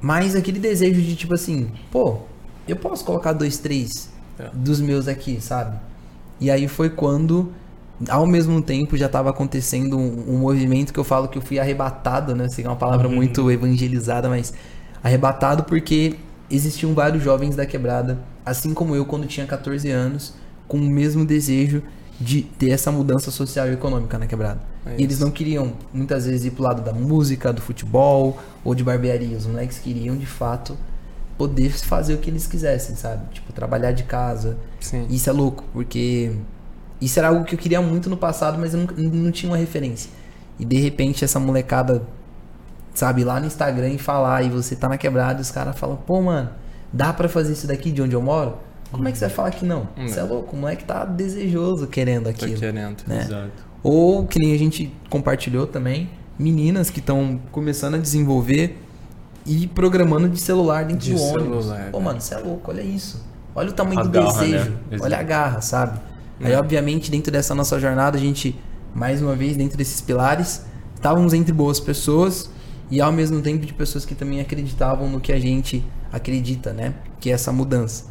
Mas 0.00 0.34
aquele 0.34 0.58
desejo 0.58 1.02
de 1.02 1.14
tipo 1.14 1.34
assim, 1.34 1.70
pô, 1.90 2.18
eu 2.66 2.76
posso 2.76 3.04
colocar 3.04 3.34
dois, 3.34 3.58
três 3.58 4.10
é. 4.38 4.48
dos 4.52 4.80
meus 4.80 5.06
aqui, 5.08 5.40
sabe? 5.40 5.78
E 6.40 6.50
aí 6.50 6.66
foi 6.66 6.88
quando, 6.88 7.52
ao 8.08 8.26
mesmo 8.26 8.62
tempo, 8.62 8.96
já 8.96 9.06
estava 9.06 9.28
acontecendo 9.28 9.98
um, 9.98 10.24
um, 10.34 10.38
movimento 10.38 10.90
que 10.90 10.98
eu 10.98 11.04
falo 11.04 11.28
que 11.28 11.36
eu 11.36 11.42
fui 11.42 11.58
arrebatado, 11.58 12.34
né? 12.34 12.48
Sei 12.48 12.64
que 12.64 12.68
é 12.68 12.70
uma 12.70 12.76
palavra 12.76 13.08
uhum. 13.08 13.14
muito 13.14 13.50
evangelizada, 13.50 14.28
mas 14.28 14.54
arrebatado 15.02 15.64
porque 15.64 16.16
existiam 16.50 16.94
vários 16.94 17.22
jovens 17.22 17.54
da 17.54 17.66
quebrada, 17.66 18.18
assim 18.44 18.74
como 18.74 18.94
eu 18.94 19.04
quando 19.04 19.26
tinha 19.26 19.46
14 19.46 19.88
anos, 19.90 20.34
com 20.66 20.78
o 20.78 20.80
mesmo 20.80 21.24
desejo 21.24 21.82
de 22.20 22.42
ter 22.42 22.70
essa 22.70 22.92
mudança 22.92 23.30
social 23.30 23.68
e 23.68 23.72
econômica 23.72 24.18
na 24.18 24.26
quebrada. 24.26 24.60
É 24.84 24.96
e 24.98 25.02
eles 25.02 25.18
não 25.18 25.30
queriam 25.30 25.72
muitas 25.92 26.26
vezes 26.26 26.44
ir 26.44 26.50
pro 26.50 26.62
lado 26.62 26.82
da 26.82 26.92
música, 26.92 27.52
do 27.52 27.62
futebol 27.62 28.38
ou 28.62 28.74
de 28.74 28.84
barbearia. 28.84 29.36
Os 29.36 29.46
moleques 29.46 29.78
queriam 29.78 30.16
de 30.16 30.26
fato 30.26 30.76
poder 31.38 31.70
fazer 31.70 32.14
o 32.14 32.18
que 32.18 32.28
eles 32.28 32.46
quisessem, 32.46 32.94
sabe? 32.94 33.22
Tipo, 33.32 33.52
trabalhar 33.52 33.92
de 33.92 34.02
casa. 34.02 34.58
Sim. 34.78 35.06
Isso 35.08 35.30
é 35.30 35.32
louco, 35.32 35.64
porque 35.72 36.32
isso 37.00 37.18
era 37.18 37.28
algo 37.28 37.44
que 37.44 37.54
eu 37.54 37.58
queria 37.58 37.80
muito 37.80 38.10
no 38.10 38.16
passado, 38.16 38.58
mas 38.58 38.74
eu 38.74 38.80
não, 38.80 39.10
não 39.10 39.30
tinha 39.30 39.50
uma 39.50 39.56
referência. 39.56 40.10
E 40.58 40.64
de 40.64 40.78
repente 40.78 41.24
essa 41.24 41.40
molecada 41.40 42.02
sabe, 42.94 43.24
lá 43.24 43.40
no 43.40 43.46
Instagram 43.46 43.90
e 43.90 43.98
falar, 43.98 44.42
e 44.42 44.50
você 44.50 44.76
tá 44.76 44.88
na 44.88 44.98
quebrada 44.98 45.38
e 45.38 45.42
os 45.42 45.50
caras 45.50 45.78
falam, 45.78 45.96
pô, 45.96 46.20
mano, 46.20 46.50
dá 46.92 47.12
para 47.12 47.28
fazer 47.28 47.52
isso 47.52 47.66
daqui 47.66 47.90
de 47.90 48.02
onde 48.02 48.14
eu 48.14 48.22
moro? 48.22 48.54
Como 48.90 49.06
é 49.06 49.12
que 49.12 49.18
você 49.18 49.26
vai 49.26 49.34
falar 49.34 49.50
que 49.52 49.64
não? 49.64 49.88
Hum. 49.96 50.08
Você 50.08 50.18
é 50.18 50.22
louco, 50.22 50.56
o 50.56 50.58
moleque 50.58 50.84
tá 50.84 51.04
desejoso 51.04 51.86
querendo 51.86 52.24
tá 52.24 52.30
aquilo. 52.30 52.54
Tá 52.54 52.58
querendo, 52.58 53.02
né? 53.06 53.22
exato. 53.22 53.70
Ou, 53.82 54.26
que 54.26 54.38
nem 54.38 54.52
a 54.52 54.58
gente 54.58 54.92
compartilhou 55.08 55.66
também, 55.66 56.10
meninas 56.38 56.90
que 56.90 56.98
estão 56.98 57.40
começando 57.50 57.94
a 57.94 57.98
desenvolver 57.98 58.76
ir 59.46 59.68
programando 59.68 60.28
de 60.28 60.38
celular 60.38 60.84
dentro 60.84 61.04
de 61.04 61.14
do 61.14 61.22
ônibus. 61.22 61.64
Celular, 61.66 61.90
Pô, 61.90 61.98
né? 61.98 62.04
mano, 62.04 62.20
você 62.20 62.34
é 62.34 62.38
louco, 62.38 62.70
olha 62.70 62.82
isso. 62.82 63.24
Olha 63.54 63.70
o 63.70 63.72
tamanho 63.72 64.00
a 64.00 64.02
do 64.02 64.10
garra, 64.10 64.40
desejo. 64.40 64.70
Né? 64.90 64.98
Olha 65.00 65.18
a 65.18 65.22
garra, 65.22 65.60
sabe? 65.60 65.98
Aí, 66.42 66.54
obviamente, 66.54 67.10
dentro 67.10 67.30
dessa 67.30 67.54
nossa 67.54 67.78
jornada, 67.78 68.16
a 68.16 68.20
gente, 68.20 68.58
mais 68.94 69.20
uma 69.20 69.34
vez, 69.34 69.56
dentro 69.56 69.76
desses 69.76 70.00
pilares, 70.00 70.64
estávamos 70.94 71.34
entre 71.34 71.52
boas 71.52 71.78
pessoas 71.78 72.50
e 72.90 73.00
ao 73.00 73.12
mesmo 73.12 73.40
tempo 73.40 73.64
de 73.64 73.72
pessoas 73.72 74.04
que 74.04 74.14
também 74.14 74.40
acreditavam 74.40 75.08
no 75.08 75.20
que 75.20 75.32
a 75.32 75.38
gente 75.38 75.84
acredita, 76.12 76.72
né? 76.72 76.94
Que 77.20 77.30
é 77.30 77.32
essa 77.32 77.52
mudança. 77.52 78.06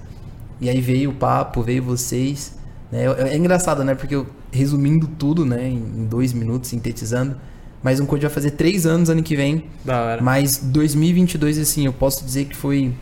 E 0.62 0.70
aí 0.70 0.80
veio 0.80 1.12
o 1.12 1.14
papo, 1.14 1.62
veio 1.62 1.84
vocês. 1.84 2.58
Né? 2.92 3.06
É, 3.06 3.34
é 3.34 3.38
engraçado, 3.38 3.84
né? 3.84 3.94
Porque 3.96 4.16
eu, 4.16 4.28
resumindo 4.52 5.08
tudo, 5.08 5.46
né? 5.46 5.68
Em 5.68 6.06
dois 6.06 6.34
minutos, 6.34 6.70
sintetizando. 6.70 7.36
Mas 7.84 8.00
um 8.00 8.06
code 8.06 8.22
vai 8.22 8.32
fazer 8.32 8.52
três 8.52 8.86
anos 8.86 9.10
ano 9.10 9.24
que 9.24 9.36
vem. 9.36 9.66
Da 9.84 10.02
hora. 10.02 10.22
Mas 10.22 10.58
2022, 10.58 11.58
assim, 11.60 11.86
eu 11.86 11.94
posso 11.94 12.24
dizer 12.24 12.46
que 12.46 12.56
foi 12.56 12.94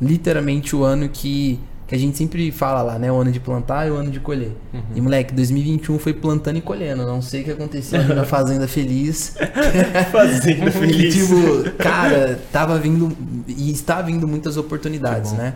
literalmente 0.00 0.74
o 0.74 0.82
ano 0.82 1.08
que 1.08 1.60
que 1.94 1.96
a 1.96 2.00
gente 2.00 2.18
sempre 2.18 2.50
fala 2.50 2.82
lá, 2.82 2.98
né? 2.98 3.10
O 3.10 3.20
ano 3.20 3.30
de 3.30 3.38
plantar 3.38 3.86
e 3.86 3.90
o 3.90 3.94
ano 3.94 4.10
de 4.10 4.18
colher. 4.18 4.50
Uhum. 4.72 4.82
E 4.96 5.00
moleque, 5.00 5.32
2021 5.32 5.98
foi 6.00 6.12
plantando 6.12 6.56
e 6.56 6.60
colhendo. 6.60 7.06
Não 7.06 7.22
sei 7.22 7.42
o 7.42 7.44
que 7.44 7.50
aconteceu 7.52 8.02
na 8.14 8.24
Fazenda 8.26 8.66
Feliz. 8.66 9.36
Fazenda 10.10 10.70
Feliz. 10.72 11.14
tipo, 11.14 11.70
cara, 11.78 12.40
tava 12.50 12.78
vindo 12.78 13.16
e 13.46 13.70
está 13.70 14.02
vindo 14.02 14.26
muitas 14.26 14.56
oportunidades, 14.56 15.32
né? 15.32 15.54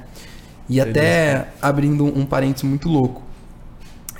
E 0.68 0.81
até 0.81 1.48
abrindo 1.61 2.05
um 2.05 2.24
parênteses 2.24 2.62
muito 2.62 2.88
louco. 2.88 3.22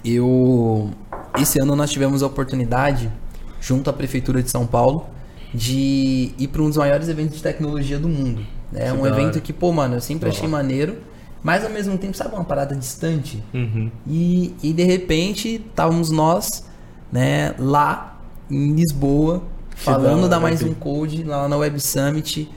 Eu 0.05 0.91
esse 1.39 1.61
ano 1.63 1.77
nós 1.77 1.91
tivemos 1.91 2.23
a 2.23 2.27
oportunidade 2.27 3.13
junto 3.61 3.91
à 3.91 3.93
prefeitura 3.93 4.43
de 4.43 4.51
São 4.51 4.67
Paulo 4.67 5.07
de 5.55 6.33
ir 6.37 6.49
para 6.49 6.63
um 6.63 6.69
dos 6.69 6.79
maiores 6.79 7.09
eventos 7.09 7.37
de 7.37 7.43
tecnologia 7.43 7.99
do 7.99 8.09
mundo. 8.09 8.45
É 8.75 8.93
um 8.93 9.07
evento 9.07 9.41
que, 9.41 9.53
pô, 9.53 9.73
mano, 9.73 9.95
eu 9.97 10.01
sempre 10.01 10.29
achei 10.29 10.49
maneiro 10.49 10.97
mas 11.43 11.65
ao 11.65 11.71
mesmo 11.71 11.97
tempo, 11.97 12.17
sabe 12.17 12.35
uma 12.35 12.45
parada 12.45 12.75
distante? 12.75 13.43
Uhum. 13.55 13.91
E, 14.07 14.55
e 14.63 14.73
de 14.73 14.83
repente, 14.83 15.63
estávamos 15.69 16.11
nós, 16.11 16.65
né, 17.13 17.55
lá 17.59 18.19
em 18.51 18.75
Lisboa, 18.75 19.43
falando 19.77 20.29
da 20.29 20.41
mais 20.41 20.63
um 20.63 20.75
code 20.75 21.23
lá 21.23 21.49
na 21.49 21.57
Web 21.57 21.81
Summit 21.81 22.51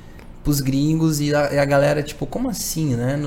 pros 0.43 0.59
gringos 0.59 1.19
e 1.19 1.33
a, 1.33 1.53
e 1.53 1.59
a 1.59 1.65
galera, 1.65 2.01
tipo, 2.01 2.25
como 2.25 2.49
assim, 2.49 2.95
né? 2.95 3.19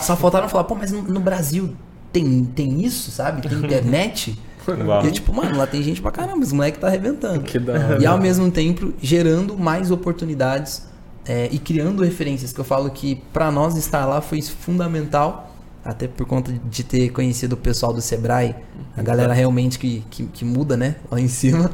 só 0.00 0.16
faltaram 0.16 0.48
falar, 0.48 0.64
pô, 0.64 0.74
mas 0.74 0.92
no, 0.92 1.02
no 1.02 1.20
Brasil 1.20 1.74
tem, 2.12 2.44
tem 2.44 2.82
isso, 2.84 3.10
sabe? 3.10 3.46
Tem 3.48 3.56
internet? 3.58 4.38
Uau. 4.68 5.06
E 5.06 5.10
tipo, 5.10 5.32
mano, 5.32 5.58
lá 5.58 5.66
tem 5.66 5.82
gente 5.82 6.00
pra 6.00 6.10
caramba, 6.10 6.38
os 6.38 6.52
moleque 6.52 6.78
tá 6.78 6.86
arrebentando. 6.86 7.40
Que 7.40 7.58
da 7.58 7.98
e 7.98 8.06
ao 8.06 8.18
mesmo 8.18 8.50
tempo 8.50 8.94
gerando 9.00 9.58
mais 9.58 9.90
oportunidades 9.90 10.86
é, 11.26 11.48
e 11.50 11.58
criando 11.58 12.02
referências, 12.02 12.52
que 12.52 12.60
eu 12.60 12.64
falo 12.64 12.90
que 12.90 13.16
para 13.32 13.50
nós 13.50 13.76
estar 13.76 14.04
lá 14.04 14.20
foi 14.20 14.42
fundamental, 14.42 15.50
até 15.84 16.08
por 16.08 16.26
conta 16.26 16.52
de 16.52 16.82
ter 16.82 17.10
conhecido 17.10 17.54
o 17.54 17.56
pessoal 17.56 17.92
do 17.92 18.00
Sebrae, 18.00 18.54
a 18.96 19.02
galera 19.02 19.32
realmente 19.32 19.78
que, 19.78 20.04
que, 20.10 20.24
que 20.26 20.44
muda, 20.44 20.76
né, 20.76 20.96
lá 21.10 21.20
em 21.20 21.28
cima. 21.28 21.70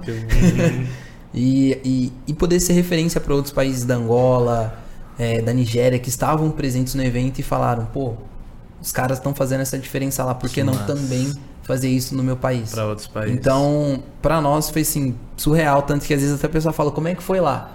e, 1.34 1.78
e, 1.84 2.12
e, 2.26 2.34
poder 2.34 2.60
ser 2.60 2.72
referência 2.72 3.20
para 3.20 3.34
outros 3.34 3.52
países 3.52 3.84
da 3.84 3.94
Angola, 3.94 4.78
é, 5.18 5.40
da 5.40 5.52
Nigéria, 5.52 5.98
que 5.98 6.08
estavam 6.08 6.50
presentes 6.50 6.94
no 6.94 7.02
evento 7.02 7.38
e 7.38 7.42
falaram, 7.42 7.86
pô, 7.86 8.14
os 8.80 8.90
caras 8.90 9.18
estão 9.18 9.34
fazendo 9.34 9.60
essa 9.60 9.78
diferença 9.78 10.24
lá, 10.24 10.34
por 10.34 10.48
que 10.48 10.62
não 10.62 10.76
também 10.86 11.32
fazer 11.62 11.88
isso 11.88 12.16
no 12.16 12.22
meu 12.22 12.36
país? 12.36 12.70
Para 12.70 12.86
outros 12.86 13.06
países. 13.06 13.36
Então, 13.36 14.02
para 14.20 14.40
nós 14.40 14.70
foi 14.70 14.82
assim, 14.82 15.14
surreal, 15.36 15.82
tanto 15.82 16.06
que 16.06 16.14
às 16.14 16.20
vezes 16.20 16.34
até 16.36 16.46
a 16.46 16.50
pessoa 16.50 16.72
fala, 16.72 16.90
como 16.90 17.06
é 17.06 17.14
que 17.14 17.22
foi 17.22 17.40
lá? 17.40 17.72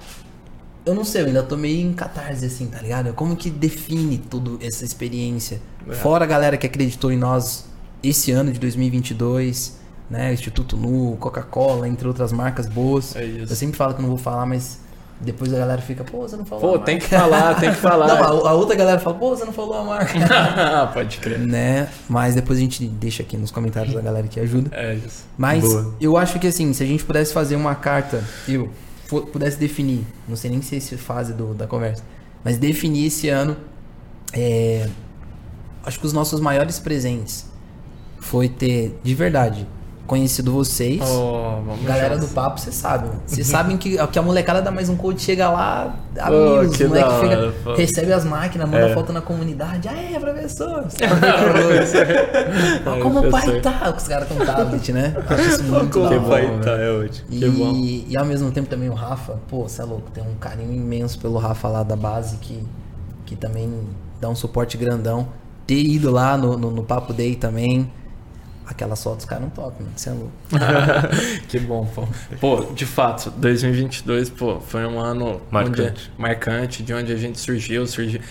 Eu 0.85 0.93
não 0.93 1.03
sei, 1.03 1.23
eu 1.23 1.27
ainda 1.27 1.43
tô 1.43 1.57
meio 1.57 1.87
em 1.87 1.93
catarse, 1.93 2.45
assim, 2.45 2.67
tá 2.67 2.79
ligado? 2.79 3.13
Como 3.13 3.35
que 3.35 3.49
define 3.49 4.17
toda 4.17 4.63
essa 4.65 4.85
experiência? 4.85 5.59
É. 5.89 5.93
Fora 5.93 6.25
a 6.25 6.27
galera 6.27 6.57
que 6.57 6.67
acreditou 6.67 7.11
em 7.11 7.17
nós 7.17 7.65
esse 8.03 8.31
ano 8.31 8.51
de 8.51 8.59
2022, 8.59 9.77
né? 10.09 10.33
Instituto 10.33 10.77
Nu, 10.77 11.17
Coca-Cola, 11.17 11.87
entre 11.87 12.07
outras 12.07 12.31
marcas 12.31 12.67
boas. 12.67 13.15
É 13.15 13.25
isso. 13.25 13.51
Eu 13.51 13.55
sempre 13.55 13.75
falo 13.75 13.95
que 13.95 14.01
não 14.01 14.09
vou 14.09 14.17
falar, 14.17 14.45
mas 14.45 14.79
depois 15.19 15.53
a 15.53 15.57
galera 15.57 15.81
fica, 15.81 16.03
pô, 16.03 16.19
você 16.19 16.35
não 16.35 16.45
falou 16.45 16.73
Pô, 16.73 16.79
tem 16.79 16.99
que 16.99 17.05
falar, 17.05 17.55
tem 17.55 17.71
que 17.71 17.77
falar. 17.77 18.05
não, 18.19 18.45
a, 18.45 18.49
a, 18.49 18.53
outra 18.53 18.75
galera 18.75 18.99
fala, 18.99 19.17
pô, 19.17 19.29
você 19.29 19.45
não 19.45 19.53
falou 19.53 19.73
a 19.73 19.83
marca. 19.83 20.13
Pode 20.93 21.17
crer. 21.17 21.39
Né? 21.39 21.87
Mas 22.07 22.35
depois 22.35 22.59
a 22.59 22.61
gente 22.61 22.85
deixa 22.85 23.23
aqui 23.23 23.37
nos 23.37 23.49
comentários 23.49 23.95
a 23.95 24.01
galera 24.01 24.27
que 24.27 24.39
ajuda. 24.39 24.69
É 24.71 24.95
isso. 24.95 25.25
Mas 25.37 25.63
Boa. 25.63 25.95
eu 25.99 26.17
acho 26.17 26.37
que 26.37 26.47
assim, 26.47 26.71
se 26.73 26.83
a 26.83 26.85
gente 26.85 27.03
pudesse 27.03 27.33
fazer 27.33 27.55
uma 27.55 27.73
carta, 27.75 28.23
eu, 28.47 28.69
pudesse 29.07 29.57
definir, 29.57 30.05
não 30.27 30.35
sei 30.35 30.49
nem 30.49 30.61
se 30.61 30.75
é 30.75 30.77
essa 30.77 30.97
fase 30.97 31.33
do, 31.33 31.53
da 31.53 31.67
conversa, 31.67 32.03
mas 32.43 32.57
definir 32.57 33.07
esse 33.07 33.29
ano, 33.29 33.55
é, 34.33 34.89
acho 35.83 35.99
que 35.99 36.05
os 36.05 36.13
nossos 36.13 36.39
maiores 36.39 36.79
presentes 36.79 37.45
foi 38.19 38.49
ter, 38.49 38.99
de 39.03 39.13
verdade, 39.13 39.67
conhecido 40.05 40.51
vocês. 40.51 41.01
Oh, 41.03 41.61
galera 41.83 42.17
do 42.17 42.27
papo, 42.27 42.59
vocês 42.59 42.75
sabem. 42.75 43.11
Vocês 43.25 43.47
sabem 43.47 43.77
que, 43.77 43.97
que 44.07 44.19
a 44.19 44.21
molecada 44.21 44.61
dá 44.61 44.71
mais 44.71 44.89
um 44.89 44.95
coach, 44.95 45.21
chega 45.21 45.49
lá, 45.49 45.95
amigos, 46.19 46.79
oh, 46.79 46.83
o 46.83 46.87
moleque 46.87 47.53
recebe 47.75 48.13
as 48.13 48.23
máquinas, 48.23 48.69
manda 48.69 48.89
é. 48.89 48.93
foto 48.93 49.11
na 49.11 49.21
comunidade. 49.21 49.87
Aê, 49.87 50.19
professor! 50.19 50.85
ah, 52.85 52.99
como 53.01 53.27
o 53.27 53.31
pai 53.31 53.59
tá? 53.61 53.93
Os 53.95 54.07
caras 54.07 54.27
com 54.27 54.35
tablet, 54.45 54.91
né? 54.91 55.15
Acho 55.27 55.49
isso 55.49 55.63
muito 55.63 55.99
Como 55.99 56.15
o 56.15 56.29
pai 56.29 56.59
tá, 56.63 56.71
é 56.71 56.91
ótimo. 56.91 57.27
E, 57.29 57.49
bom. 57.49 57.73
e 58.07 58.17
ao 58.17 58.25
mesmo 58.25 58.51
tempo 58.51 58.69
também 58.69 58.89
o 58.89 58.93
Rafa, 58.93 59.39
pô, 59.47 59.63
você 59.63 59.81
é 59.81 59.85
louco, 59.85 60.11
tem 60.11 60.23
um 60.23 60.35
carinho 60.35 60.73
imenso 60.73 61.19
pelo 61.19 61.37
Rafa 61.37 61.67
lá 61.67 61.83
da 61.83 61.95
base 61.95 62.37
que, 62.37 62.63
que 63.25 63.35
também 63.35 63.71
dá 64.21 64.29
um 64.29 64.35
suporte 64.35 64.77
grandão. 64.77 65.27
Ter 65.65 65.81
ido 65.81 66.11
lá 66.11 66.37
no, 66.37 66.55
no, 66.55 66.69
no 66.69 66.83
Papo 66.83 67.11
Day 67.11 67.35
também 67.35 67.91
aquelas 68.65 69.01
fotos 69.03 69.25
ficaram 69.25 69.49
top, 69.49 69.81
mano. 69.81 69.93
Você 69.95 70.09
é 70.09 70.13
louco. 70.13 70.31
que 71.47 71.59
bom, 71.59 71.85
pô. 71.85 72.07
Pô, 72.39 72.73
de 72.73 72.85
fato, 72.85 73.29
2022, 73.31 74.29
pô, 74.29 74.59
foi 74.59 74.85
um 74.85 74.99
ano 74.99 75.41
marcante, 75.51 75.81
onde, 75.81 76.11
marcante 76.17 76.83
de 76.83 76.93
onde 76.93 77.11
a 77.11 77.17
gente 77.17 77.39
surgiu, 77.39 77.85
surgiu 77.87 78.21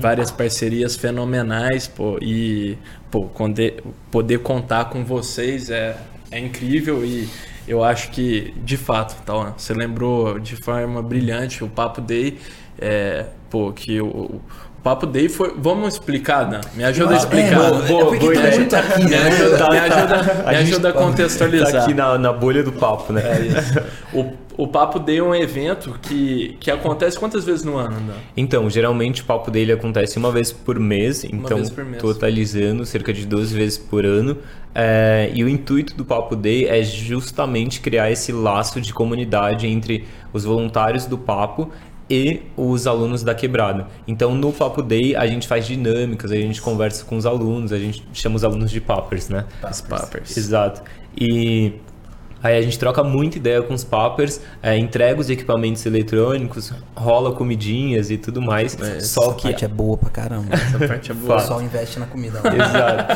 várias 0.00 0.30
parcerias 0.30 0.96
fenomenais, 0.96 1.88
pô, 1.88 2.18
e 2.22 2.78
pô, 3.10 3.24
poder, 3.24 3.82
poder 4.10 4.38
contar 4.38 4.86
com 4.86 5.04
vocês 5.04 5.68
é, 5.70 5.96
é 6.30 6.38
incrível 6.38 7.04
e 7.04 7.28
eu 7.66 7.82
acho 7.82 8.10
que, 8.10 8.54
de 8.62 8.76
fato, 8.76 9.20
tá, 9.24 9.54
você 9.56 9.72
lembrou 9.72 10.38
de 10.38 10.54
forma 10.54 11.02
brilhante 11.02 11.64
o 11.64 11.68
Papo 11.68 12.00
Day, 12.00 12.38
é, 12.78 13.26
pô, 13.50 13.72
que 13.72 14.00
o, 14.00 14.40
Papo 14.84 15.06
Day 15.06 15.30
foi. 15.30 15.54
Vamos 15.56 15.94
explicar, 15.94 16.44
Dan? 16.44 16.60
Me 16.74 16.84
ajuda 16.84 17.14
a 17.14 17.16
explicar. 17.16 17.52
É, 17.52 17.88
boa, 17.88 18.14
é 18.14 18.18
boa 18.18 18.34
ideia. 18.34 18.66
Tá 18.66 18.80
aqui, 18.80 19.04
né? 19.04 19.08
Me 19.08 19.16
ajuda, 19.16 19.70
me 19.70 19.78
ajuda, 19.78 20.44
me 20.50 20.56
ajuda 20.56 20.88
a 20.90 20.92
contextualizar. 20.92 21.72
Tá 21.72 21.82
aqui 21.84 21.94
na, 21.94 22.18
na 22.18 22.32
bolha 22.34 22.62
do 22.62 22.70
papo, 22.70 23.10
né? 23.14 23.22
É 23.24 23.46
isso. 23.46 23.94
O, 24.12 24.32
o 24.56 24.68
Papo 24.68 25.00
Day 25.00 25.18
é 25.18 25.22
um 25.22 25.34
evento 25.34 25.98
que, 26.00 26.56
que 26.60 26.70
acontece 26.70 27.18
quantas 27.18 27.44
vezes 27.44 27.64
no 27.64 27.76
ano, 27.76 27.98
Dan? 27.98 28.12
Então, 28.36 28.70
geralmente 28.70 29.22
o 29.22 29.24
Papo 29.24 29.50
Day 29.50 29.72
acontece 29.72 30.16
uma 30.18 30.30
vez 30.30 30.52
por 30.52 30.78
mês, 30.78 31.24
uma 31.24 31.32
então 31.32 31.60
por 31.64 31.84
mês. 31.84 32.00
totalizando 32.00 32.86
cerca 32.86 33.12
de 33.12 33.26
12 33.26 33.56
vezes 33.56 33.78
por 33.78 34.04
ano. 34.04 34.36
É, 34.72 35.30
e 35.34 35.42
o 35.42 35.48
intuito 35.48 35.96
do 35.96 36.04
Papo 36.04 36.36
Day 36.36 36.66
é 36.66 36.82
justamente 36.82 37.80
criar 37.80 38.12
esse 38.12 38.30
laço 38.30 38.80
de 38.80 38.92
comunidade 38.92 39.66
entre 39.66 40.06
os 40.32 40.44
voluntários 40.44 41.06
do 41.06 41.16
Papo 41.16 41.70
e 42.08 42.42
os 42.56 42.86
alunos 42.86 43.22
da 43.22 43.34
quebrada. 43.34 43.86
Então, 44.06 44.34
no 44.34 44.52
Papo 44.52 44.82
Day, 44.82 45.16
a 45.16 45.26
gente 45.26 45.48
faz 45.48 45.66
dinâmicas, 45.66 46.30
a 46.30 46.36
gente 46.36 46.60
conversa 46.60 47.04
com 47.04 47.16
os 47.16 47.26
alunos, 47.26 47.72
a 47.72 47.78
gente 47.78 48.04
chama 48.12 48.36
os 48.36 48.44
alunos 48.44 48.70
de 48.70 48.80
pappers, 48.80 49.28
né? 49.28 49.44
Os 49.68 49.80
pappers. 49.80 50.36
Exato. 50.36 50.82
E 51.16 51.72
aí 52.42 52.58
a 52.58 52.62
gente 52.62 52.78
troca 52.78 53.02
muita 53.02 53.38
ideia 53.38 53.62
com 53.62 53.72
os 53.72 53.84
pappers, 53.84 54.40
é, 54.62 54.76
entrega 54.76 55.20
os 55.20 55.30
equipamentos 55.30 55.86
eletrônicos, 55.86 56.72
rola 56.94 57.32
comidinhas 57.32 58.10
e 58.10 58.18
tudo 58.18 58.42
mais. 58.42 58.78
É, 58.80 59.00
só 59.00 59.22
essa 59.22 59.34
que... 59.34 59.42
parte 59.44 59.64
é 59.64 59.68
boa 59.68 59.96
pra 59.96 60.10
caramba. 60.10 60.54
Essa 60.54 60.86
parte 60.86 61.10
é 61.10 61.14
boa. 61.14 61.36
O 61.36 61.40
pessoal 61.40 61.62
investe 61.62 61.98
na 61.98 62.06
comida. 62.06 62.38
Exato. 62.38 63.14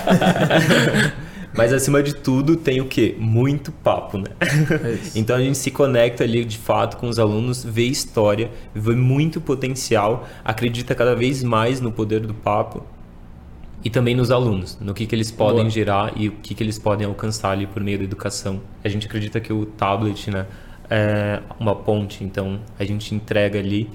Mas 1.54 1.72
acima 1.72 2.02
de 2.02 2.14
tudo 2.14 2.56
tem 2.56 2.80
o 2.80 2.86
quê? 2.86 3.16
Muito 3.18 3.72
papo, 3.72 4.18
né? 4.18 4.26
É 4.40 4.98
então 5.18 5.36
a 5.36 5.40
gente 5.40 5.56
se 5.58 5.70
conecta 5.70 6.24
ali 6.24 6.44
de 6.44 6.58
fato 6.58 6.96
com 6.96 7.08
os 7.08 7.18
alunos, 7.18 7.64
vê 7.64 7.84
história, 7.84 8.50
vê 8.74 8.94
muito 8.94 9.40
potencial, 9.40 10.26
acredita 10.44 10.94
cada 10.94 11.14
vez 11.16 11.42
mais 11.42 11.80
no 11.80 11.90
poder 11.90 12.20
do 12.20 12.34
papo 12.34 12.84
e 13.84 13.90
também 13.90 14.14
nos 14.14 14.30
alunos, 14.30 14.78
no 14.80 14.92
que, 14.92 15.06
que 15.06 15.14
eles 15.14 15.30
podem 15.30 15.62
Boa. 15.62 15.70
gerar 15.70 16.12
e 16.16 16.28
o 16.28 16.32
que, 16.32 16.54
que 16.54 16.62
eles 16.62 16.78
podem 16.78 17.06
alcançar 17.06 17.52
ali 17.52 17.66
por 17.66 17.82
meio 17.82 17.98
da 17.98 18.04
educação. 18.04 18.60
A 18.84 18.88
gente 18.88 19.06
acredita 19.06 19.40
que 19.40 19.52
o 19.52 19.64
tablet, 19.64 20.30
né, 20.30 20.46
é 20.90 21.40
uma 21.58 21.74
ponte, 21.74 22.24
então 22.24 22.60
a 22.78 22.84
gente 22.84 23.14
entrega 23.14 23.58
ali 23.58 23.88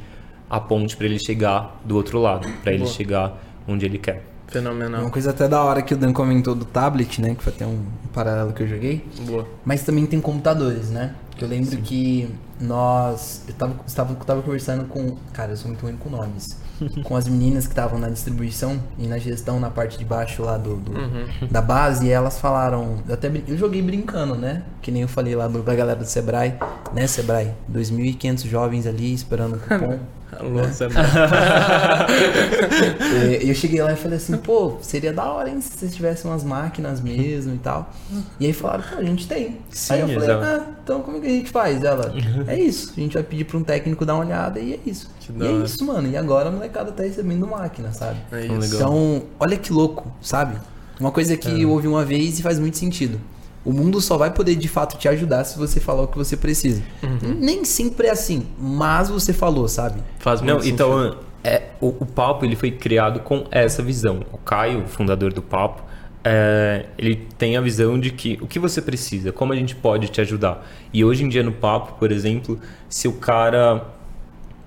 a 0.49 0.59
ponte 0.59 0.95
para 0.95 1.05
ele 1.05 1.19
chegar 1.19 1.81
do 1.83 1.95
outro 1.95 2.19
lado, 2.19 2.47
para 2.61 2.73
ele 2.73 2.85
chegar 2.85 3.41
onde 3.67 3.85
ele 3.85 3.97
quer. 3.97 4.32
Fenomenal. 4.53 5.01
Uma 5.01 5.09
coisa 5.09 5.31
até 5.31 5.47
da 5.47 5.63
hora 5.63 5.81
que 5.81 5.95
o 5.95 5.97
Dan 5.97 6.13
comentou 6.13 6.53
do 6.53 6.63
tablet, 6.63 7.19
né? 7.19 7.33
Que 7.33 7.43
foi 7.43 7.51
até 7.51 7.65
um 7.65 7.83
paralelo 8.13 8.53
que 8.53 8.61
eu 8.61 8.67
joguei. 8.67 9.03
Boa. 9.25 9.47
Mas 9.65 9.81
também 9.81 10.05
tem 10.05 10.21
computadores, 10.21 10.91
né? 10.91 11.15
Que 11.35 11.43
eu 11.43 11.49
lembro 11.49 11.71
Sim. 11.71 11.81
que 11.81 12.29
nós. 12.61 13.43
Eu 13.47 13.53
tava, 13.55 13.75
estava, 13.87 14.15
tava 14.15 14.41
conversando 14.43 14.85
com. 14.85 15.17
Cara, 15.33 15.53
eu 15.53 15.57
sou 15.57 15.69
muito 15.69 15.81
ruim 15.81 15.97
com 15.97 16.09
nomes. 16.09 16.61
com 17.03 17.15
as 17.15 17.27
meninas 17.27 17.65
que 17.65 17.71
estavam 17.71 17.99
na 17.99 18.09
distribuição 18.09 18.81
e 18.97 19.07
na 19.07 19.17
gestão 19.17 19.59
na 19.59 19.69
parte 19.69 19.97
de 19.97 20.05
baixo 20.05 20.43
lá 20.43 20.57
do, 20.57 20.75
do 20.75 20.91
uhum. 20.91 21.25
da 21.49 21.61
base, 21.61 22.05
e 22.05 22.11
elas 22.11 22.39
falaram. 22.39 22.99
Eu 23.07 23.13
até 23.15 23.31
eu 23.47 23.57
joguei 23.57 23.81
brincando, 23.81 24.35
né? 24.35 24.63
Que 24.81 24.91
nem 24.91 25.01
eu 25.01 25.07
falei 25.07 25.35
lá 25.35 25.47
do, 25.47 25.63
da 25.63 25.73
galera 25.73 25.99
do 25.99 26.05
Sebrae, 26.05 26.55
né, 26.93 27.07
Sebrae? 27.07 27.51
2.500 27.71 28.47
jovens 28.47 28.85
ali 28.85 29.13
esperando 29.13 29.55
o 29.55 29.59
cupom. 29.59 29.99
Alô, 30.39 30.61
né? 30.61 30.73
e 33.43 33.49
eu 33.49 33.55
cheguei 33.55 33.81
lá 33.81 33.93
e 33.93 33.95
falei 33.95 34.17
assim, 34.17 34.37
pô, 34.37 34.77
seria 34.81 35.13
da 35.13 35.25
hora, 35.25 35.49
hein, 35.49 35.61
se 35.61 35.77
vocês 35.77 35.95
tivessem 35.95 36.29
umas 36.29 36.43
máquinas 36.43 37.01
mesmo 37.01 37.53
e 37.53 37.57
tal. 37.57 37.91
E 38.39 38.45
aí 38.45 38.53
falaram, 38.53 38.83
pô, 38.83 38.97
a 38.97 39.03
gente 39.03 39.27
tem. 39.27 39.59
Sim, 39.69 39.93
aí 39.93 40.01
eu 40.01 40.09
falei, 40.09 40.31
ah, 40.31 40.67
então 40.83 41.01
como 41.01 41.17
é 41.17 41.21
que 41.21 41.27
a 41.27 41.29
gente 41.29 41.49
faz? 41.49 41.83
Ela, 41.83 42.13
é 42.47 42.59
isso, 42.59 42.93
a 42.95 42.99
gente 42.99 43.13
vai 43.13 43.23
pedir 43.23 43.45
pra 43.45 43.57
um 43.57 43.63
técnico 43.63 44.05
dar 44.05 44.15
uma 44.15 44.25
olhada 44.25 44.59
e 44.59 44.73
é 44.73 44.79
isso. 44.85 45.09
e 45.39 45.45
é 45.45 45.51
isso, 45.51 45.85
mano. 45.85 46.07
E 46.07 46.17
agora 46.17 46.49
a 46.49 46.51
molecada 46.51 46.91
tá 46.91 47.03
recebendo 47.03 47.47
máquina, 47.47 47.91
sabe? 47.91 48.19
É. 48.31 48.45
Então, 48.45 49.23
olha 49.39 49.57
que 49.57 49.71
louco, 49.71 50.11
sabe? 50.21 50.57
Uma 50.99 51.11
coisa 51.11 51.35
que 51.35 51.49
é. 51.49 51.63
eu 51.63 51.71
ouvi 51.71 51.87
uma 51.87 52.05
vez 52.05 52.39
e 52.39 52.43
faz 52.43 52.59
muito 52.59 52.77
sentido. 52.77 53.19
O 53.65 53.71
mundo 53.71 54.01
só 54.01 54.17
vai 54.17 54.31
poder 54.31 54.55
de 54.55 54.67
fato 54.67 54.97
te 54.97 55.07
ajudar 55.07 55.43
se 55.45 55.57
você 55.57 55.79
falar 55.79 56.03
o 56.03 56.07
que 56.07 56.17
você 56.17 56.35
precisa. 56.35 56.81
Uhum. 57.01 57.37
Nem 57.39 57.63
sempre 57.63 58.07
é 58.07 58.11
assim, 58.11 58.45
mas 58.59 59.09
você 59.09 59.31
falou, 59.31 59.67
sabe? 59.67 60.01
Faz 60.19 60.41
muito 60.41 60.57
Não, 60.57 60.65
então 60.65 61.17
é, 61.43 61.69
o, 61.79 61.87
o 61.87 62.05
Papo 62.05 62.45
ele 62.45 62.55
foi 62.55 62.71
criado 62.71 63.19
com 63.19 63.45
essa 63.51 63.81
visão. 63.81 64.21
O 64.31 64.37
Caio, 64.37 64.85
fundador 64.87 65.31
do 65.31 65.41
Papo, 65.41 65.83
é, 66.23 66.85
ele 66.97 67.27
tem 67.37 67.57
a 67.57 67.61
visão 67.61 67.99
de 67.99 68.11
que 68.11 68.37
o 68.41 68.47
que 68.47 68.59
você 68.59 68.81
precisa, 68.81 69.31
como 69.31 69.51
a 69.51 69.55
gente 69.55 69.75
pode 69.75 70.07
te 70.07 70.21
ajudar. 70.21 70.65
E 70.93 71.03
hoje 71.03 71.23
em 71.23 71.29
dia 71.29 71.43
no 71.43 71.51
Papo, 71.51 71.93
por 71.99 72.11
exemplo, 72.11 72.59
se 72.87 73.07
o 73.07 73.13
cara 73.13 73.85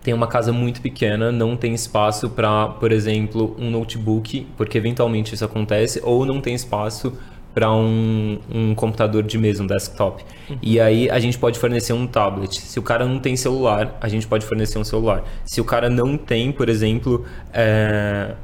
tem 0.03 0.15
uma 0.15 0.29
casa 0.29 0.53
muito 0.53 0.81
pequena, 0.81 1.33
não 1.33 1.57
tem 1.57 1.75
espaço 1.75 2.31
para, 2.31 2.69
por 2.69 2.93
exemplo, 2.93 3.57
um 3.59 3.71
notebook, 3.71 4.47
porque 4.57 4.79
eventualmente 4.79 5.35
isso 5.35 5.45
acontece, 5.45 6.01
ou 6.05 6.25
não 6.25 6.41
tem 6.41 6.55
espaço 6.55 7.13
para 7.57 7.73
um, 7.73 8.39
um 8.53 8.75
computador 8.75 9.23
de 9.23 9.39
mesa, 9.39 9.63
um 9.63 9.67
desktop. 9.67 10.23
Uhum. 10.51 10.59
E 10.61 10.79
aí 10.79 11.09
a 11.09 11.19
gente 11.19 11.39
pode 11.39 11.59
fornecer 11.59 11.95
um 11.95 12.07
tablet. 12.07 12.61
Se 12.61 12.79
o 12.79 12.83
cara 12.83 13.07
não 13.07 13.19
tem 13.19 13.35
celular, 13.35 13.97
a 13.99 14.09
gente 14.09 14.27
pode 14.27 14.45
fornecer 14.45 14.79
um 14.79 14.85
celular. 14.85 15.25
Se 15.43 15.59
o 15.59 15.65
cara 15.65 15.89
não 15.89 16.19
tem, 16.19 16.53
por 16.53 16.69
exemplo, 16.69 17.25
é, 17.55 18.35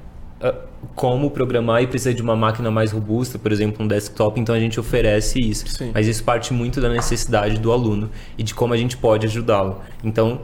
como 0.95 1.31
programar 1.31 1.83
e 1.83 1.87
precisa 1.87 2.15
de 2.15 2.23
uma 2.23 2.35
máquina 2.35 2.71
mais 2.71 2.91
robusta, 2.91 3.39
por 3.39 3.53
exemplo, 3.53 3.85
um 3.85 3.87
desktop, 3.87 4.41
então 4.41 4.55
a 4.55 4.59
gente 4.59 4.81
oferece 4.81 5.39
isso. 5.39 5.67
Sim. 5.69 5.91
Mas 5.93 6.07
isso 6.07 6.25
parte 6.25 6.55
muito 6.55 6.81
da 6.81 6.89
necessidade 6.89 7.59
do 7.59 7.71
aluno 7.71 8.09
e 8.39 8.43
de 8.43 8.55
como 8.55 8.73
a 8.73 8.79
gente 8.79 8.97
pode 8.97 9.27
ajudá-lo. 9.27 9.83
Então, 10.03 10.41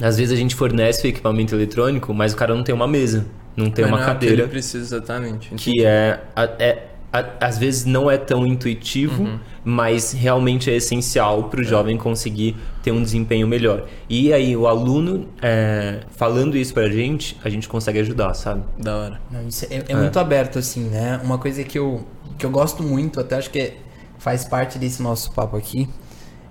às 0.00 0.16
vezes 0.16 0.32
a 0.32 0.36
gente 0.36 0.54
fornece 0.54 1.04
o 1.04 1.10
equipamento 1.10 1.56
eletrônico, 1.56 2.14
mas 2.14 2.34
o 2.34 2.36
cara 2.36 2.54
não 2.54 2.62
tem 2.62 2.72
uma 2.72 2.86
mesa, 2.86 3.26
não 3.56 3.68
tem 3.68 3.84
mas 3.84 3.94
uma 3.94 3.98
não 3.98 4.06
cadeira. 4.06 4.34
É 4.34 4.36
que 4.36 4.42
ele 4.42 4.48
precisa 4.48 4.96
exatamente. 4.96 5.48
Entendi. 5.48 5.72
Que 5.72 5.84
é, 5.84 6.20
é 6.36 6.89
às 7.12 7.58
vezes 7.58 7.84
não 7.84 8.08
é 8.08 8.16
tão 8.16 8.46
intuitivo, 8.46 9.24
uhum. 9.24 9.38
mas 9.64 10.12
realmente 10.12 10.70
é 10.70 10.76
essencial 10.76 11.44
para 11.44 11.60
o 11.60 11.62
é. 11.62 11.66
jovem 11.66 11.96
conseguir 11.96 12.56
ter 12.82 12.92
um 12.92 13.02
desempenho 13.02 13.48
melhor. 13.48 13.86
E 14.08 14.32
aí 14.32 14.56
o 14.56 14.68
aluno 14.68 15.28
é, 15.42 16.00
falando 16.10 16.56
isso 16.56 16.72
para 16.72 16.84
a 16.84 16.90
gente, 16.90 17.36
a 17.44 17.48
gente 17.48 17.68
consegue 17.68 17.98
ajudar, 17.98 18.34
sabe? 18.34 18.62
Da 18.78 18.96
hora. 18.96 19.20
Não, 19.30 19.46
isso 19.48 19.66
é, 19.68 19.76
é, 19.76 19.84
é, 19.88 19.96
muito 19.96 20.18
aberto 20.20 20.58
assim, 20.58 20.84
né? 20.84 21.20
Uma 21.22 21.38
coisa 21.38 21.64
que 21.64 21.78
eu 21.78 22.06
que 22.38 22.46
eu 22.46 22.50
gosto 22.50 22.82
muito, 22.82 23.20
até 23.20 23.36
acho 23.36 23.50
que 23.50 23.74
faz 24.18 24.46
parte 24.46 24.78
desse 24.78 25.02
nosso 25.02 25.32
papo 25.32 25.56
aqui, 25.56 25.88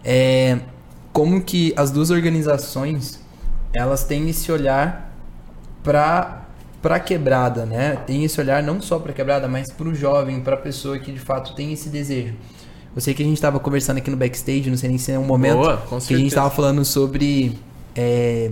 é 0.04 0.60
como 1.12 1.42
que 1.42 1.74
as 1.76 1.90
duas 1.90 2.12
organizações 2.12 3.20
elas 3.74 4.04
têm 4.04 4.30
esse 4.30 4.52
olhar 4.52 5.12
para 5.84 6.46
para 6.82 7.00
quebrada, 7.00 7.66
né? 7.66 7.98
Tem 8.08 8.24
esse 8.24 8.40
olhar 8.40 8.64
não 8.64 8.82
só 8.82 9.00
para 9.00 9.14
quebrada, 9.14 9.48
mas 9.48 9.72
para 9.72 9.88
o 9.88 9.96
jovem, 9.96 10.40
para 10.40 10.56
a 10.56 10.60
pessoa 10.60 10.98
que 10.98 11.12
de 11.12 11.20
fato 11.20 11.54
tem 11.54 11.74
esse 11.74 11.90
desejo. 11.90 12.36
Eu 12.96 13.02
sei 13.02 13.14
que 13.14 13.22
a 13.22 13.26
gente 13.26 13.36
estava 13.36 13.60
conversando 13.60 13.98
aqui 13.98 14.10
no 14.10 14.18
backstage, 14.18 14.70
não 14.70 14.78
sei 14.78 14.90
nem 14.90 14.98
se 14.98 15.12
é 15.12 15.20
um 15.20 15.26
momento 15.26 15.58
Boa, 15.58 15.78
que 16.06 16.14
a 16.14 16.18
gente 16.18 16.28
estava 16.28 16.50
falando 16.50 16.84
sobre 16.84 17.58
é, 17.96 18.50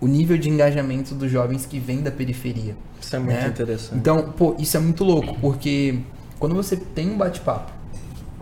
o 0.00 0.06
nível 0.06 0.38
de 0.38 0.48
engajamento 0.48 1.14
dos 1.14 1.30
jovens 1.30 1.66
que 1.66 1.78
vêm 1.78 2.00
da 2.00 2.10
periferia. 2.10 2.76
Isso 3.00 3.16
é 3.16 3.18
muito 3.18 3.34
né? 3.34 3.48
interessante. 3.48 3.98
Então, 3.98 4.32
pô, 4.36 4.54
isso 4.58 4.76
é 4.76 4.80
muito 4.80 5.02
louco, 5.02 5.36
porque 5.40 5.98
quando 6.38 6.54
você 6.54 6.76
tem 6.76 7.10
um 7.10 7.16
bate-papo 7.16 7.72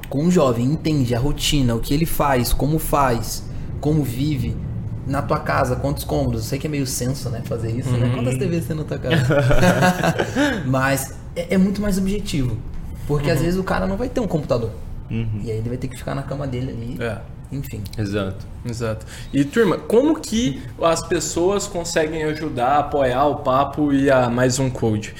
com 0.09 0.25
um 0.25 0.31
jovem, 0.31 0.67
entende 0.67 1.15
a 1.15 1.19
rotina, 1.19 1.75
o 1.75 1.81
que 1.81 1.95
ele 1.95 2.05
faz, 2.05 2.53
como 2.53 2.79
faz, 2.79 3.45
como 3.81 4.03
vive, 4.03 4.55
na 5.07 5.23
tua 5.23 5.41
casa, 5.41 5.77
quantos 5.77 6.05
cômodos? 6.05 6.43
Eu 6.43 6.49
sei 6.49 6.59
que 6.59 6.67
é 6.67 6.71
meio 6.71 6.87
senso, 6.87 7.29
né, 7.31 7.43
fazer 7.45 7.71
isso, 7.71 7.91
né? 7.91 7.99
uhum. 7.99 8.09
né? 8.09 8.15
Quantas 8.15 8.39
TVs 8.39 8.67
tem 8.67 8.77
na 8.77 8.85
tua 8.85 8.99
casa? 8.99 9.17
Mas 10.67 11.15
é, 11.35 11.55
é, 11.55 11.59
muito 11.59 11.81
mais 11.81 11.99
objetivo. 11.99 12.57
Porque 13.07 13.29
uhum. 13.29 13.35
às 13.35 13.41
vezes 13.41 13.59
o 13.59 13.65
cara 13.65 13.87
não 13.87 13.97
vai 13.97 14.09
ter 14.09 14.21
um 14.21 14.29
computador. 14.29 14.71
Uhum. 15.11 15.41
E 15.43 15.51
aí 15.51 15.59
ele 15.59 15.69
vai 15.69 15.79
ter 15.79 15.89
que 15.89 15.97
ficar 15.97 16.15
na 16.15 16.23
cama 16.23 16.47
dele 16.47 16.71
ali. 16.71 16.97
É 17.03 17.21
enfim. 17.53 17.83
Exato. 17.97 18.53
Exato. 18.65 19.05
E 19.33 19.45
turma, 19.45 19.77
como 19.77 20.21
que 20.21 20.63
as 20.81 21.07
pessoas 21.07 21.67
conseguem 21.67 22.23
ajudar, 22.25 22.79
apoiar 22.79 23.27
o 23.27 23.37
papo 23.37 23.93
e 23.93 24.11
a 24.11 24.31
mais 24.31 24.59
um 24.59 24.71
code? 24.71 25.15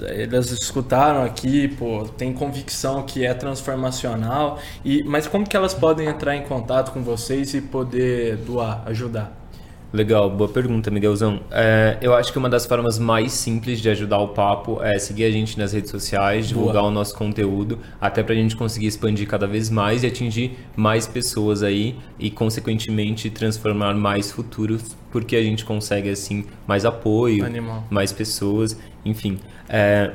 Elas 0.00 0.50
escutaram 0.50 1.22
aqui, 1.22 1.68
pô, 1.68 2.04
tem 2.16 2.32
convicção 2.32 3.02
que 3.02 3.26
é 3.26 3.34
transformacional, 3.34 4.60
e 4.84 5.02
mas 5.02 5.26
como 5.26 5.46
que 5.46 5.56
elas 5.56 5.74
podem 5.74 6.06
entrar 6.06 6.36
em 6.36 6.42
contato 6.42 6.92
com 6.92 7.02
vocês 7.02 7.52
e 7.54 7.60
poder 7.60 8.36
doar, 8.36 8.82
ajudar? 8.86 9.37
Legal, 9.90 10.28
boa 10.28 10.50
pergunta, 10.50 10.90
Miguelzão. 10.90 11.40
É, 11.50 11.96
eu 12.02 12.14
acho 12.14 12.30
que 12.30 12.38
uma 12.38 12.48
das 12.48 12.66
formas 12.66 12.98
mais 12.98 13.32
simples 13.32 13.80
de 13.80 13.88
ajudar 13.88 14.18
o 14.18 14.28
papo 14.28 14.82
é 14.82 14.98
seguir 14.98 15.24
a 15.24 15.30
gente 15.30 15.58
nas 15.58 15.72
redes 15.72 15.90
sociais, 15.90 16.46
divulgar 16.46 16.82
boa. 16.82 16.88
o 16.88 16.90
nosso 16.90 17.14
conteúdo, 17.14 17.78
até 17.98 18.22
para 18.22 18.34
a 18.34 18.36
gente 18.36 18.54
conseguir 18.54 18.86
expandir 18.86 19.26
cada 19.26 19.46
vez 19.46 19.70
mais 19.70 20.02
e 20.02 20.06
atingir 20.06 20.58
mais 20.76 21.06
pessoas 21.06 21.62
aí 21.62 21.96
e, 22.18 22.30
consequentemente, 22.30 23.30
transformar 23.30 23.94
mais 23.94 24.30
futuros, 24.30 24.94
porque 25.10 25.34
a 25.36 25.42
gente 25.42 25.64
consegue, 25.64 26.10
assim, 26.10 26.44
mais 26.66 26.84
apoio, 26.84 27.46
Animal. 27.46 27.84
mais 27.88 28.12
pessoas, 28.12 28.78
enfim. 29.06 29.38
É, 29.70 30.10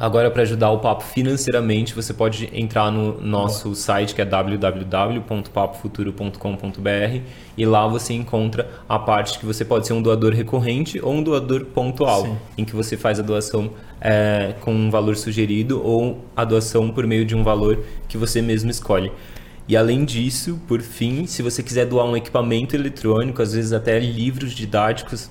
Agora, 0.00 0.30
para 0.30 0.42
ajudar 0.42 0.70
o 0.70 0.78
Papo 0.78 1.02
financeiramente, 1.02 1.92
você 1.92 2.14
pode 2.14 2.48
entrar 2.52 2.92
no 2.92 3.20
nosso 3.20 3.74
site 3.74 4.14
que 4.14 4.22
é 4.22 4.24
www.papofuturo.com.br 4.24 7.20
e 7.56 7.66
lá 7.66 7.88
você 7.88 8.14
encontra 8.14 8.70
a 8.88 8.96
parte 8.96 9.40
que 9.40 9.46
você 9.46 9.64
pode 9.64 9.88
ser 9.88 9.94
um 9.94 10.02
doador 10.02 10.32
recorrente 10.32 11.00
ou 11.02 11.14
um 11.14 11.22
doador 11.22 11.64
pontual, 11.64 12.22
Sim. 12.22 12.36
em 12.56 12.64
que 12.64 12.76
você 12.76 12.96
faz 12.96 13.18
a 13.18 13.22
doação 13.22 13.72
é, 14.00 14.54
com 14.60 14.72
um 14.72 14.88
valor 14.88 15.16
sugerido 15.16 15.84
ou 15.84 16.24
a 16.36 16.44
doação 16.44 16.90
por 16.90 17.04
meio 17.04 17.24
de 17.24 17.34
um 17.34 17.42
valor 17.42 17.80
que 18.06 18.16
você 18.16 18.40
mesmo 18.40 18.70
escolhe. 18.70 19.10
E 19.66 19.76
além 19.76 20.04
disso, 20.04 20.60
por 20.68 20.80
fim, 20.80 21.26
se 21.26 21.42
você 21.42 21.60
quiser 21.60 21.86
doar 21.86 22.06
um 22.06 22.16
equipamento 22.16 22.76
eletrônico, 22.76 23.42
às 23.42 23.52
vezes 23.52 23.72
até 23.72 23.98
livros 23.98 24.52
didáticos, 24.52 25.28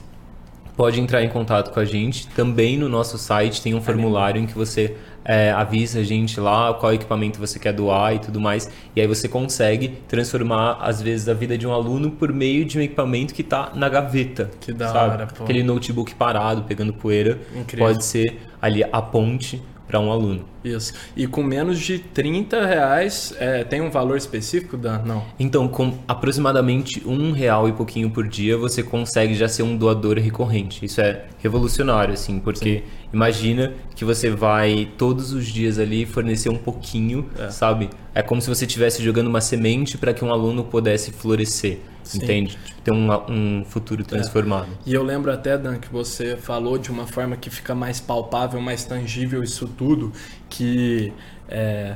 pode 0.78 1.02
entrar 1.02 1.24
em 1.24 1.28
contato 1.28 1.74
com 1.74 1.80
a 1.80 1.86
gente. 1.86 2.28
Também 2.28 2.78
no 2.78 2.88
nosso 2.88 3.18
site 3.18 3.62
tem 3.62 3.74
um 3.74 3.82
formulário 3.82 4.40
em 4.40 4.46
que 4.46 4.54
você 4.54 4.96
é, 5.26 5.52
avisa 5.52 6.00
a 6.00 6.04
gente 6.04 6.40
lá 6.40 6.74
qual 6.76 6.94
equipamento 6.94 7.40
você 7.40 7.58
quer 7.58 7.74
doar 7.74 8.16
e 8.16 8.20
tudo 8.20 8.40
mais. 8.40 8.70
E 8.96 9.02
aí 9.02 9.08
você 9.08 9.28
consegue 9.28 9.90
transformar, 10.08 10.78
às 10.80 11.02
vezes, 11.02 11.28
a 11.28 11.34
vida 11.34 11.58
de 11.58 11.66
um 11.66 11.74
aluno 11.74 12.12
por 12.12 12.32
meio 12.32 12.63
de 12.63 12.78
um 12.78 12.82
equipamento 12.82 13.34
que 13.34 13.42
está 13.42 13.72
na 13.74 13.90
gaveta. 13.90 14.52
Que 14.62 14.72
da 14.72 14.90
sabe? 14.90 15.13
hora, 15.13 15.28
pô. 15.28 15.44
Aquele 15.44 15.63
notebook 15.63 16.13
parado, 16.13 16.62
pegando 16.62 16.94
poeira. 16.94 17.40
Incrível. 17.56 17.88
Pode 17.88 18.06
ser 18.06 18.40
ali 18.62 18.84
a 18.84 19.02
ponte 19.02 19.62
para 19.88 20.00
um 20.00 20.12
aluno. 20.12 20.45
Isso. 20.63 20.93
E 21.15 21.26
com 21.26 21.41
menos 21.41 21.80
de 21.80 22.00
30 22.00 22.65
reais, 22.65 23.34
é, 23.39 23.63
tem 23.63 23.80
um 23.82 23.89
valor 23.89 24.17
específico, 24.17 24.76
Dan? 24.76 25.02
Não. 25.06 25.23
Então, 25.39 25.67
com 25.67 25.93
aproximadamente 26.08 27.02
um 27.06 27.32
real 27.32 27.69
e 27.69 27.71
pouquinho 27.71 28.10
por 28.10 28.28
dia, 28.28 28.58
você 28.58 28.84
consegue 28.84 29.34
já 29.34 29.47
ser 29.47 29.63
um 29.63 29.78
doador 29.78 30.17
recorrente. 30.17 30.86
Isso 30.86 31.00
é 31.00 31.26
revolucionário, 31.39 32.13
assim, 32.13 32.39
porque 32.39 32.80
Sim. 32.80 32.84
imagina 33.13 33.73
que 33.95 34.04
você 34.04 34.30
vai 34.30 34.89
todos 34.97 35.32
os 35.32 35.45
dias 35.47 35.80
ali 35.80 36.06
fornecer 36.06 36.50
um 36.50 36.58
pouquinho, 36.58 37.26
é. 37.39 37.50
sabe? 37.50 37.89
É 38.13 38.21
como 38.21 38.41
se 38.41 38.50
você 38.50 38.65
estivesse 38.65 39.02
jogando 39.02 39.28
uma 39.28 39.41
semente 39.41 39.97
para 39.97 40.13
que 40.13 40.26
um 40.26 40.32
aluno 40.32 40.65
pudesse 40.65 41.12
florescer. 41.12 41.80
Sim. 42.08 42.24
entende? 42.24 42.58
Tipo, 42.65 42.82
ter 42.82 42.91
um, 42.91 43.10
um 43.30 43.65
futuro 43.65 44.02
é. 44.02 44.06
transformado. 44.06 44.67
É. 44.86 44.89
E 44.89 44.93
eu 44.93 45.04
lembro 45.04 45.32
até, 45.32 45.58
Dan, 45.58 45.78
que 45.78 45.89
você 45.89 46.38
falou 46.38 46.78
de 46.78 46.89
uma 46.89 47.06
forma 47.06 47.36
que 47.36 47.50
fica 47.50 47.76
mais 47.76 48.00
palpável, 48.00 48.62
mais 48.62 48.86
tangível 48.86 49.43
isso 49.43 49.67
tudo, 49.67 50.12
que 50.50 51.13
é, 51.50 51.96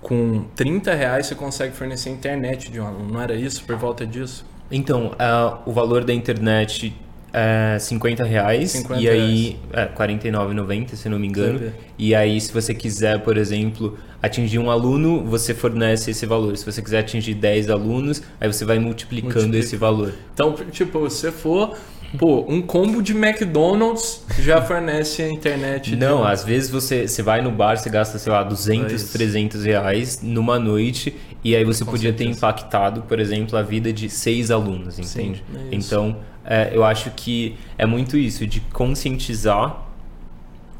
com 0.00 0.44
30 0.54 0.94
reais 0.94 1.26
você 1.26 1.34
consegue 1.34 1.74
fornecer 1.74 2.10
internet 2.10 2.70
de 2.70 2.80
um 2.80 2.86
aluno, 2.86 3.12
não 3.12 3.20
era 3.20 3.34
isso? 3.34 3.64
Por 3.64 3.76
volta 3.76 4.06
disso? 4.06 4.44
Então, 4.70 5.12
uh, 5.12 5.58
o 5.64 5.72
valor 5.72 6.04
da 6.04 6.12
internet 6.12 6.94
é 7.36 7.78
50 7.78 8.24
reais 8.24 8.70
50 8.70 9.00
e 9.02 9.08
aí 9.10 9.56
é 9.70 9.86
49,90 9.86 10.94
se 10.94 11.06
não 11.08 11.18
me 11.18 11.26
engano. 11.26 11.70
E 11.98 12.14
aí 12.14 12.40
se 12.40 12.50
você 12.50 12.72
quiser, 12.72 13.20
por 13.20 13.36
exemplo, 13.36 13.98
atingir 14.22 14.58
um 14.58 14.70
aluno, 14.70 15.22
você 15.22 15.52
fornece 15.52 16.12
esse 16.12 16.24
valor. 16.24 16.56
Se 16.56 16.64
você 16.64 16.80
quiser 16.80 17.00
atingir 17.00 17.34
10 17.34 17.68
alunos, 17.68 18.22
aí 18.40 18.50
você 18.50 18.64
vai 18.64 18.78
multiplicando 18.78 19.34
Multiplica. 19.34 19.64
esse 19.64 19.76
valor. 19.76 20.14
Então, 20.32 20.54
tipo, 20.70 20.98
você 20.98 21.30
for 21.30 21.76
Pô, 22.16 22.46
um 22.48 22.62
combo 22.62 23.02
de 23.02 23.12
McDonald's 23.12 24.24
já 24.38 24.62
fornece 24.62 25.22
a 25.22 25.28
internet. 25.28 25.96
Não, 25.96 26.22
de... 26.22 26.28
às 26.28 26.44
vezes 26.44 26.70
você, 26.70 27.06
você 27.06 27.22
vai 27.22 27.42
no 27.42 27.50
bar, 27.50 27.76
você 27.76 27.90
gasta, 27.90 28.18
sei 28.18 28.32
lá, 28.32 28.42
200, 28.42 29.02
é 29.02 29.12
300 29.12 29.64
reais 29.64 30.20
numa 30.22 30.58
noite 30.58 31.14
e 31.42 31.54
aí 31.54 31.64
você 31.64 31.84
Com 31.84 31.90
podia 31.90 32.10
certeza. 32.10 32.30
ter 32.30 32.36
impactado, 32.36 33.02
por 33.02 33.20
exemplo, 33.20 33.58
a 33.58 33.62
vida 33.62 33.92
de 33.92 34.08
seis 34.08 34.50
alunos, 34.50 34.98
entende? 34.98 35.44
Sim, 35.52 35.58
é 35.70 35.74
então, 35.74 36.16
é, 36.46 36.70
eu 36.72 36.84
acho 36.84 37.10
que 37.10 37.56
é 37.76 37.84
muito 37.84 38.16
isso, 38.16 38.46
de 38.46 38.60
conscientizar 38.60 39.84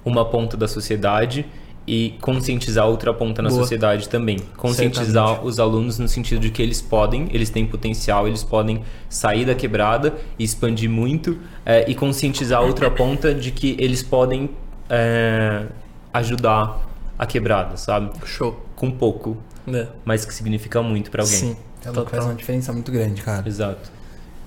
uma 0.04 0.24
ponta 0.24 0.56
da 0.56 0.68
sociedade 0.68 1.44
e 1.86 2.14
conscientizar 2.20 2.86
outra 2.86 3.12
ponta 3.12 3.42
na 3.42 3.48
Boa. 3.48 3.60
sociedade 3.62 4.08
também. 4.08 4.38
Conscientizar 4.56 5.26
Certamente. 5.26 5.48
os 5.48 5.60
alunos 5.60 5.98
no 5.98 6.08
sentido 6.08 6.40
de 6.40 6.50
que 6.50 6.62
eles 6.62 6.80
podem, 6.80 7.28
eles 7.32 7.50
têm 7.50 7.66
potencial, 7.66 8.26
eles 8.26 8.42
podem 8.42 8.82
sair 9.08 9.44
da 9.44 9.54
quebrada 9.54 10.14
e 10.38 10.44
expandir 10.44 10.90
muito, 10.90 11.38
é, 11.64 11.88
e 11.88 11.94
conscientizar 11.94 12.62
outra 12.62 12.90
ponta 12.90 13.34
de 13.34 13.50
que 13.50 13.76
eles 13.78 14.02
podem 14.02 14.50
é, 14.88 15.66
ajudar 16.12 16.80
a 17.18 17.26
quebrada, 17.26 17.76
sabe? 17.76 18.10
Show. 18.24 18.60
Com 18.74 18.90
pouco, 18.90 19.36
é. 19.68 19.86
mas 20.04 20.24
que 20.24 20.34
significa 20.34 20.82
muito 20.82 21.10
para 21.10 21.22
alguém. 21.22 21.38
Sim, 21.38 21.56
ela 21.84 22.04
faz 22.04 22.24
uma 22.24 22.34
diferença 22.34 22.72
muito 22.72 22.90
grande, 22.92 23.22
cara. 23.22 23.48
Exato. 23.48 23.90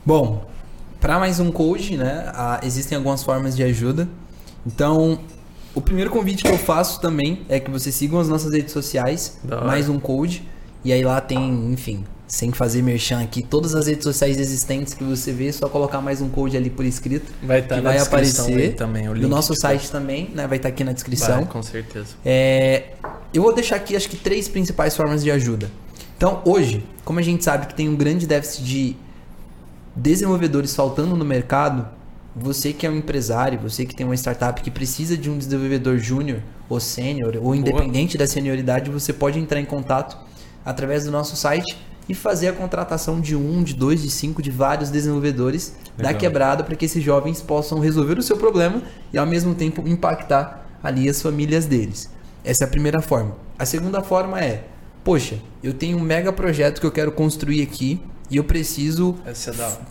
Bom, 0.05 0.45
para 0.99 1.19
mais 1.19 1.39
um 1.39 1.51
coach, 1.51 1.95
né? 1.95 2.31
existem 2.63 2.97
algumas 2.97 3.23
formas 3.23 3.55
de 3.55 3.63
ajuda. 3.63 4.07
Então, 4.65 5.19
o 5.73 5.81
primeiro 5.81 6.09
convite 6.09 6.43
que 6.43 6.49
eu 6.49 6.57
faço 6.57 6.99
também 6.99 7.45
é 7.47 7.59
que 7.59 7.69
vocês 7.71 7.95
sigam 7.95 8.19
as 8.19 8.27
nossas 8.27 8.53
redes 8.53 8.73
sociais, 8.73 9.39
mais 9.65 9.87
um 9.87 9.99
code. 9.99 10.47
E 10.83 10.93
aí 10.93 11.03
lá 11.03 11.19
tem, 11.19 11.71
enfim, 11.71 12.05
sem 12.27 12.51
fazer 12.51 12.81
merchan 12.81 13.21
aqui, 13.21 13.41
todas 13.41 13.75
as 13.75 13.87
redes 13.87 14.03
sociais 14.03 14.39
existentes 14.39 14.93
que 14.93 15.03
você 15.03 15.31
vê, 15.31 15.51
só 15.51 15.67
colocar 15.67 15.99
mais 15.99 16.21
um 16.21 16.29
code 16.29 16.55
ali 16.55 16.69
por 16.69 16.85
escrito. 16.85 17.33
Vai 17.41 17.59
estar 17.59 17.69
tá 17.69 17.75
que 17.75 17.81
vai 17.81 17.97
aparecer 17.97 18.75
também. 18.75 19.09
O 19.09 19.13
link 19.13 19.23
no 19.23 19.29
nosso 19.29 19.53
site 19.55 19.91
também, 19.91 20.29
né? 20.33 20.47
Vai 20.47 20.57
estar 20.57 20.69
tá 20.69 20.73
aqui 20.73 20.83
na 20.83 20.93
descrição. 20.93 21.37
Vai, 21.37 21.45
com 21.45 21.63
certeza. 21.63 22.15
É, 22.23 22.93
eu 23.33 23.41
vou 23.41 23.53
deixar 23.53 23.75
aqui, 23.75 23.95
acho 23.95 24.09
que, 24.09 24.15
três 24.15 24.47
principais 24.47 24.95
formas 24.95 25.23
de 25.23 25.31
ajuda. 25.31 25.69
Então, 26.17 26.41
hoje, 26.45 26.83
como 27.03 27.19
a 27.19 27.21
gente 27.21 27.43
sabe 27.43 27.67
que 27.67 27.73
tem 27.73 27.89
um 27.89 27.95
grande 27.95 28.27
déficit 28.27 28.63
de 28.63 28.95
desenvolvedores 29.95 30.75
faltando 30.75 31.15
no 31.15 31.25
mercado, 31.25 31.87
você 32.35 32.71
que 32.71 32.85
é 32.85 32.89
um 32.89 32.97
empresário, 32.97 33.59
você 33.59 33.85
que 33.85 33.95
tem 33.95 34.05
uma 34.05 34.15
startup 34.15 34.61
que 34.61 34.71
precisa 34.71 35.17
de 35.17 35.29
um 35.29 35.37
desenvolvedor 35.37 35.97
júnior 35.97 36.41
ou 36.69 36.79
sênior 36.79 37.37
ou 37.41 37.55
independente 37.55 38.17
Boa. 38.17 38.25
da 38.25 38.31
senioridade, 38.31 38.89
você 38.89 39.11
pode 39.11 39.39
entrar 39.39 39.59
em 39.59 39.65
contato 39.65 40.17
através 40.63 41.05
do 41.05 41.11
nosso 41.11 41.35
site 41.35 41.77
e 42.07 42.13
fazer 42.15 42.47
a 42.47 42.53
contratação 42.53 43.21
de 43.21 43.35
um, 43.35 43.63
de 43.63 43.73
dois, 43.73 44.01
de 44.01 44.09
cinco, 44.09 44.41
de 44.41 44.49
vários 44.49 44.89
desenvolvedores 44.89 45.75
Legal. 45.97 46.13
da 46.13 46.17
quebrada 46.17 46.63
para 46.63 46.75
que 46.75 46.85
esses 46.85 47.03
jovens 47.03 47.41
possam 47.41 47.79
resolver 47.79 48.17
o 48.17 48.23
seu 48.23 48.37
problema 48.37 48.81
e 49.13 49.17
ao 49.17 49.27
mesmo 49.27 49.53
tempo 49.53 49.87
impactar 49.87 50.67
ali 50.81 51.07
as 51.07 51.21
famílias 51.21 51.65
deles. 51.65 52.09
Essa 52.43 52.63
é 52.63 52.67
a 52.67 52.69
primeira 52.69 53.01
forma. 53.01 53.35
A 53.57 53.65
segunda 53.65 54.01
forma 54.01 54.39
é, 54.39 54.63
poxa, 55.03 55.37
eu 55.61 55.73
tenho 55.73 55.97
um 55.97 56.01
mega 56.01 56.31
projeto 56.31 56.79
que 56.79 56.85
eu 56.85 56.91
quero 56.91 57.11
construir 57.11 57.61
aqui 57.61 58.01
e 58.29 58.37
eu 58.37 58.43
preciso 58.43 59.15
é 59.25 59.33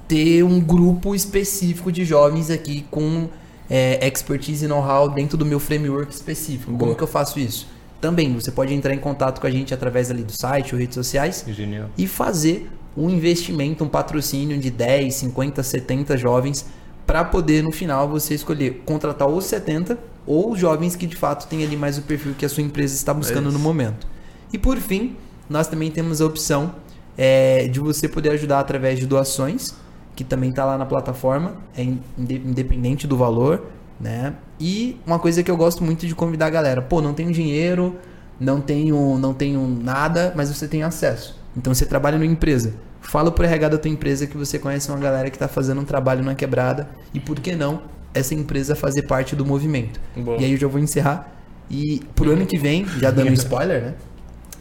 ter 0.07 0.43
um 0.43 0.61
grupo 0.61 1.15
específico 1.15 1.91
de 1.91 2.05
jovens 2.05 2.51
aqui 2.51 2.87
com 2.91 3.29
é, 3.69 4.07
expertise 4.07 4.65
e 4.65 4.69
know-how 4.69 5.09
dentro 5.09 5.37
do 5.37 5.45
meu 5.45 5.61
framework 5.61 6.13
específico. 6.13 6.71
Boa. 6.71 6.81
Como 6.81 6.95
que 6.95 7.03
eu 7.03 7.09
faço 7.09 7.39
isso? 7.39 7.67
Também, 8.01 8.33
você 8.33 8.53
pode 8.53 8.73
entrar 8.73 8.95
em 8.95 8.99
contato 8.99 9.41
com 9.41 9.47
a 9.47 9.51
gente 9.51 9.75
através 9.75 10.11
ali 10.11 10.23
do 10.23 10.33
site 10.33 10.73
ou 10.73 10.81
redes 10.81 10.95
sociais 10.95 11.45
Genial. 11.49 11.91
e 11.99 12.07
fazer 12.07 12.71
um 12.97 13.11
investimento, 13.11 13.83
um 13.85 13.89
patrocínio 13.89 14.57
de 14.59 14.71
10, 14.71 15.15
50, 15.15 15.63
70 15.63 16.17
jovens 16.17 16.67
para 17.07 17.25
poder 17.25 17.63
no 17.63 17.73
final 17.73 18.09
você 18.09 18.35
escolher 18.35 18.83
contratar 18.85 19.27
os 19.29 19.45
70 19.47 19.99
ou 20.27 20.53
os 20.53 20.61
jovens 20.61 20.95
que 20.95 21.07
de 21.07 21.17
fato 21.17 21.49
têm 21.49 21.65
ali 21.65 21.77
mais 21.77 21.99
o 21.99 22.03
perfil 22.03 22.35
que 22.37 22.45
a 22.45 22.49
sua 22.49 22.63
empresa 22.63 22.95
está 22.95 23.13
buscando 23.13 23.49
é 23.49 23.53
no 23.53 23.59
momento. 23.59 24.07
E 24.53 24.59
por 24.59 24.77
fim, 24.77 25.17
nós 25.49 25.67
também 25.67 25.91
temos 25.91 26.21
a 26.21 26.27
opção 26.27 26.75
é, 27.19 27.67
de 27.67 27.81
você 27.81 28.09
poder 28.09 28.31
ajudar 28.31 28.61
através 28.61 29.01
de 29.01 29.07
doações, 29.07 29.75
que 30.15 30.23
também 30.23 30.51
está 30.51 30.65
lá 30.65 30.79
na 30.79 30.87
plataforma, 30.87 31.57
é 31.77 31.83
independente 32.17 33.09
do 33.09 33.17
valor, 33.17 33.67
né? 34.01 34.35
E 34.61 34.97
uma 35.05 35.19
coisa 35.19 35.43
que 35.43 35.51
eu 35.51 35.57
gosto 35.57 35.83
muito 35.83 36.07
de 36.07 36.15
convidar 36.15 36.47
a 36.47 36.51
galera, 36.51 36.81
pô, 36.81 37.03
não 37.03 37.13
tenho 37.13 37.33
dinheiro, 37.33 37.97
não 38.39 38.61
tenho, 38.61 39.19
não 39.19 39.35
tenho 39.35 39.67
nada, 39.83 40.33
mas 40.37 40.49
você 40.49 40.69
tem 40.69 40.85
acesso. 40.85 41.37
Então 41.57 41.75
você 41.75 41.85
trabalha 41.85 42.17
numa 42.17 42.31
empresa. 42.31 42.75
Fala 43.01 43.33
pro 43.33 43.45
RH 43.45 43.69
da 43.71 43.79
tua 43.79 43.91
empresa 43.91 44.27
que 44.27 44.37
você 44.37 44.59
conhece 44.59 44.89
uma 44.91 44.99
galera 44.99 45.29
que 45.31 45.37
está 45.37 45.49
fazendo 45.49 45.81
um 45.81 45.85
trabalho 45.85 46.23
na 46.23 46.35
quebrada 46.35 46.89
e 47.13 47.19
por 47.19 47.41
que 47.41 47.57
não 47.57 47.83
essa 48.15 48.35
empresa 48.35 48.77
fazer 48.77 49.03
parte 49.03 49.35
do 49.35 49.45
movimento. 49.45 50.01
Boa. 50.17 50.41
E 50.41 50.45
aí 50.45 50.53
eu 50.53 50.59
já 50.59 50.69
vou 50.69 50.81
encerrar. 50.81 51.33
E 51.71 52.01
pro 52.15 52.33
ano 52.33 52.47
que 52.47 52.59
vem, 52.59 52.87
já 52.99 53.11
dando 53.11 53.31
um 53.31 53.35
spoiler, 53.35 53.83
né? 53.83 53.95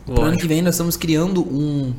Pro 0.05 0.21
ano 0.21 0.37
que 0.37 0.47
vem 0.47 0.61
nós 0.61 0.75
estamos 0.75 0.95
criando 0.95 1.41
um, 1.41 1.93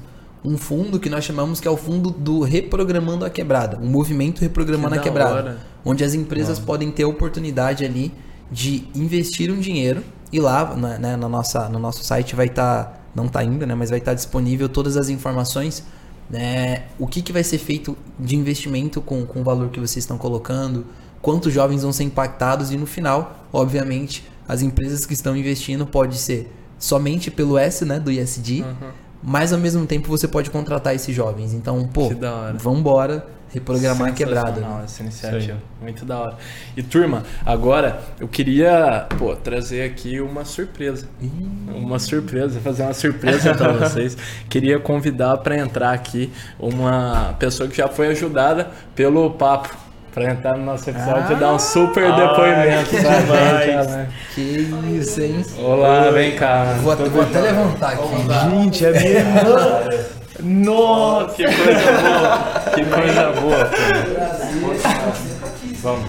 um 0.44 0.56
fundo 0.56 1.00
que 1.00 1.10
nós 1.10 1.24
chamamos 1.24 1.60
que 1.60 1.66
é 1.66 1.70
o 1.70 1.76
fundo 1.76 2.10
do 2.10 2.40
Reprogramando 2.40 3.24
a 3.24 3.30
Quebrada, 3.30 3.78
um 3.78 3.88
movimento 3.88 4.40
Reprogramando 4.40 4.94
que 4.94 5.00
a 5.00 5.02
Quebrada, 5.02 5.34
hora. 5.34 5.58
onde 5.84 6.04
as 6.04 6.14
empresas 6.14 6.58
podem 6.58 6.90
ter 6.90 7.02
a 7.02 7.08
oportunidade 7.08 7.84
ali 7.84 8.12
de 8.50 8.84
investir 8.94 9.50
um 9.50 9.58
dinheiro 9.58 10.02
e 10.32 10.40
lá 10.40 10.74
né, 10.74 10.98
né 10.98 11.16
na 11.16 11.28
nossa, 11.28 11.68
no 11.68 11.78
nosso 11.78 12.04
site 12.04 12.36
vai 12.36 12.46
estar, 12.46 12.84
tá, 12.84 13.00
não 13.14 13.26
está 13.26 13.40
ainda, 13.40 13.66
né, 13.66 13.74
mas 13.74 13.90
vai 13.90 13.98
estar 13.98 14.12
tá 14.12 14.14
disponível 14.14 14.68
todas 14.68 14.96
as 14.96 15.08
informações, 15.08 15.82
né, 16.30 16.84
o 16.98 17.06
que, 17.06 17.20
que 17.20 17.32
vai 17.32 17.42
ser 17.42 17.58
feito 17.58 17.96
de 18.18 18.36
investimento 18.36 19.00
com, 19.00 19.26
com 19.26 19.40
o 19.40 19.44
valor 19.44 19.70
que 19.70 19.80
vocês 19.80 20.04
estão 20.04 20.16
colocando, 20.16 20.86
quantos 21.20 21.52
jovens 21.52 21.82
vão 21.82 21.92
ser 21.92 22.04
impactados 22.04 22.70
e 22.70 22.76
no 22.76 22.86
final, 22.86 23.44
obviamente, 23.52 24.24
as 24.46 24.62
empresas 24.62 25.04
que 25.04 25.14
estão 25.14 25.36
investindo 25.36 25.84
pode 25.84 26.16
ser 26.16 26.54
somente 26.78 27.30
pelo 27.30 27.58
S, 27.58 27.84
né, 27.84 27.98
do 27.98 28.10
ISD, 28.10 28.62
uhum 28.62 29.07
mas 29.22 29.52
ao 29.52 29.58
mesmo 29.58 29.86
tempo 29.86 30.08
você 30.08 30.28
pode 30.28 30.50
contratar 30.50 30.94
esses 30.94 31.14
jovens. 31.14 31.52
Então, 31.52 31.86
pô, 31.88 32.10
vamos 32.58 32.80
embora 32.80 33.26
reprogramar 33.52 34.10
a 34.10 34.12
quebrada. 34.12 34.60
essa 34.84 35.02
iniciativa. 35.02 35.58
Muito 35.80 36.04
da 36.04 36.18
hora. 36.18 36.36
E 36.76 36.82
turma, 36.82 37.22
agora 37.44 38.00
eu 38.20 38.28
queria, 38.28 39.06
pô, 39.18 39.34
trazer 39.34 39.82
aqui 39.82 40.20
uma 40.20 40.44
surpresa. 40.44 41.08
Uma 41.74 41.98
surpresa, 41.98 42.60
fazer 42.60 42.82
uma 42.82 42.94
surpresa 42.94 43.54
para 43.54 43.72
vocês. 43.88 44.16
Queria 44.48 44.78
convidar 44.78 45.38
para 45.38 45.56
entrar 45.56 45.92
aqui 45.92 46.32
uma 46.58 47.34
pessoa 47.38 47.68
que 47.68 47.76
já 47.76 47.88
foi 47.88 48.08
ajudada 48.08 48.70
pelo 48.94 49.30
papo 49.30 49.87
para 50.12 50.30
entrar 50.30 50.56
no 50.56 50.64
nosso 50.64 50.88
episódio 50.88 51.26
ah, 51.28 51.32
e 51.32 51.36
dar 51.36 51.52
um 51.52 51.58
super 51.58 52.12
depoimento 52.14 52.96
ai, 52.96 53.26
pra 53.26 53.60
gente. 53.66 53.90
Né? 53.90 54.08
Que 54.34 54.40
isso, 54.98 55.20
hein? 55.20 55.44
Olá, 55.58 56.06
Oi. 56.06 56.12
vem 56.12 56.36
cá. 56.36 56.76
Vou, 56.82 56.96
vou 56.96 57.22
até 57.22 57.40
levantar 57.40 57.92
aqui. 57.92 58.50
Gente, 58.50 58.86
é 58.86 58.90
minha 58.90 59.10
irmã. 59.10 59.80
Nossa, 60.40 61.34
que 61.34 61.44
coisa 61.44 61.92
boa. 62.02 62.70
Que 62.74 62.84
coisa 62.84 63.32
boa. 63.32 63.70
Vamos. 65.82 66.08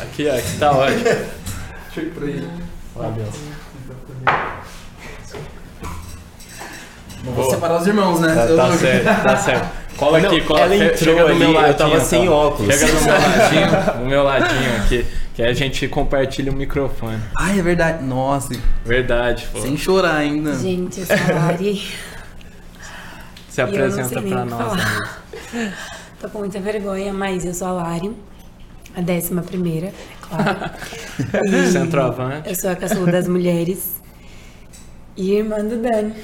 Aqui, 0.00 0.28
aqui 0.28 0.58
tá 0.58 0.72
ótimo. 0.72 1.04
Deixa 1.04 1.26
eu 1.96 2.04
ir 2.04 2.10
pra 2.10 2.26
ele. 2.26 2.48
Valeu. 2.94 3.26
Vou 7.24 7.50
separar 7.50 7.80
os 7.80 7.86
irmãos, 7.86 8.20
né? 8.20 8.34
Tá, 8.34 8.46
tá 8.54 8.76
certo, 8.76 9.22
tá 9.22 9.36
certo. 9.36 9.83
Cola 9.96 10.18
aqui, 10.18 10.40
cola. 10.42 10.60
Ela 10.60 10.76
entrou 10.76 10.96
chega 10.96 11.28
do 11.28 11.34
meu 11.36 11.52
ladinho, 11.52 11.72
eu 11.72 11.76
tava 11.76 12.00
sem 12.00 12.22
então. 12.22 12.34
óculos. 12.34 12.74
Chega 12.74 12.92
do 12.92 13.04
meu 13.04 13.12
ladinho, 13.14 13.98
do 13.98 14.06
meu 14.06 14.22
ladinho 14.22 14.76
aqui. 14.76 15.06
Que 15.34 15.42
a 15.42 15.52
gente 15.52 15.88
compartilha 15.88 16.52
o 16.52 16.54
microfone. 16.54 17.20
Ah, 17.36 17.56
é 17.56 17.60
verdade. 17.60 18.04
Nossa. 18.04 18.54
Verdade, 18.84 19.48
pô. 19.52 19.60
Sem 19.60 19.76
chorar 19.76 20.16
ainda. 20.16 20.54
Gente, 20.54 21.00
eu 21.00 21.06
sou 21.06 21.16
a 21.16 21.38
Lari. 21.38 21.82
Se 23.48 23.60
apresenta 23.60 24.22
pra 24.22 24.44
nós. 24.44 24.80
Tô 26.20 26.28
com 26.28 26.38
muita 26.38 26.60
vergonha, 26.60 27.12
mas 27.12 27.44
eu 27.44 27.52
sou 27.52 27.68
a 27.68 27.72
Lari. 27.72 28.12
A 28.96 29.00
décima 29.00 29.42
primeira, 29.42 29.88
é 29.88 29.92
claro. 30.20 30.70
Centroavante. 31.72 32.48
Eu 32.48 32.54
sou 32.54 32.70
a 32.70 32.76
caçula 32.76 33.10
das 33.10 33.26
mulheres. 33.26 34.00
E 35.16 35.32
irmã 35.32 35.64
do 35.64 35.82
Dani. 35.82 36.14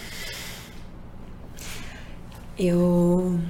Eu 2.56 3.40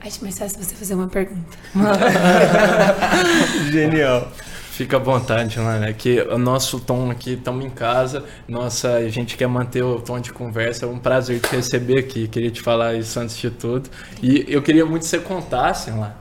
Acho 0.00 0.22
mais 0.22 0.38
fácil 0.38 0.62
você 0.62 0.74
fazer 0.74 0.94
uma 0.94 1.08
pergunta. 1.08 1.58
Genial. 3.70 4.30
Fica 4.70 4.96
à 4.96 5.00
vontade, 5.00 5.58
né? 5.58 5.92
Que 5.92 6.20
o 6.20 6.38
nosso 6.38 6.78
tom 6.78 7.10
aqui, 7.10 7.32
estamos 7.32 7.64
em 7.64 7.70
casa, 7.70 8.24
nossa, 8.46 8.92
a 8.92 9.08
gente 9.08 9.36
quer 9.36 9.48
manter 9.48 9.82
o 9.82 10.00
tom 10.00 10.20
de 10.20 10.32
conversa. 10.32 10.86
É 10.86 10.88
um 10.88 11.00
prazer 11.00 11.40
te 11.40 11.56
receber 11.56 11.98
aqui. 11.98 12.28
Queria 12.28 12.50
te 12.50 12.62
falar 12.62 12.94
isso 12.94 13.18
antes 13.18 13.36
de 13.36 13.50
tudo. 13.50 13.90
E 14.22 14.44
eu 14.46 14.62
queria 14.62 14.86
muito 14.86 15.02
que 15.02 15.08
você 15.08 15.18
contasse 15.18 15.90
lá 15.90 16.16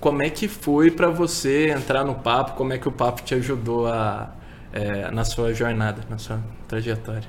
como 0.00 0.22
é 0.22 0.30
que 0.30 0.48
foi 0.48 0.90
para 0.90 1.08
você 1.10 1.70
entrar 1.70 2.04
no 2.04 2.14
papo, 2.14 2.56
como 2.56 2.72
é 2.72 2.78
que 2.78 2.88
o 2.88 2.92
papo 2.92 3.22
te 3.22 3.34
ajudou 3.34 3.86
a, 3.86 4.32
é, 4.72 5.10
na 5.10 5.24
sua 5.24 5.52
jornada, 5.52 6.02
na 6.08 6.18
sua 6.18 6.40
trajetória. 6.66 7.28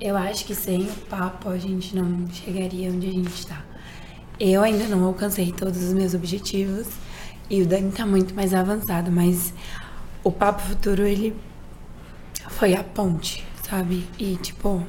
Eu 0.00 0.16
acho 0.16 0.44
que 0.44 0.54
sem 0.54 0.82
o 0.82 0.92
papo 1.08 1.48
a 1.50 1.58
gente 1.58 1.94
não 1.94 2.26
chegaria 2.32 2.90
onde 2.90 3.08
a 3.08 3.12
gente 3.12 3.34
está. 3.34 3.69
Eu 4.40 4.62
ainda 4.62 4.88
não 4.88 5.04
alcancei 5.04 5.52
todos 5.52 5.82
os 5.82 5.92
meus 5.92 6.14
objetivos 6.14 6.86
e 7.50 7.60
o 7.60 7.66
Dani 7.66 7.92
tá 7.92 8.06
muito 8.06 8.34
mais 8.34 8.54
avançado, 8.54 9.12
mas 9.12 9.52
o 10.24 10.32
Papo 10.32 10.62
Futuro, 10.62 11.06
ele 11.06 11.36
foi 12.48 12.74
a 12.74 12.82
ponte, 12.82 13.46
sabe? 13.62 14.08
E 14.18 14.36
tipo. 14.36 14.82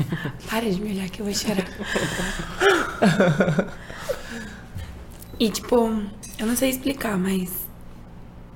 Para 0.48 0.70
de 0.70 0.80
me 0.80 0.92
olhar 0.92 1.10
que 1.10 1.20
eu 1.20 1.26
vou 1.26 1.34
chorar. 1.34 1.66
e 5.38 5.50
tipo, 5.50 5.76
eu 6.38 6.46
não 6.46 6.56
sei 6.56 6.70
explicar, 6.70 7.18
mas 7.18 7.66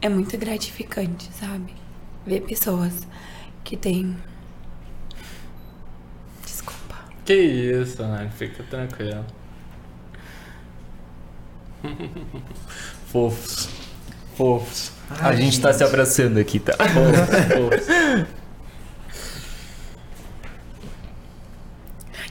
é 0.00 0.08
muito 0.08 0.38
gratificante, 0.38 1.28
sabe? 1.38 1.74
Ver 2.26 2.40
pessoas 2.40 3.06
que 3.62 3.76
têm 3.76 4.16
que 7.28 7.34
isso, 7.34 8.02
né? 8.04 8.30
Fica 8.38 8.62
tranquilo. 8.62 9.22
fofos. 13.12 13.68
Fofos. 14.34 14.92
a 15.10 15.32
gente, 15.32 15.44
gente 15.44 15.60
tá 15.60 15.74
se 15.74 15.84
abraçando 15.84 16.38
aqui, 16.38 16.58
tá? 16.58 16.72
Fofos, 16.88 17.86
fofos. 17.86 17.86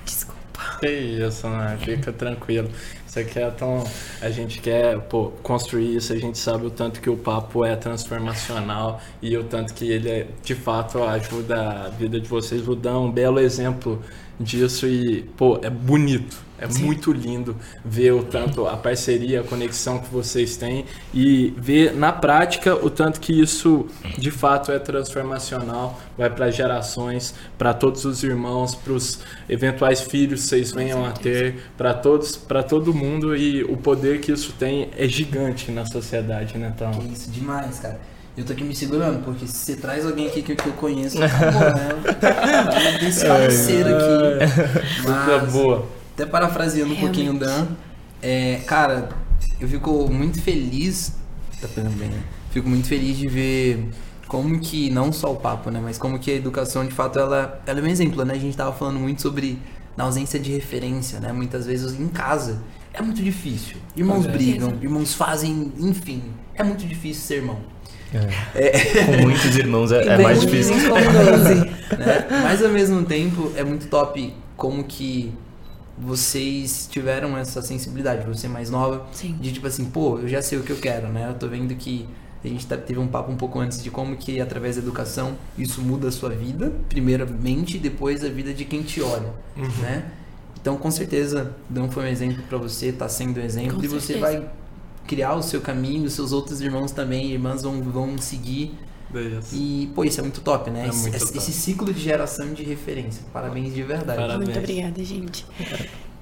Desculpa. 0.04 0.78
Que 0.80 0.90
isso, 0.90 1.48
né? 1.48 1.78
Fica 1.80 2.12
tranquilo. 2.12 2.72
Você 3.06 3.24
quer 3.24 3.52
tão. 3.52 3.84
A 4.20 4.32
gente 4.32 4.60
quer, 4.60 5.00
pô, 5.02 5.32
construir 5.44 5.96
isso, 5.96 6.12
a 6.12 6.18
gente 6.18 6.40
sabe 6.40 6.66
o 6.66 6.72
tanto 6.72 7.02
que 7.02 7.10
o 7.10 7.18
papo 7.18 7.64
é 7.64 7.76
transformacional 7.76 9.00
e 9.22 9.38
o 9.38 9.44
tanto 9.44 9.76
que 9.76 9.92
ele, 9.92 10.28
de 10.44 10.56
fato, 10.56 11.04
ajuda 11.04 11.86
a 11.86 11.90
vida 11.90 12.20
de 12.20 12.28
vocês. 12.28 12.62
Vou 12.62 12.76
dar 12.76 12.98
um 12.98 13.12
belo 13.12 13.40
exemplo 13.40 14.02
disso 14.40 14.88
e, 14.88 15.24
pô, 15.36 15.60
é 15.62 15.70
bonito. 15.70 16.48
É 16.60 16.68
Sim. 16.68 16.86
muito 16.86 17.12
lindo 17.12 17.56
ver 17.86 18.14
o 18.14 18.24
tanto 18.24 18.66
a 18.66 18.76
parceria, 18.76 19.42
a 19.42 19.44
conexão 19.44 20.00
que 20.00 20.12
vocês 20.12 20.58
têm 20.58 20.86
e 21.14 21.54
ver 21.56 21.94
na 21.94 22.12
prática 22.12 22.74
o 22.76 22.90
tanto 22.90 23.20
que 23.20 23.32
isso 23.32 23.86
de 24.18 24.32
fato 24.32 24.72
é 24.72 24.80
transformacional, 24.80 26.00
vai 26.18 26.32
para 26.32 26.50
gerações, 26.50 27.36
para 27.60 27.76
todos 27.76 28.06
os 28.06 28.24
irmãos, 28.24 28.74
para 28.74 28.94
os 28.94 29.20
eventuais 29.48 30.02
filhos 30.02 30.42
que 30.42 30.48
vocês 30.48 30.72
venham 30.72 31.06
a 31.06 31.12
ter, 31.12 31.58
para 31.78 31.94
todos, 31.94 32.36
para 32.36 32.64
todo 32.64 32.92
mundo 32.92 33.36
e 33.36 33.64
o 33.64 33.78
poder 33.78 34.20
que 34.20 34.32
isso 34.32 34.52
tem 34.54 34.90
é 34.98 35.08
gigante 35.08 35.72
na 35.72 35.86
sociedade, 35.86 36.58
né, 36.58 36.74
então. 36.76 36.92
Que 36.92 37.14
isso 37.14 37.30
demais, 37.30 37.80
cara. 37.80 38.00
Eu 38.38 38.46
tô 38.46 38.54
aqui 38.54 38.64
me 38.64 38.76
segurando, 38.76 39.24
porque 39.26 39.48
se 39.48 39.58
você 39.58 39.76
traz 39.76 40.06
alguém 40.06 40.28
aqui 40.28 40.44
que, 40.44 40.52
eu 40.52 40.74
conheço, 40.74 41.18
acabou, 41.24 41.60
né? 41.60 41.90
Tem 43.00 43.10
esse 43.10 43.26
parceiro 43.26 43.90
aqui. 43.96 45.04
Mas, 45.04 45.52
boa. 45.52 45.88
Até 46.14 46.24
parafraseando 46.28 46.94
um 46.94 46.98
pouquinho 46.98 47.34
o 47.34 47.40
Dan, 47.40 47.66
é, 48.22 48.62
cara, 48.68 49.10
eu 49.60 49.68
fico 49.68 50.08
muito 50.12 50.40
feliz. 50.40 51.14
Tá 51.60 51.68
pegando 51.68 51.96
bem, 51.96 52.10
né? 52.10 52.22
Fico 52.52 52.70
muito 52.70 52.88
feliz 52.88 53.18
de 53.18 53.28
ver 53.28 53.90
como 54.28 54.60
que, 54.60 54.92
não 54.92 55.12
só 55.12 55.34
o 55.34 55.38
papo, 55.38 55.72
né? 55.72 55.80
Mas 55.84 55.98
como 55.98 56.20
que 56.20 56.30
a 56.30 56.36
educação, 56.36 56.86
de 56.86 56.94
fato, 56.94 57.18
ela, 57.18 57.60
ela 57.66 57.80
é 57.80 57.84
um 57.84 57.88
exemplo, 57.88 58.24
né? 58.24 58.36
A 58.36 58.40
gente 58.40 58.56
tava 58.56 58.72
falando 58.72 59.00
muito 59.00 59.20
sobre 59.20 59.58
na 59.96 60.04
ausência 60.04 60.40
de 60.40 60.52
referência, 60.52 61.20
né? 61.20 61.34
Muitas 61.34 61.66
vezes 61.66 62.00
em 62.00 62.08
casa 62.08 62.62
é 62.94 63.02
muito 63.02 63.24
difícil. 63.24 63.78
Irmãos 63.96 64.28
brigam, 64.28 64.74
irmãos 64.80 65.16
fazem, 65.16 65.74
enfim, 65.80 66.22
é 66.54 66.64
muito 66.64 66.86
difícil 66.86 67.24
ser 67.24 67.36
irmão. 67.38 67.77
É. 68.14 68.68
É. 68.68 69.04
Com 69.06 69.24
muitos 69.24 69.56
irmãos 69.56 69.92
é, 69.92 70.06
é 70.06 70.18
mais 70.18 70.42
difícil. 70.42 70.76
né? 71.98 72.28
Mas 72.44 72.64
ao 72.64 72.70
mesmo 72.70 73.04
tempo 73.04 73.52
é 73.56 73.64
muito 73.64 73.88
top 73.88 74.34
como 74.56 74.84
que 74.84 75.34
vocês 75.98 76.88
tiveram 76.92 77.38
essa 77.38 77.62
sensibilidade, 77.62 78.26
você 78.28 78.48
mais 78.48 78.70
nova, 78.70 79.08
Sim. 79.12 79.36
de 79.42 79.52
tipo 79.52 79.66
assim, 79.66 79.86
pô, 79.86 80.20
eu 80.20 80.28
já 80.28 80.42
sei 80.42 80.58
o 80.60 80.64
que 80.64 80.72
eu 80.72 80.78
quero, 80.78 81.08
né? 81.08 81.28
Eu 81.30 81.34
tô 81.34 81.48
vendo 81.48 81.74
que 81.76 82.08
a 82.46 82.48
gente 82.48 82.68
tá, 82.68 82.78
teve 82.78 83.00
um 83.00 83.08
papo 83.08 83.32
um 83.32 83.36
pouco 83.36 83.60
antes 83.60 83.82
de 83.82 83.90
como 83.90 84.16
que 84.16 84.40
através 84.40 84.76
da 84.76 84.82
educação 84.82 85.36
isso 85.58 85.82
muda 85.82 86.08
a 86.08 86.12
sua 86.12 86.30
vida, 86.30 86.72
primeiramente, 86.88 87.78
e 87.78 87.80
depois 87.80 88.24
a 88.24 88.30
vida 88.30 88.54
de 88.54 88.64
quem 88.64 88.84
te 88.84 89.02
olha, 89.02 89.34
uhum. 89.56 89.68
né? 89.82 90.06
Então, 90.62 90.78
com 90.78 90.92
certeza, 90.92 91.56
não 91.70 91.90
foi 91.90 92.06
um 92.06 92.08
exemplo 92.08 92.44
para 92.48 92.58
você, 92.58 92.92
tá 92.92 93.10
sendo 93.10 93.40
um 93.40 93.44
exemplo 93.44 93.78
com 93.80 93.86
e 93.86 93.90
certeza. 93.90 94.00
você 94.02 94.20
vai 94.20 94.50
criar 95.08 95.36
o 95.36 95.42
seu 95.42 95.62
caminho, 95.62 96.10
seus 96.10 96.32
outros 96.32 96.62
irmãos 96.62 96.92
também, 96.92 97.32
irmãs 97.32 97.64
vão, 97.64 97.82
vão 97.82 98.18
seguir. 98.18 98.78
Beleza. 99.10 99.56
E, 99.56 99.90
pô, 99.96 100.04
isso 100.04 100.20
é 100.20 100.24
muito 100.24 100.42
top, 100.42 100.70
né? 100.70 100.86
É 100.86 100.90
esse, 100.90 101.10
top. 101.12 101.38
esse, 101.38 101.54
ciclo 101.54 101.94
de 101.94 102.00
geração 102.00 102.54
de 102.54 102.62
referência. 102.64 103.24
Parabéns 103.32 103.74
de 103.74 103.82
verdade. 103.82 104.20
Parabéns. 104.20 104.50
Muito 104.50 104.60
obrigada, 104.60 105.04
gente. 105.04 105.46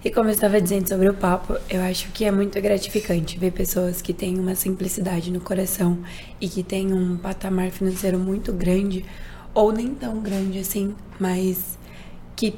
E 0.03 0.11
como 0.11 0.29
eu 0.29 0.33
estava 0.33 0.61
dizendo 0.61 0.87
sobre 0.87 1.09
o 1.09 1.15
papo, 1.15 1.57
eu 1.67 1.81
acho 1.81 2.11
que 2.11 2.25
é 2.25 2.31
muito 2.31 2.61
gratificante 2.61 3.39
ver 3.39 3.51
pessoas 3.51 4.03
que 4.03 4.13
têm 4.13 4.39
uma 4.39 4.53
simplicidade 4.53 5.31
no 5.31 5.41
coração 5.41 5.97
e 6.39 6.47
que 6.47 6.61
têm 6.61 6.93
um 6.93 7.17
patamar 7.17 7.71
financeiro 7.71 8.19
muito 8.19 8.53
grande, 8.53 9.03
ou 9.51 9.71
nem 9.71 9.95
tão 9.95 10.21
grande 10.21 10.59
assim, 10.59 10.93
mas 11.19 11.79
que 12.35 12.53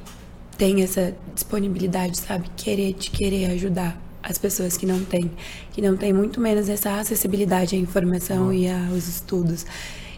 tem 0.58 0.84
essa 0.84 1.16
disponibilidade, 1.34 2.18
sabe? 2.18 2.50
Querer 2.58 2.92
de 2.94 3.12
querer 3.12 3.52
ajudar 3.52 3.98
as 4.28 4.38
pessoas 4.38 4.76
que 4.76 4.86
não 4.86 5.04
têm, 5.06 5.32
que 5.72 5.82
não 5.82 5.96
têm 5.96 6.12
muito 6.12 6.42
menos 6.42 6.68
essa 6.68 7.00
acessibilidade 7.00 7.76
à 7.76 7.80
informação 7.80 8.54
e 8.54 8.70
aos 8.70 9.08
estudos. 9.08 9.66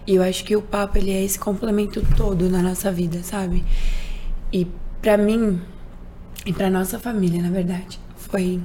E 0.08 0.16
eu 0.16 0.24
acho 0.24 0.44
que 0.44 0.56
o 0.56 0.62
papo 0.62 0.98
ele 0.98 1.12
é 1.12 1.24
esse 1.24 1.38
complemento 1.38 2.02
todo 2.18 2.50
na 2.50 2.64
nossa 2.64 2.92
vida, 2.92 3.22
sabe? 3.22 3.64
E 4.52 4.66
para 5.00 5.16
mim 5.16 5.62
e 6.46 6.52
para 6.52 6.70
nossa 6.70 6.98
família, 6.98 7.42
na 7.42 7.52
verdade, 7.52 8.00
foi 8.16 8.60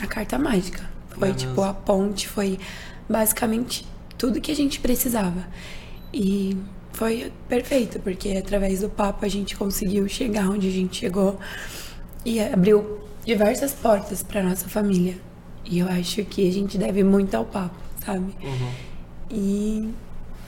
a 0.00 0.06
carta 0.06 0.36
mágica. 0.36 0.90
Foi 1.10 1.30
é 1.30 1.32
tipo 1.32 1.62
a 1.62 1.72
ponte, 1.72 2.26
foi 2.26 2.58
basicamente 3.08 3.86
tudo 4.18 4.40
que 4.40 4.50
a 4.50 4.56
gente 4.56 4.80
precisava. 4.80 5.46
E 6.12 6.56
foi 6.92 7.32
perfeito, 7.48 8.00
porque 8.00 8.30
através 8.30 8.80
do 8.80 8.88
papo 8.88 9.24
a 9.24 9.28
gente 9.28 9.54
conseguiu 9.54 10.08
chegar 10.08 10.48
onde 10.48 10.66
a 10.66 10.72
gente 10.72 10.96
chegou 10.96 11.38
e 12.24 12.40
abriu 12.40 13.01
diversas 13.24 13.72
portas 13.72 14.22
para 14.22 14.42
nossa 14.42 14.68
família. 14.68 15.16
E 15.64 15.78
eu 15.78 15.88
acho 15.88 16.24
que 16.24 16.48
a 16.48 16.52
gente 16.52 16.76
deve 16.76 17.04
muito 17.04 17.34
ao 17.34 17.44
papo, 17.44 17.76
sabe? 18.04 18.34
Uhum. 18.42 18.70
E 19.30 19.88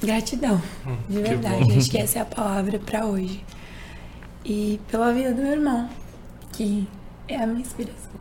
gratidão, 0.02 0.60
hum, 0.86 0.96
de 1.08 1.22
verdade. 1.22 1.78
Acho 1.78 1.90
que 1.90 1.98
essa 1.98 2.18
é 2.18 2.22
a 2.22 2.24
palavra 2.24 2.78
para 2.78 3.06
hoje. 3.06 3.42
E 4.44 4.80
pela 4.90 5.12
vida 5.12 5.32
do 5.32 5.40
meu 5.40 5.52
irmão, 5.52 5.88
que 6.52 6.86
é 7.28 7.36
a 7.36 7.46
minha 7.46 7.60
inspiração. 7.60 8.12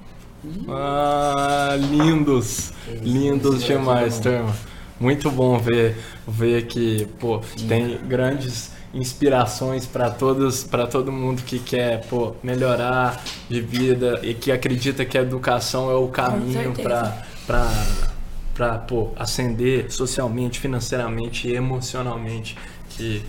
Ah, 0.70 1.76
lindos! 1.78 2.74
Lindos 3.02 3.64
demais, 3.64 4.20
turma. 4.20 4.56
Muito 5.00 5.32
bom 5.32 5.58
ver, 5.58 5.98
ver 6.28 6.68
que, 6.68 7.08
pô, 7.20 7.42
tem 7.68 7.98
grandes 8.08 8.72
inspirações 8.94 9.86
para 9.86 10.10
todos, 10.10 10.64
para 10.64 10.86
todo 10.86 11.12
mundo 11.12 11.42
que 11.42 11.60
quer 11.60 12.06
pô, 12.08 12.36
melhorar 12.44 13.24
de 13.50 13.60
vida 13.60 14.20
e 14.24 14.34
que 14.34 14.52
acredita 14.52 15.04
que 15.04 15.18
a 15.18 15.22
educação 15.22 15.90
é 15.90 15.96
o 15.96 16.08
caminho 16.08 16.74
para 16.74 17.24
para 18.56 18.78
pô, 18.78 19.10
ascender 19.16 19.92
socialmente, 19.92 20.60
financeiramente 20.60 21.48
e 21.48 21.56
emocionalmente 21.56 22.56
que 22.90 23.24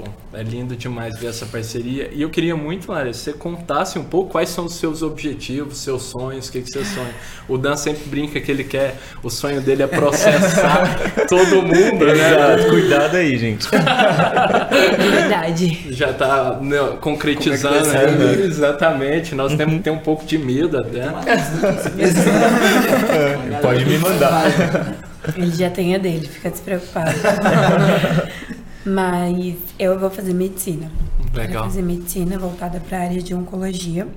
Bom, 0.00 0.06
é 0.32 0.42
lindo 0.42 0.74
demais 0.74 1.18
ver 1.18 1.26
essa 1.26 1.44
parceria. 1.44 2.08
E 2.10 2.22
eu 2.22 2.30
queria 2.30 2.56
muito, 2.56 2.90
Maria, 2.90 3.12
você 3.12 3.34
contasse 3.34 3.98
um 3.98 4.04
pouco 4.04 4.30
quais 4.30 4.48
são 4.48 4.64
os 4.64 4.76
seus 4.76 5.02
objetivos, 5.02 5.76
seus 5.78 6.04
sonhos, 6.04 6.48
o 6.48 6.52
que, 6.52 6.62
que 6.62 6.70
você 6.70 6.82
sonha. 6.82 7.14
O 7.46 7.58
Dan 7.58 7.76
sempre 7.76 8.04
brinca 8.08 8.40
que 8.40 8.50
ele 8.50 8.64
quer, 8.64 8.96
o 9.22 9.28
sonho 9.28 9.60
dele 9.60 9.82
é 9.82 9.86
processar 9.86 11.26
todo 11.28 11.60
mundo, 11.62 12.06
né? 12.06 12.64
Cuidado 12.70 13.16
aí, 13.18 13.36
gente. 13.36 13.68
Verdade. 14.98 15.86
Já 15.90 16.14
tá 16.14 16.58
né, 16.62 16.78
concretizando. 17.00 17.90
É 17.90 18.10
né? 18.10 18.44
Exatamente. 18.46 19.34
Nós 19.34 19.54
temos 19.54 19.74
que 19.74 19.80
ter 19.82 19.90
um 19.90 19.98
pouco 19.98 20.24
de 20.24 20.38
medo 20.38 20.78
até. 20.78 21.08
Pode 23.60 23.84
me 23.84 23.98
mandar. 23.98 24.44
Ele 25.36 25.50
já 25.50 25.68
tem 25.68 25.94
a 25.94 25.98
dele, 25.98 26.26
fica 26.26 26.50
despreocupado. 26.50 27.10
Mas 28.84 29.56
eu 29.78 29.98
vou 29.98 30.10
fazer 30.10 30.32
medicina. 30.32 30.90
Legal. 31.34 31.62
Vou 31.62 31.70
fazer 31.70 31.82
medicina 31.82 32.38
voltada 32.38 32.80
para 32.80 32.98
a 32.98 33.00
área 33.02 33.22
de 33.22 33.34
oncologia. 33.34 34.08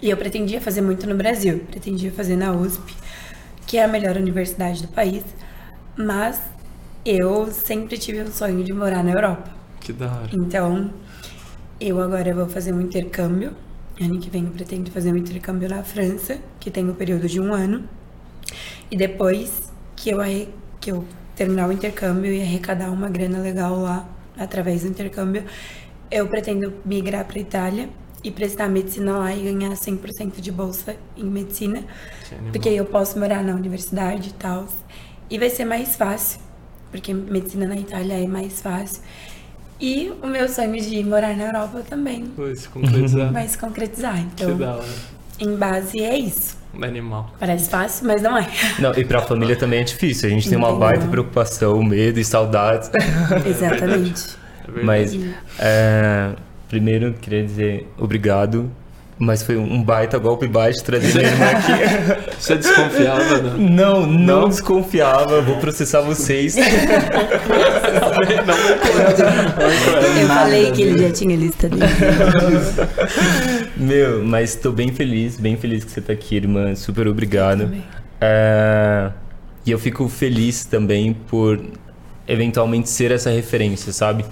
E 0.00 0.10
eu 0.10 0.16
pretendia 0.16 0.60
fazer 0.60 0.82
muito 0.82 1.06
no 1.06 1.14
Brasil. 1.14 1.60
Pretendia 1.70 2.12
fazer 2.12 2.36
na 2.36 2.52
USP. 2.52 2.94
que 3.66 3.78
é 3.78 3.84
a 3.84 3.88
melhor 3.88 4.16
universidade 4.16 4.80
do 4.80 4.88
país, 4.88 5.24
mas 5.96 6.40
eu 7.04 7.50
sempre 7.50 7.98
tive 7.98 8.20
o 8.20 8.30
sonho 8.30 8.62
de 8.62 8.72
morar 8.72 9.02
na 9.02 9.10
Europa. 9.10 9.50
Que 9.80 9.92
da 9.92 10.06
hora. 10.06 10.30
Então, 10.32 10.92
eu 11.80 12.00
agora 12.00 12.32
vou 12.32 12.48
fazer 12.48 12.72
um 12.72 12.80
intercâmbio. 12.80 13.52
Ano 14.00 14.20
que 14.20 14.30
vem 14.30 14.44
eu 14.44 14.50
pretendo 14.50 14.90
fazer 14.90 15.12
um 15.12 15.16
intercâmbio 15.16 15.68
na 15.68 15.82
França, 15.82 16.38
que 16.60 16.70
tem 16.70 16.88
um 16.88 16.94
período 16.94 17.28
de 17.28 17.40
um 17.40 17.52
ano. 17.52 17.84
E 18.90 18.96
depois 18.96 19.72
que 19.96 20.10
eu, 20.10 20.18
que 20.80 20.92
eu 20.92 21.04
terminar 21.36 21.68
o 21.68 21.72
intercâmbio 21.72 22.32
e 22.32 22.42
arrecadar 22.42 22.90
uma 22.90 23.08
grana 23.08 23.38
legal 23.38 23.78
lá, 23.78 24.08
através 24.36 24.82
do 24.82 24.88
intercâmbio, 24.88 25.44
eu 26.10 26.26
pretendo 26.26 26.72
migrar 26.84 27.24
para 27.24 27.38
Itália 27.38 27.88
e 28.24 28.30
prestar 28.30 28.68
medicina 28.68 29.18
lá 29.18 29.34
e 29.34 29.42
ganhar 29.42 29.70
100% 29.70 30.40
de 30.40 30.50
bolsa 30.50 30.96
em 31.16 31.24
medicina, 31.24 31.84
porque 32.50 32.70
eu 32.70 32.84
posso 32.84 33.18
morar 33.18 33.44
na 33.44 33.54
universidade 33.54 34.30
e 34.30 34.32
tal. 34.32 34.66
E 35.30 35.38
vai 35.38 35.50
ser 35.50 35.64
mais 35.64 35.94
fácil, 35.94 36.40
porque 36.90 37.12
medicina 37.12 37.66
na 37.66 37.76
Itália 37.76 38.14
é 38.14 38.26
mais 38.26 38.60
fácil. 38.60 39.02
E 39.78 40.10
o 40.22 40.26
meu 40.26 40.48
sonho 40.48 40.80
de 40.80 41.04
morar 41.04 41.36
na 41.36 41.44
Europa 41.44 41.84
também 41.88 42.32
vai 42.34 42.54
se 42.56 42.68
concretizar. 42.68 43.32
Vai 43.32 43.48
se 43.48 43.58
concretizar. 43.58 44.18
Então, 44.20 44.52
que 44.52 44.58
da 44.58 44.76
hora. 44.76 44.94
em 45.38 45.54
base 45.54 46.00
é 46.00 46.18
isso. 46.18 46.56
Animal. 46.82 47.30
Parece 47.38 47.70
fácil, 47.70 48.06
mas 48.06 48.22
não 48.22 48.36
é. 48.36 48.46
Não, 48.78 48.92
e 48.94 49.04
pra 49.04 49.22
família 49.22 49.56
também 49.56 49.80
é 49.80 49.84
difícil. 49.84 50.28
A 50.28 50.32
gente 50.32 50.48
tem 50.48 50.58
uma 50.58 50.74
baita 50.74 51.06
preocupação, 51.06 51.82
medo 51.82 52.18
e 52.18 52.24
saudades. 52.24 52.90
Exatamente. 53.46 54.36
É 54.68 54.80
mas, 54.82 55.16
é, 55.58 56.32
primeiro, 56.68 57.14
queria 57.14 57.42
dizer 57.42 57.92
obrigado 57.98 58.70
mas 59.18 59.42
foi 59.42 59.56
um 59.56 59.82
baita 59.82 60.18
golpe 60.18 60.46
baixo 60.46 60.84
trazer 60.84 61.14
minha 61.14 61.30
irmã 61.30 61.46
aqui. 61.46 61.72
Você 62.38 62.56
desconfiava, 62.56 63.38
não? 63.38 63.56
Não, 63.58 64.06
não, 64.06 64.40
não? 64.40 64.48
desconfiava. 64.48 65.40
Vou 65.40 65.56
processar 65.56 66.02
vocês. 66.02 66.54
não, 66.60 66.64
não, 68.44 70.20
Eu 70.20 70.28
falei 70.28 70.70
que 70.72 70.82
ele 70.82 71.02
já 71.02 71.10
tinha 71.12 71.34
lista 71.34 71.66
dele. 71.68 71.84
Meu, 73.76 74.22
mas 74.22 74.50
estou 74.54 74.72
bem 74.72 74.92
feliz, 74.92 75.38
bem 75.38 75.56
feliz 75.56 75.82
que 75.82 75.90
você 75.90 76.00
está 76.00 76.12
aqui, 76.12 76.36
irmã. 76.36 76.74
Super 76.74 77.08
obrigado. 77.08 77.72
É... 78.20 79.10
E 79.64 79.70
eu 79.70 79.78
fico 79.78 80.08
feliz 80.08 80.66
também 80.66 81.14
por 81.14 81.58
eventualmente 82.28 82.90
ser 82.90 83.10
essa 83.12 83.30
referência, 83.30 83.92
sabe? 83.92 84.26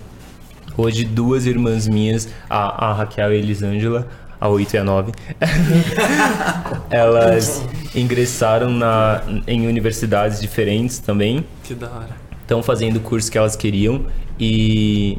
Hoje, 0.77 1.05
duas 1.05 1.47
irmãs 1.47 1.87
minhas, 1.87 2.29
a, 2.51 2.87
a 2.87 2.93
Raquel 2.93 3.33
e 3.33 3.37
a 3.37 3.39
Elisângela, 3.39 4.09
a 4.45 4.49
8 4.51 4.75
e 4.75 4.79
a 4.79 4.85
9, 4.85 5.13
elas 6.91 7.65
ingressaram 7.95 8.69
na, 8.69 9.23
em 9.47 9.67
universidades 9.67 10.39
diferentes 10.39 10.99
também. 10.99 11.47
Que 11.63 11.75
da 11.75 11.89
hora. 11.89 12.11
Estão 12.43 12.63
fazendo 12.63 12.99
o 12.99 13.01
curso 13.01 13.33
que 13.33 13.39
elas 13.39 13.57
queriam 13.57 14.05
e 14.39 15.17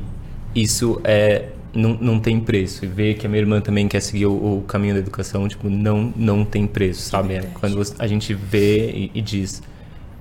isso 0.53 1.01
é 1.03 1.49
não, 1.73 1.97
não 1.99 2.19
tem 2.19 2.39
preço. 2.39 2.85
E 2.85 2.87
ver 2.87 3.15
que 3.15 3.25
a 3.25 3.29
minha 3.29 3.41
irmã 3.41 3.59
também 3.59 3.87
quer 3.87 3.99
seguir 3.99 4.27
o, 4.27 4.59
o 4.59 4.61
caminho 4.61 4.93
da 4.93 4.99
educação, 4.99 5.47
tipo, 5.47 5.71
não, 5.71 6.13
não 6.15 6.45
tem 6.45 6.67
preço, 6.67 7.09
sabe? 7.09 7.33
É 7.33 7.41
quando 7.59 7.81
a 7.97 8.05
gente 8.05 8.31
vê 8.31 8.91
e, 8.91 9.11
e 9.15 9.21
diz, 9.21 9.63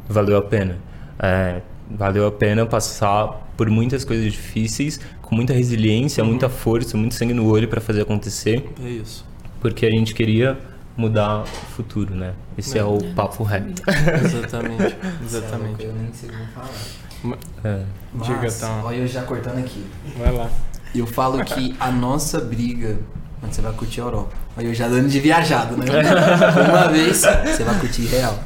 valeu 0.08 0.38
a 0.38 0.42
pena. 0.42 0.78
É, 1.18 1.60
valeu 1.96 2.26
a 2.26 2.32
pena 2.32 2.66
passar 2.66 3.28
por 3.56 3.70
muitas 3.70 4.04
coisas 4.04 4.32
difíceis 4.32 4.98
com 5.22 5.34
muita 5.34 5.52
resiliência, 5.52 6.22
uhum. 6.22 6.30
muita 6.30 6.48
força, 6.48 6.96
muito 6.96 7.14
sangue 7.14 7.32
no 7.32 7.48
olho 7.48 7.68
para 7.68 7.80
fazer 7.80 8.02
acontecer. 8.02 8.68
É 8.84 8.88
isso. 8.88 9.24
Porque 9.60 9.86
a 9.86 9.90
gente 9.90 10.14
queria 10.14 10.58
mudar 10.96 11.42
o 11.42 11.46
futuro, 11.46 12.14
né? 12.14 12.34
Esse 12.58 12.78
é, 12.78 12.82
é 12.82 12.84
o 12.84 12.98
papo 13.14 13.42
reto. 13.42 13.82
Exatamente, 14.24 14.96
exatamente. 15.24 15.84
Eu 15.84 15.92
nem 15.94 16.12
sei 16.12 16.28
como 16.28 16.46
falar. 16.48 17.38
É. 17.64 17.82
Mas, 18.12 18.26
Diga, 18.26 18.46
então. 18.46 18.84
Olha 18.84 18.96
eu 18.96 19.08
já 19.08 19.22
cortando 19.22 19.58
aqui. 19.58 19.84
Vai 20.18 20.32
lá. 20.32 20.50
Eu 20.94 21.06
falo 21.06 21.42
que 21.44 21.74
a 21.80 21.90
nossa 21.90 22.38
briga 22.40 22.98
quando 23.40 23.52
você 23.52 23.62
vai 23.62 23.72
curtir 23.72 24.00
a 24.00 24.04
Europa. 24.04 24.34
Olha 24.56 24.66
eu 24.66 24.74
já 24.74 24.88
dando 24.88 25.08
de 25.08 25.20
viajado, 25.20 25.76
né? 25.76 25.84
Uma 26.68 26.88
vez 26.88 27.18
você 27.18 27.64
vai 27.64 27.78
curtir 27.78 28.06
real. 28.06 28.38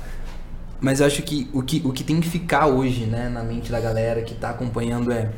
Mas 0.80 1.00
eu 1.00 1.06
acho 1.06 1.22
que 1.22 1.48
o, 1.52 1.62
que 1.62 1.82
o 1.84 1.92
que 1.92 2.04
tem 2.04 2.20
que 2.20 2.28
ficar 2.28 2.66
hoje, 2.66 3.04
né, 3.04 3.28
na 3.28 3.42
mente 3.42 3.70
da 3.70 3.80
galera 3.80 4.22
que 4.22 4.34
tá 4.34 4.50
acompanhando 4.50 5.12
é 5.12 5.30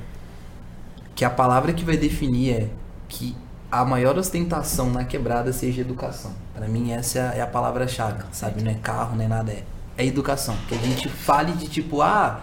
que 1.15 1.25
a 1.25 1.31
palavra 1.31 1.73
que 1.73 1.85
vai 1.85 1.97
definir 1.97 2.53
é 2.53 2.69
que 3.09 3.37
a 3.71 3.85
maior 3.85 4.19
ostentação 4.19 4.91
na 4.91 5.05
quebrada 5.05 5.53
seja 5.53 5.81
educação. 5.81 6.33
Para 6.55 6.67
mim 6.69 6.93
essa 6.93 7.19
é 7.19 7.41
a 7.41 7.47
palavra-chave, 7.47 8.25
sabe? 8.33 8.63
Não 8.63 8.71
é 8.71 8.75
carro, 8.75 9.17
não 9.17 9.25
é 9.25 9.29
nada, 9.29 9.53
é, 9.53 9.65
é 9.97 10.05
educação. 10.05 10.57
Que 10.69 10.75
a 10.75 10.79
gente 10.79 11.09
fale 11.09 11.53
de 11.53 11.69
tipo, 11.69 12.03
ah, 12.03 12.41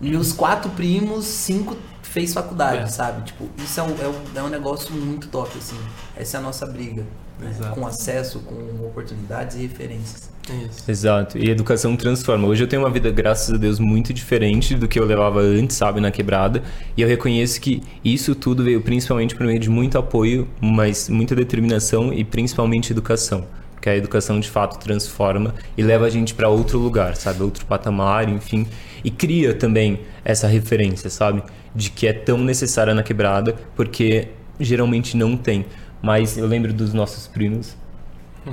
meus 0.00 0.32
quatro 0.32 0.70
primos, 0.70 1.24
cinco 1.24 1.76
fez 2.02 2.34
faculdade, 2.34 2.84
é. 2.84 2.86
sabe? 2.86 3.22
Tipo, 3.24 3.48
isso 3.58 3.78
é 3.80 3.82
um, 3.82 3.88
é, 3.88 4.08
um, 4.08 4.38
é 4.38 4.42
um 4.42 4.48
negócio 4.48 4.94
muito 4.94 5.28
top, 5.28 5.56
assim. 5.56 5.78
Essa 6.16 6.36
é 6.36 6.40
a 6.40 6.42
nossa 6.42 6.66
briga. 6.66 7.04
Né? 7.38 7.52
Com 7.74 7.86
acesso, 7.86 8.40
com 8.40 8.86
oportunidades 8.86 9.56
e 9.56 9.62
referências. 9.62 10.30
Isso. 10.48 10.90
Exato. 10.90 11.38
E 11.38 11.50
educação 11.50 11.96
transforma. 11.96 12.46
Hoje 12.46 12.64
eu 12.64 12.68
tenho 12.68 12.82
uma 12.82 12.90
vida, 12.90 13.10
graças 13.10 13.52
a 13.52 13.58
Deus, 13.58 13.78
muito 13.78 14.14
diferente 14.14 14.74
do 14.74 14.86
que 14.86 14.98
eu 14.98 15.04
levava 15.04 15.40
antes, 15.40 15.76
sabe, 15.76 16.00
na 16.00 16.10
quebrada. 16.10 16.62
E 16.96 17.02
eu 17.02 17.08
reconheço 17.08 17.60
que 17.60 17.82
isso 18.04 18.34
tudo 18.34 18.64
veio 18.64 18.80
principalmente 18.80 19.34
por 19.34 19.44
meio 19.46 19.58
de 19.58 19.68
muito 19.68 19.98
apoio, 19.98 20.48
mas 20.60 21.08
muita 21.08 21.34
determinação 21.34 22.12
e 22.12 22.24
principalmente 22.24 22.92
educação. 22.92 23.44
Porque 23.74 23.90
a 23.90 23.96
educação 23.96 24.40
de 24.40 24.48
fato 24.48 24.78
transforma 24.78 25.54
e 25.76 25.82
leva 25.82 26.06
a 26.06 26.10
gente 26.10 26.32
para 26.32 26.48
outro 26.48 26.78
lugar, 26.78 27.16
sabe? 27.16 27.42
Outro 27.42 27.66
patamar, 27.66 28.28
enfim. 28.28 28.66
E 29.04 29.10
cria 29.10 29.52
também 29.52 30.00
essa 30.24 30.46
referência, 30.46 31.10
sabe? 31.10 31.42
De 31.74 31.90
que 31.90 32.06
é 32.06 32.12
tão 32.12 32.38
necessária 32.38 32.94
na 32.94 33.02
quebrada, 33.02 33.54
porque 33.74 34.28
geralmente 34.58 35.16
não 35.16 35.36
tem. 35.36 35.66
Mas 36.02 36.36
eu 36.36 36.46
lembro 36.46 36.72
dos 36.72 36.92
nossos 36.92 37.26
primos, 37.26 37.76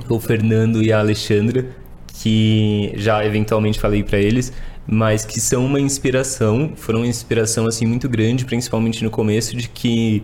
o 0.08 0.18
Fernando 0.18 0.82
e 0.82 0.92
a 0.92 0.98
Alexandra, 0.98 1.66
que 2.20 2.92
já 2.96 3.24
eventualmente 3.24 3.78
falei 3.78 4.02
para 4.02 4.18
eles, 4.18 4.52
mas 4.86 5.24
que 5.24 5.40
são 5.40 5.64
uma 5.64 5.80
inspiração, 5.80 6.72
foram 6.76 7.00
uma 7.00 7.06
inspiração 7.06 7.66
assim 7.66 7.86
muito 7.86 8.08
grande, 8.08 8.44
principalmente 8.44 9.02
no 9.02 9.10
começo 9.10 9.56
de 9.56 9.68
que 9.68 10.22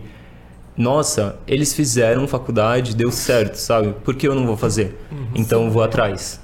nossa, 0.77 1.39
eles 1.47 1.73
fizeram 1.73 2.27
faculdade, 2.27 2.95
deu 2.95 3.11
certo, 3.11 3.55
sabe? 3.55 3.93
Por 4.03 4.15
que 4.15 4.27
eu 4.27 4.33
não 4.33 4.45
vou 4.47 4.57
fazer? 4.57 4.97
Uhum. 5.11 5.27
Então 5.35 5.69
vou 5.69 5.83
atrás. 5.83 6.41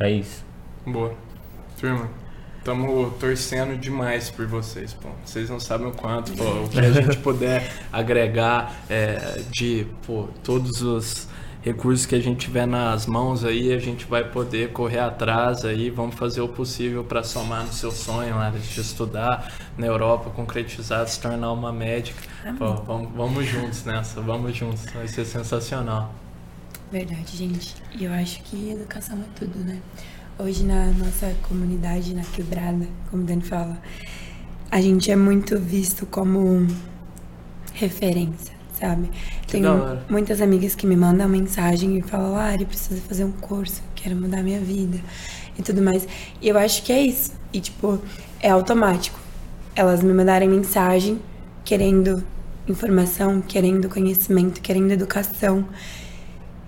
É 0.00 0.10
isso. 0.10 0.44
Boa. 0.84 1.14
Turma, 1.80 2.10
estamos 2.58 3.14
torcendo 3.18 3.78
demais 3.78 4.30
por 4.30 4.46
vocês, 4.46 4.92
pô. 4.92 5.08
Vocês 5.24 5.48
não 5.48 5.58
sabem 5.58 5.86
o 5.86 5.92
quanto, 5.92 6.32
pô, 6.32 6.44
o 6.44 6.68
que 6.68 6.78
a 6.78 6.90
gente 6.92 7.16
puder 7.18 7.70
agregar 7.92 8.82
é, 8.88 9.42
de, 9.50 9.86
pô, 10.06 10.28
todos 10.42 10.82
os 10.82 11.28
recursos 11.62 12.06
que 12.06 12.14
a 12.14 12.20
gente 12.20 12.46
tiver 12.46 12.66
nas 12.66 13.06
mãos 13.06 13.44
aí, 13.44 13.72
a 13.72 13.78
gente 13.78 14.06
vai 14.06 14.24
poder 14.24 14.72
correr 14.72 15.00
atrás 15.00 15.64
aí, 15.64 15.90
vamos 15.90 16.14
fazer 16.14 16.40
o 16.40 16.48
possível 16.48 17.04
para 17.04 17.22
somar 17.22 17.64
no 17.64 17.72
seu 17.72 17.90
sonho 17.90 18.36
lá 18.36 18.50
de 18.50 18.80
estudar 18.80 19.52
na 19.76 19.86
Europa, 19.86 20.30
concretizar, 20.30 21.06
se 21.08 21.20
tornar 21.20 21.52
uma 21.52 21.72
médica. 21.72 22.20
Pô, 22.58 22.74
vamos, 22.74 23.10
vamos 23.14 23.46
juntos 23.46 23.84
nessa, 23.84 24.20
vamos 24.20 24.56
juntos, 24.56 24.84
vai 24.92 25.08
ser 25.08 25.24
sensacional. 25.24 26.12
Verdade, 26.90 27.36
gente. 27.36 27.74
E 27.98 28.04
eu 28.04 28.12
acho 28.12 28.42
que 28.44 28.70
educação 28.70 29.18
é 29.18 29.38
tudo, 29.38 29.58
né? 29.58 29.78
Hoje 30.38 30.64
na 30.64 30.86
nossa 30.92 31.34
comunidade, 31.48 32.14
na 32.14 32.22
quebrada, 32.22 32.86
como 33.10 33.22
o 33.22 33.26
Dani 33.26 33.42
fala, 33.42 33.76
a 34.70 34.80
gente 34.80 35.10
é 35.10 35.16
muito 35.16 35.58
visto 35.58 36.06
como 36.06 36.66
referência 37.74 38.58
sabe? 38.78 39.10
Que 39.42 39.52
Tenho 39.52 39.98
muitas 40.08 40.40
amigas 40.40 40.74
que 40.74 40.86
me 40.86 40.96
mandam 40.96 41.28
mensagem 41.28 41.98
e 41.98 42.02
falam, 42.02 42.32
Lari, 42.32 42.64
preciso 42.64 43.00
fazer 43.02 43.24
um 43.24 43.32
curso, 43.32 43.82
quero 43.94 44.14
mudar 44.14 44.42
minha 44.42 44.60
vida 44.60 45.00
e 45.58 45.62
tudo 45.62 45.82
mais. 45.82 46.06
E 46.40 46.48
eu 46.48 46.56
acho 46.56 46.82
que 46.82 46.92
é 46.92 47.00
isso. 47.00 47.32
E, 47.52 47.60
tipo, 47.60 47.98
é 48.40 48.50
automático. 48.50 49.18
Elas 49.74 50.02
me 50.02 50.12
mandarem 50.12 50.48
mensagem 50.48 51.18
querendo 51.64 52.22
informação, 52.68 53.40
querendo 53.40 53.88
conhecimento, 53.88 54.60
querendo 54.60 54.92
educação 54.92 55.66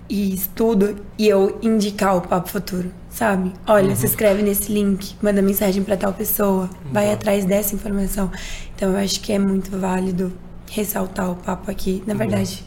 e 0.09 0.33
estudo 0.33 0.97
e 1.17 1.27
eu 1.27 1.57
indicar 1.61 2.17
o 2.17 2.21
Papo 2.21 2.49
Futuro, 2.49 2.91
sabe? 3.11 3.53
Olha, 3.67 3.89
uhum. 3.89 3.95
se 3.95 4.05
inscreve 4.05 4.41
nesse 4.41 4.71
link, 4.71 5.15
manda 5.21 5.41
mensagem 5.41 5.83
para 5.83 5.97
tal 5.97 6.13
pessoa, 6.13 6.69
uhum. 6.85 6.91
vai 6.91 7.13
atrás 7.13 7.45
dessa 7.45 7.75
informação. 7.75 8.31
Então 8.75 8.91
eu 8.91 8.97
acho 8.97 9.19
que 9.21 9.31
é 9.33 9.37
muito 9.37 9.77
válido 9.77 10.33
ressaltar 10.71 11.29
o 11.29 11.35
papo 11.35 11.69
aqui. 11.69 12.01
Na 12.07 12.13
verdade, 12.13 12.63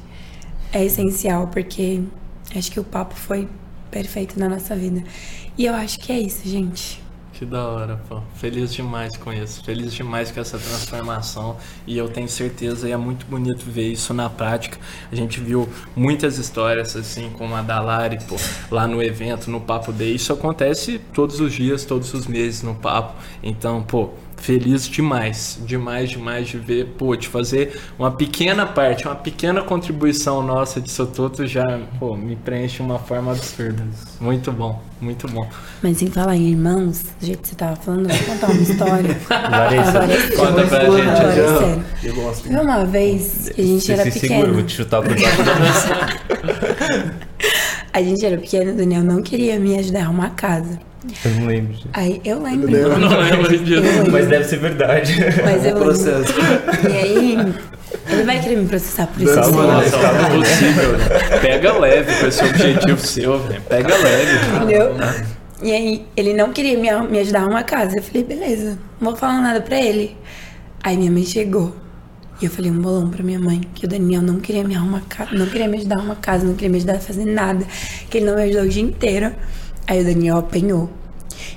é 0.73 0.85
essencial, 0.85 1.49
porque 1.49 2.03
acho 2.55 2.71
que 2.71 2.79
o 2.79 2.85
papo 2.85 3.15
foi 3.15 3.49
perfeito 3.91 4.39
na 4.39 4.49
nossa 4.49 4.77
vida. 4.77 5.03
E 5.57 5.65
eu 5.65 5.75
acho 5.75 5.99
que 5.99 6.13
é 6.13 6.21
isso, 6.21 6.47
gente. 6.49 7.03
Que 7.37 7.45
da 7.45 7.65
hora, 7.67 8.01
pô. 8.09 8.21
Feliz 8.37 8.73
demais 8.73 9.17
com 9.17 9.33
isso. 9.33 9.65
Feliz 9.65 9.93
demais 9.93 10.31
com 10.31 10.41
essa 10.41 10.57
transformação. 10.57 11.57
E 11.85 11.99
eu 11.99 12.09
tenho 12.09 12.29
certeza, 12.29 12.89
e 12.89 12.93
é 12.93 12.97
muito 12.97 13.27
bonito 13.27 13.65
ver 13.65 13.91
isso 13.91 14.15
na 14.15 14.31
prática. 14.31 14.79
A 15.11 15.17
gente 15.17 15.41
viu 15.41 15.69
muitas 15.97 16.39
histórias, 16.39 16.95
assim, 16.95 17.31
como 17.37 17.57
a 17.57 17.63
da 17.63 17.81
Lari, 17.81 18.19
pô, 18.29 18.37
lá 18.71 18.87
no 18.87 19.03
evento, 19.03 19.51
no 19.51 19.61
Papo 19.61 19.93
Day. 19.93 20.15
Isso 20.15 20.33
acontece 20.33 21.01
todos 21.13 21.41
os 21.41 21.53
dias, 21.53 21.85
todos 21.85 22.15
os 22.15 22.29
meses 22.29 22.63
no 22.63 22.77
Papo. 22.77 23.15
Então, 23.43 23.83
pô, 23.83 24.11
feliz 24.45 24.87
demais, 24.87 25.59
demais, 25.65 26.11
demais 26.11 26.47
de 26.47 26.59
ver, 26.59 26.85
pô, 26.99 27.17
de 27.17 27.27
fazer 27.29 27.81
uma 27.99 28.11
pequena 28.11 28.67
parte, 28.67 29.07
uma 29.07 29.15
pequena 29.17 29.63
contribuição 29.63 30.43
nossa 30.43 30.83
de 30.83 30.91
Sototo 30.91 31.47
já, 31.47 31.81
pô, 31.99 32.15
me 32.15 32.37
preenche 32.37 32.77
de 32.77 32.83
uma 32.83 32.99
forma 32.99 33.33
absurda. 33.33 33.83
Muito 34.21 34.53
bom, 34.53 34.83
muito 35.01 35.27
bom. 35.29 35.49
Mas 35.83 36.03
em 36.03 36.09
falar 36.11 36.37
em 36.37 36.51
irmãos, 36.51 37.05
do 37.19 37.25
jeito 37.27 37.41
que 37.41 37.49
você 37.49 37.55
tava 37.55 37.77
falando, 37.77 38.11
eu 38.11 38.17
vou 38.17 38.35
contar 38.35 38.51
uma 38.51 38.63
história. 38.63 39.17
Larissa, 39.51 39.89
Agora, 40.05 40.13
é 40.13 40.37
conta 40.37 40.67
pra 40.67 40.85
gente. 40.91 41.09
Agora, 41.09 41.33
é 41.33 41.39
Eu, 41.41 41.59
sério. 41.59 41.85
eu 42.05 42.15
gosto. 42.15 42.43
Teve 42.49 42.61
uma 42.61 42.85
vez 42.85 43.51
que 43.55 43.61
a 43.63 43.65
gente 43.65 43.85
Você 43.85 43.93
era 43.93 44.11
se 44.11 44.19
segura, 44.21 44.37
vou 44.39 44.47
pequeno. 44.49 44.67
te 44.67 44.73
chutar 44.75 45.03
por 45.03 45.09
baixo 45.19 45.43
da 45.43 45.55
mesa. 45.55 47.15
A 47.93 48.03
gente 48.03 48.27
era 48.27 48.37
pequeno, 48.37 48.73
o 48.73 48.77
Daniel 48.77 49.05
não 49.05 49.23
queria 49.23 49.57
me 49.59 49.79
ajudar 49.79 50.01
a 50.01 50.03
arrumar 50.03 50.27
a 50.27 50.31
casa. 50.31 50.81
Eu 51.25 51.31
não 51.33 51.47
lembro. 51.47 51.75
Aí 51.93 52.21
eu 52.25 52.43
lembro. 52.43 52.75
Eu 52.75 52.99
não 52.99 53.09
lembro 53.09 53.59
disso. 53.59 53.83
Mas 54.11 54.27
deve 54.29 54.45
ser 54.45 54.59
verdade. 54.59 55.15
Mas 55.45 55.65
eu 55.65 55.77
processo. 55.77 56.33
lembro. 56.41 56.91
E 56.91 56.97
aí, 56.97 57.55
ele 58.11 58.23
vai 58.25 58.41
querer 58.41 58.57
me 58.57 58.67
processar 58.67 59.07
por 59.07 59.23
isso. 59.23 59.35
Calma, 59.35 59.67
né? 59.67 59.73
Nossa, 59.75 59.97
é 59.97 60.37
impossível, 60.37 60.99
né? 60.99 61.39
Pega 61.41 61.79
leve 61.79 62.21
com 62.21 62.27
esse 62.27 62.45
objetivo 62.45 62.99
seu, 62.99 63.39
velho. 63.41 63.63
Pega 63.63 63.97
leve. 63.97 64.57
Entendeu? 64.57 64.97
E 65.63 65.73
aí, 65.73 66.07
ele 66.17 66.33
não 66.35 66.53
queria 66.53 66.79
me, 66.79 67.09
me 67.09 67.19
ajudar 67.21 67.41
a 67.41 67.43
arrumar 67.43 67.61
a 67.61 67.65
casa. 67.65 67.97
Eu 67.97 68.03
falei, 68.03 68.25
beleza, 68.25 68.79
não 69.01 69.11
vou 69.11 69.17
falar 69.17 69.41
nada 69.41 69.61
pra 69.61 69.81
ele. 69.81 70.17
Aí 70.83 70.97
minha 70.97 71.11
mãe 71.11 71.25
chegou. 71.25 71.75
E 72.43 72.47
eu 72.47 72.51
falei 72.51 72.71
um 72.71 72.81
bolão 72.81 73.09
pra 73.09 73.23
minha 73.23 73.39
mãe, 73.39 73.61
que 73.75 73.87
o 73.87 73.89
Daniel 73.89 74.21
não 74.21 74.41
queria 74.41 74.65
me 74.65 74.75
arrumar 74.75 75.03
casa, 75.09 75.31
não 75.33 75.47
queria 75.47 75.69
me 75.69 75.79
ajudar 75.79 75.95
a 75.95 75.99
arrumar 76.01 76.17
casa, 76.17 76.45
não 76.45 76.55
queria 76.55 76.69
me 76.69 76.79
ajudar 76.79 76.97
a 76.97 76.99
fazer 76.99 77.25
nada, 77.25 77.65
que 78.11 78.19
ele 78.19 78.27
não 78.27 78.35
me 78.35 78.43
ajudou 78.43 78.65
o 78.65 78.69
dia 78.69 78.83
inteiro. 78.83 79.33
Aí 79.87 80.01
o 80.01 80.05
Daniel 80.05 80.39
apanhou. 80.39 80.91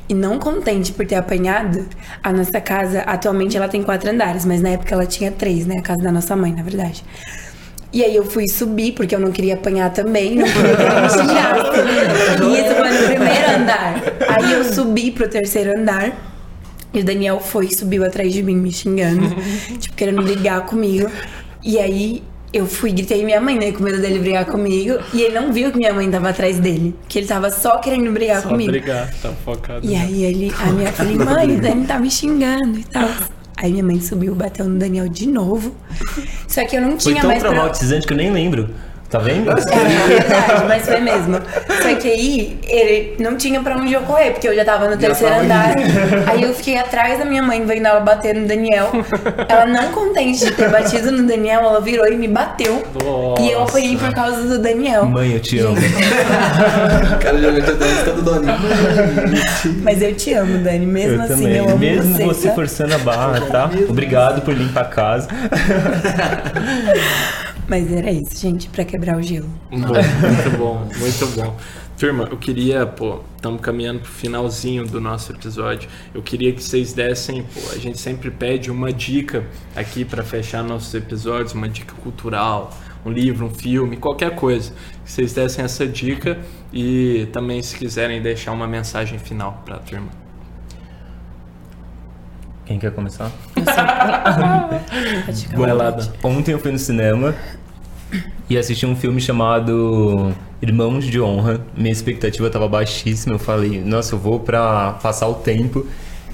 E 0.09 0.13
não 0.13 0.39
contente 0.39 0.91
por 0.91 1.05
ter 1.05 1.15
apanhado, 1.15 1.85
a 2.23 2.31
nossa 2.31 2.59
casa, 2.61 3.01
atualmente 3.01 3.57
ela 3.57 3.67
tem 3.67 3.83
quatro 3.83 4.09
andares, 4.09 4.45
mas 4.45 4.61
na 4.61 4.69
época 4.69 4.93
ela 4.93 5.05
tinha 5.05 5.31
três, 5.31 5.65
né? 5.65 5.75
A 5.79 5.81
casa 5.81 6.01
da 6.01 6.11
nossa 6.11 6.35
mãe, 6.35 6.53
na 6.53 6.63
verdade. 6.63 7.03
E 7.91 8.03
aí 8.03 8.15
eu 8.15 8.25
fui 8.25 8.47
subir, 8.47 8.93
porque 8.93 9.15
eu 9.15 9.19
não 9.19 9.31
queria 9.31 9.53
apanhar 9.53 9.91
também, 9.91 10.35
não 10.35 10.45
me 10.45 11.09
xingasse. 11.09 11.67
E 12.43 12.61
isso 12.61 12.75
foi 12.75 12.89
no 12.89 13.07
primeiro 13.07 13.51
andar. 13.55 14.03
Aí 14.27 14.51
eu 14.53 14.63
subi 14.65 15.11
pro 15.11 15.27
terceiro 15.27 15.77
andar. 15.77 16.11
E 16.93 16.99
o 16.99 17.03
Daniel 17.03 17.39
foi 17.39 17.71
subiu 17.73 18.05
atrás 18.05 18.31
de 18.31 18.43
mim, 18.43 18.55
me 18.55 18.71
xingando. 18.71 19.29
tipo, 19.79 19.95
querendo 19.95 20.21
brigar 20.21 20.65
comigo. 20.65 21.09
E 21.63 21.79
aí 21.79 22.23
eu 22.53 22.65
fui, 22.65 22.91
gritei 22.91 23.23
minha 23.25 23.41
mãe, 23.41 23.57
né? 23.57 23.71
Com 23.71 23.83
medo 23.83 23.99
dele 23.99 24.19
brigar 24.19 24.45
comigo. 24.45 24.99
E 25.13 25.21
ele 25.21 25.33
não 25.33 25.51
viu 25.51 25.71
que 25.71 25.77
minha 25.77 25.93
mãe 25.93 26.09
tava 26.09 26.29
atrás 26.29 26.59
dele. 26.59 26.95
Que 27.07 27.19
ele 27.19 27.27
tava 27.27 27.51
só 27.51 27.77
querendo 27.79 28.11
brigar 28.11 28.41
Só 28.41 28.49
comigo. 28.49 28.71
brigar, 28.71 29.13
tá 29.21 29.31
focado. 29.43 29.85
E 29.85 29.95
aí 29.95 30.23
ele, 30.23 30.53
a 30.59 30.71
minha 30.71 30.91
falei, 30.91 31.15
mãe, 31.15 31.57
o 31.57 31.61
Dani 31.61 31.85
tá 31.85 31.99
me 31.99 32.09
xingando 32.09 32.79
e 32.79 32.83
tal. 32.85 33.09
Aí 33.57 33.71
minha 33.71 33.83
mãe 33.83 33.99
subiu, 33.99 34.35
bateu 34.35 34.65
no 34.67 34.77
Daniel 34.77 35.09
de 35.09 35.27
novo. 35.27 35.75
Só 36.47 36.63
que 36.65 36.77
eu 36.77 36.81
não 36.81 36.91
Foi 36.91 37.11
tinha 37.11 37.21
tão 37.21 37.29
mais 37.29 37.41
pra... 37.41 37.51
traumatizante 37.51 38.05
que 38.05 38.13
eu 38.13 38.17
nem 38.17 38.31
lembro. 38.31 38.69
Tá 39.09 39.19
vendo? 39.19 39.47
É 39.57 40.07
verdade, 40.07 40.65
mas 40.67 40.85
foi 40.85 40.99
mesmo. 40.99 41.39
Só 41.81 41.95
que 41.95 42.07
aí 42.09 42.59
ele 42.67 43.15
não 43.19 43.35
tinha 43.37 43.61
pra 43.61 43.75
onde 43.75 43.93
eu 43.93 44.01
correr, 44.01 44.31
porque 44.31 44.47
eu 44.47 44.55
já 44.55 44.65
tava 44.65 44.89
no 44.89 44.97
terceiro 44.97 45.33
tava 45.33 45.45
andar. 45.45 45.75
Aí 46.27 46.41
eu 46.43 46.53
fiquei 46.53 46.77
atrás 46.77 47.19
da 47.19 47.25
minha 47.25 47.43
mãe, 47.43 47.63
vendo 47.65 47.85
ela 47.85 47.99
bater 47.99 48.35
no 48.35 48.47
Daniel. 48.47 48.91
Ela 49.47 49.65
não 49.65 49.91
contente 49.91 50.45
de 50.45 50.51
ter 50.51 50.69
batido 50.69 51.11
no 51.11 51.27
Daniel, 51.27 51.61
ela 51.61 51.81
virou 51.81 52.07
e 52.07 52.15
me 52.15 52.27
bateu. 52.27 52.83
E 53.39 53.51
eu 53.51 53.63
apanhei 53.63 53.97
por 53.97 54.13
causa 54.13 54.43
do 54.43 54.59
Daniel. 54.59 55.05
Mãe, 55.05 55.33
eu 55.33 55.39
te 55.39 55.59
amo. 55.59 55.77
O 55.77 57.19
cara 57.19 57.39
já 57.39 57.51
meteu 57.51 57.75
a 57.75 58.15
do 58.15 58.21
Doni. 58.21 58.47
Mas 59.83 60.01
eu 60.01 60.13
te 60.15 60.33
amo, 60.33 60.57
Dani. 60.59 60.85
Mesmo 60.85 61.15
eu 61.15 61.21
assim, 61.21 61.33
também. 61.43 61.57
eu 61.57 61.65
amo 61.65 61.77
Mesmo 61.77 62.13
você. 62.15 62.23
você 62.23 62.47
tá? 62.49 62.55
forçando 62.55 62.95
a 62.95 62.99
barra, 62.99 63.41
tá? 63.41 63.69
Obrigado 63.89 64.41
por 64.41 64.53
limpar 64.53 64.81
a 64.81 64.85
casa. 64.85 65.27
Mas 67.67 67.91
era 67.91 68.11
isso, 68.11 68.39
gente, 68.39 68.69
pra 68.69 68.85
quebrar 68.85 69.17
o 69.17 69.21
gelo. 69.21 69.49
Bom, 69.69 69.77
muito 69.83 70.57
bom, 70.57 70.89
muito 70.99 71.27
bom. 71.35 71.57
Turma, 71.97 72.27
eu 72.29 72.37
queria, 72.37 72.85
pô, 72.85 73.21
estamos 73.35 73.59
caminhando 73.59 74.01
pro 74.01 74.11
finalzinho 74.11 74.85
do 74.85 75.01
nosso 75.01 75.31
episódio. 75.31 75.89
Eu 76.13 76.21
queria 76.21 76.53
que 76.53 76.63
vocês 76.63 76.93
dessem, 76.93 77.43
pô, 77.43 77.71
a 77.73 77.77
gente 77.77 77.99
sempre 77.99 78.29
pede 78.29 78.69
uma 78.69 78.93
dica 78.93 79.43
aqui 79.75 80.05
para 80.05 80.23
fechar 80.23 80.63
nossos 80.63 80.93
episódios, 80.93 81.53
uma 81.53 81.67
dica 81.67 81.93
cultural, 81.95 82.71
um 83.03 83.09
livro, 83.09 83.47
um 83.47 83.49
filme, 83.49 83.97
qualquer 83.97 84.35
coisa. 84.35 84.71
Que 85.03 85.11
vocês 85.11 85.33
dessem 85.33 85.65
essa 85.65 85.87
dica 85.87 86.37
e 86.71 87.27
também 87.33 87.61
se 87.63 87.75
quiserem 87.75 88.21
deixar 88.21 88.51
uma 88.51 88.67
mensagem 88.67 89.17
final 89.17 89.63
para 89.65 89.75
a 89.77 89.79
turma. 89.79 90.27
Quem 92.67 92.77
quer 92.77 92.91
começar? 92.91 93.31
Dan. 95.55 96.29
Ontem 96.29 96.51
eu 96.51 96.59
fui 96.59 96.71
no 96.71 96.77
cinema 96.77 97.33
e 98.49 98.57
assisti 98.57 98.85
um 98.85 98.95
filme 98.95 99.19
chamado 99.19 100.33
Irmãos 100.61 101.05
de 101.05 101.19
Honra. 101.19 101.61
Minha 101.75 101.91
expectativa 101.91 102.47
estava 102.47 102.67
baixíssima. 102.67 103.35
Eu 103.35 103.39
falei, 103.39 103.81
nossa, 103.81 104.15
eu 104.15 104.19
vou 104.19 104.39
pra 104.39 104.93
passar 105.01 105.27
o 105.27 105.35
tempo. 105.35 105.85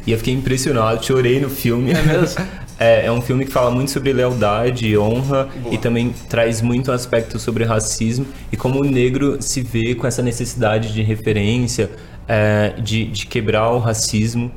E 0.06 0.12
eu 0.12 0.18
fiquei 0.18 0.34
impressionado, 0.34 1.04
chorei 1.04 1.40
no 1.40 1.50
filme. 1.50 1.92
É 1.92 2.02
mesmo? 2.02 2.46
É, 2.80 3.06
é 3.06 3.12
um 3.12 3.22
filme 3.22 3.46
que 3.46 3.52
fala 3.52 3.70
muito 3.70 3.92
sobre 3.92 4.12
lealdade 4.12 4.88
e 4.88 4.98
honra 4.98 5.48
e 5.72 5.78
também 5.78 6.14
traz 6.28 6.60
muito 6.60 6.92
aspecto 6.92 7.38
sobre 7.38 7.64
racismo 7.64 8.26
e 8.52 8.58
como 8.58 8.82
o 8.82 8.84
negro 8.84 9.38
se 9.40 9.62
vê 9.62 9.94
com 9.94 10.08
essa 10.08 10.24
necessidade 10.24 10.92
de 10.92 11.04
referência, 11.04 11.92
é, 12.28 12.74
de, 12.82 13.06
de 13.06 13.28
quebrar 13.28 13.70
o 13.70 13.78
racismo 13.78 14.52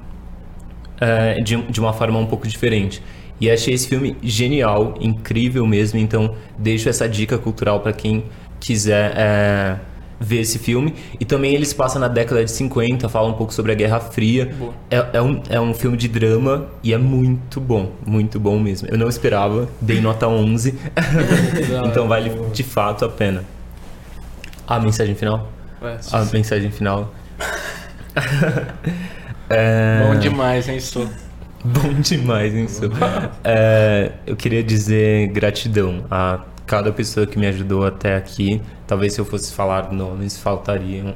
é, 1.01 1.41
de, 1.41 1.57
de 1.57 1.79
uma 1.79 1.93
forma 1.93 2.19
um 2.19 2.27
pouco 2.27 2.49
diferente. 2.49 3.03
E 3.41 3.51
achei 3.51 3.75
esse 3.75 3.89
filme 3.89 4.17
genial, 4.23 4.95
incrível 5.01 5.67
mesmo. 5.67 5.99
Então, 5.99 6.35
deixo 6.59 6.89
essa 6.89 7.09
dica 7.09 7.37
cultural 7.37 7.81
para 7.81 7.93
quem 7.93 8.25
quiser 8.59 9.13
é, 9.17 9.77
ver 10.19 10.41
esse 10.41 10.59
filme. 10.59 10.95
E 11.21 11.25
também 11.25 11.55
ele 11.55 11.67
se 11.67 11.75
passa 11.75 11.99
na 11.99 12.09
década 12.09 12.45
de 12.45 12.51
50, 12.51 13.09
fala 13.09 13.29
um 13.29 13.35
pouco 13.35 13.53
sobre 13.53 13.73
a 13.73 13.75
Guerra 13.75 14.01
Fria. 14.01 14.55
É, 14.91 15.07
é 15.15 15.23
um, 15.23 15.43
é 15.49 15.61
um 15.61 15.75
filme 15.75 15.97
de 15.97 16.09
drama 16.09 16.67
e 16.83 16.95
é 16.95 16.99
muito 16.99 17.61
bom, 17.61 17.93
muito 18.07 18.41
bom 18.41 18.59
mesmo. 18.59 18.89
Eu 18.89 18.97
não 18.97 19.09
esperava, 19.09 19.69
dei 19.81 20.01
nota 20.01 20.27
11. 20.27 20.75
então, 21.87 22.09
vale 22.09 22.31
de 22.53 22.63
fato 22.63 23.05
a 23.05 23.09
pena. 23.09 23.45
A 24.67 24.81
mensagem 24.81 25.15
final? 25.15 25.53
A 26.13 26.25
mensagem 26.25 26.71
final. 26.71 27.15
É, 29.49 30.03
Bom 30.03 30.19
demais, 30.19 30.69
hein, 30.69 30.81
Sou? 30.81 31.09
Bom 31.67 32.01
demais, 32.01 32.71
Su? 32.71 32.85
É, 33.43 34.13
eu 34.27 34.37
queria 34.37 34.63
dizer 34.63 35.29
gratidão 35.29 36.05
a 36.11 36.45
cada 36.65 36.93
pessoa 36.93 37.27
que 37.27 37.39
me 37.39 37.47
ajudou 37.47 37.85
até 37.85 38.17
aqui. 38.17 38.61
Talvez 38.87 39.15
se 39.15 39.21
eu 39.21 39.25
fosse 39.25 39.53
falar 39.53 39.93
nomes, 39.93 40.39
faltariam, 40.39 41.15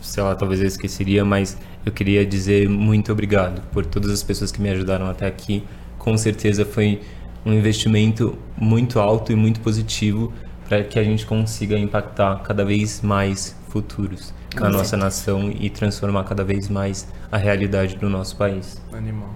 sei 0.00 0.22
lá, 0.22 0.34
talvez 0.34 0.60
eu 0.60 0.66
esqueceria, 0.66 1.24
mas 1.24 1.56
eu 1.86 1.92
queria 1.92 2.26
dizer 2.26 2.68
muito 2.68 3.12
obrigado 3.12 3.62
por 3.70 3.86
todas 3.86 4.10
as 4.10 4.22
pessoas 4.22 4.50
que 4.50 4.60
me 4.60 4.70
ajudaram 4.70 5.08
até 5.08 5.26
aqui. 5.26 5.64
Com 5.98 6.16
certeza 6.16 6.64
foi 6.64 7.00
um 7.46 7.52
investimento 7.52 8.36
muito 8.56 8.98
alto 8.98 9.30
e 9.30 9.36
muito 9.36 9.60
positivo 9.60 10.32
para 10.68 10.82
que 10.82 10.98
a 10.98 11.04
gente 11.04 11.26
consiga 11.26 11.78
impactar 11.78 12.42
cada 12.42 12.64
vez 12.64 13.02
mais 13.02 13.56
futuros 13.68 14.32
Com 14.54 14.64
na 14.64 14.70
nossa 14.70 14.84
certeza. 14.84 15.04
nação 15.04 15.50
e 15.50 15.70
transformar 15.70 16.24
cada 16.24 16.42
vez 16.42 16.68
mais 16.68 17.06
a 17.30 17.36
realidade 17.36 17.96
do 17.96 18.08
nosso 18.08 18.36
país. 18.36 18.80
Animal. 18.92 19.34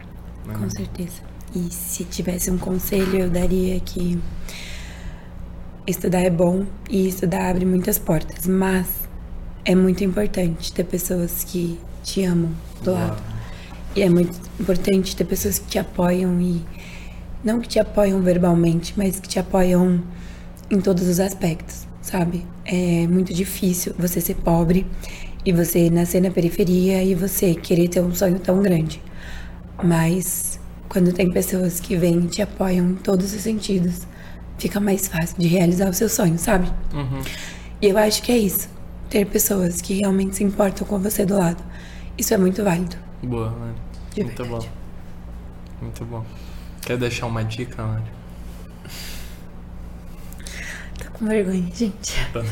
Com 0.55 0.71
certeza. 0.71 1.23
E 1.55 1.73
se 1.73 2.05
tivesse 2.05 2.51
um 2.51 2.59
conselho, 2.59 3.17
eu 3.17 3.31
daria 3.31 3.79
que 3.81 4.19
estudar 5.87 6.21
é 6.21 6.31
bom 6.31 6.67
e 6.91 7.09
estudar 7.09 7.51
abre 7.51 7.65
muitas 7.65 7.99
portas, 7.99 8.47
mas 8.47 8.87
é 9.65 9.75
muito 9.75 10.03
importante 10.05 10.73
ter 10.73 10.85
pessoas 10.85 11.45
que 11.45 11.79
te 12.03 12.25
amam 12.25 12.51
do 12.83 12.93
lado. 12.93 13.23
E 13.95 14.03
é 14.03 14.11
muito 14.11 14.39
importante 14.61 15.17
ter 15.17 15.25
pessoas 15.25 15.59
que 15.59 15.67
te 15.67 15.79
apoiam 15.79 16.41
e 16.41 16.63
não 17.43 17.61
que 17.61 17.69
te 17.69 17.79
apoiam 17.79 18.21
verbalmente, 18.21 18.93
mas 18.97 19.19
que 19.21 19.29
te 19.29 19.39
apoiam 19.39 20.03
em 20.71 20.81
todos 20.81 21.07
os 21.09 21.21
aspectos, 21.21 21.87
sabe? 22.03 22.45
É 22.65 23.07
muito 23.07 23.33
difícil 23.33 23.95
você 23.99 24.21
ser 24.21 24.35
pobre 24.37 24.87
e 25.45 25.53
você 25.53 25.89
nascer 25.89 26.21
na 26.21 26.31
periferia 26.31 27.03
e 27.03 27.15
você 27.15 27.55
querer 27.55 27.89
ter 27.89 28.01
um 28.01 28.15
sonho 28.15 28.39
tão 28.39 28.61
grande. 28.61 29.01
Mas 29.83 30.59
quando 30.89 31.13
tem 31.13 31.31
pessoas 31.31 31.81
que 31.81 31.97
vêm 31.97 32.21
e 32.21 32.29
te 32.29 32.43
apoiam 32.43 32.91
em 32.91 32.95
todos 32.95 33.35
os 33.35 33.41
sentidos, 33.43 34.07
fica 34.59 34.81
mais 34.81 35.09
fácil 35.09 35.37
de 35.39 35.47
realizar 35.47 35.89
o 35.89 35.93
seu 35.95 36.09
sonho, 36.09 36.39
sabe? 36.39 36.71
E 37.81 37.87
eu 37.87 37.99
acho 37.99 38.23
que 38.23 38.33
é 38.33 38.39
isso. 38.39 38.69
Ter 39.11 39.27
pessoas 39.27 39.81
que 39.81 39.95
realmente 39.95 40.37
se 40.37 40.45
importam 40.45 40.87
com 40.87 40.99
você 40.99 41.25
do 41.25 41.39
lado. 41.39 41.63
Isso 42.17 42.33
é 42.33 42.37
muito 42.39 42.65
válido. 42.65 42.97
Boa, 43.23 43.51
Lari. 43.51 43.75
Muito 44.17 44.43
verdade. 44.43 44.49
bom. 44.49 44.69
Muito 45.83 46.05
bom. 46.05 46.25
Quer 46.83 46.97
deixar 46.97 47.27
uma 47.27 47.45
dica, 47.45 47.83
Lari? 47.83 48.05
Tô 50.99 51.11
com 51.13 51.27
vergonha, 51.27 51.71
gente. 51.75 52.15
Tá, 52.33 52.43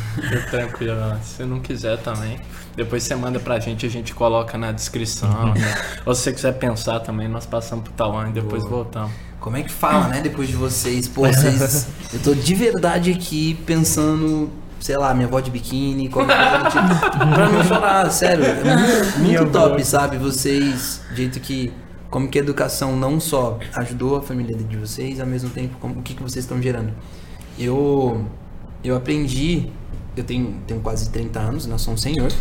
tranquilo, 0.51 1.19
se 1.23 1.45
não 1.45 1.61
quiser 1.61 1.99
também. 2.03 2.39
Depois 2.77 3.05
você 3.05 3.15
manda 3.15 3.39
pra 3.39 3.61
gente, 3.61 3.87
a 3.87 3.89
gente 3.89 4.15
coloca 4.15 4.59
na 4.59 4.73
descrição. 4.73 5.55
Né? 5.55 5.75
Ou 6.05 6.15
se 6.15 6.23
você 6.23 6.33
quiser 6.33 6.53
pensar 6.59 7.01
também, 7.01 7.29
nós 7.29 7.47
passamos 7.47 7.85
pro 7.85 7.93
Tauan 7.93 8.31
e 8.31 8.33
depois 8.33 8.63
Boa. 8.63 8.83
voltamos. 8.83 9.13
Como 9.45 9.59
é 9.59 9.63
que 9.63 9.71
fala, 9.71 10.09
né, 10.09 10.23
depois 10.23 10.49
de 10.49 10.57
vocês? 10.57 11.07
Pô, 11.07 11.27
vocês. 11.27 11.87
eu 12.15 12.21
tô 12.21 12.35
de 12.35 12.55
verdade 12.55 13.13
aqui 13.13 13.55
pensando, 13.67 14.51
sei 14.81 14.97
lá, 14.97 15.13
minha 15.13 15.27
avó 15.27 15.39
de 15.39 15.51
biquíni, 15.51 16.09
qualquer 16.09 16.35
coisa 16.51 16.71
tipo. 16.71 17.19
pra 17.35 17.49
não 17.51 17.63
chorar, 17.63 18.11
sério. 18.11 18.43
É 18.43 18.65
muito, 18.65 19.19
muito 19.19 19.53
top, 19.53 19.85
sabe? 19.85 20.17
Vocês, 20.17 21.03
jeito 21.15 21.39
que. 21.41 21.71
Como 22.09 22.27
que 22.29 22.39
a 22.39 22.43
educação 22.43 22.97
não 22.97 23.21
só 23.21 23.59
ajudou 23.75 24.17
a 24.17 24.23
família 24.23 24.57
de 24.57 24.77
vocês, 24.77 25.21
ao 25.21 25.27
mesmo 25.27 25.51
tempo, 25.51 25.77
como, 25.79 25.99
o 25.99 26.03
que, 26.03 26.15
que 26.15 26.23
vocês 26.23 26.45
estão 26.45 26.63
gerando. 26.63 26.93
Eu. 27.59 28.25
Eu 28.83 28.97
aprendi. 28.97 29.71
Eu 30.17 30.25
tenho, 30.25 30.55
tenho 30.67 30.81
quase 30.81 31.11
30 31.11 31.39
anos, 31.41 31.67
não 31.67 31.79
sou 31.79 31.95
um 31.95 31.97
senhor. 31.97 32.33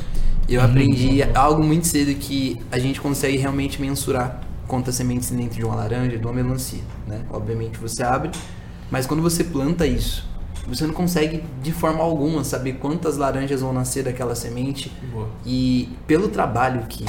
Eu 0.47 0.61
aprendi 0.61 1.23
algo 1.33 1.63
muito 1.63 1.87
cedo 1.87 2.13
que 2.15 2.59
a 2.71 2.77
gente 2.77 2.99
consegue 2.99 3.37
realmente 3.37 3.81
mensurar 3.81 4.41
quantas 4.67 4.95
sementes 4.95 5.29
dentro 5.31 5.57
de 5.57 5.65
uma 5.65 5.75
laranja, 5.75 6.17
de 6.17 6.25
uma 6.25 6.33
melancia, 6.33 6.81
né? 7.07 7.21
Obviamente 7.29 7.77
você 7.77 8.03
abre, 8.03 8.31
mas 8.91 9.05
quando 9.05 9.21
você 9.21 9.43
planta 9.43 9.87
isso, 9.87 10.27
você 10.67 10.85
não 10.85 10.93
consegue 10.93 11.43
de 11.61 11.71
forma 11.71 12.01
alguma 12.03 12.43
saber 12.43 12.73
quantas 12.73 13.17
laranjas 13.17 13.61
vão 13.61 13.73
nascer 13.73 14.03
daquela 14.03 14.35
semente. 14.35 14.91
Boa. 15.11 15.29
E 15.45 15.89
pelo 16.07 16.29
trabalho 16.29 16.85
que 16.87 17.05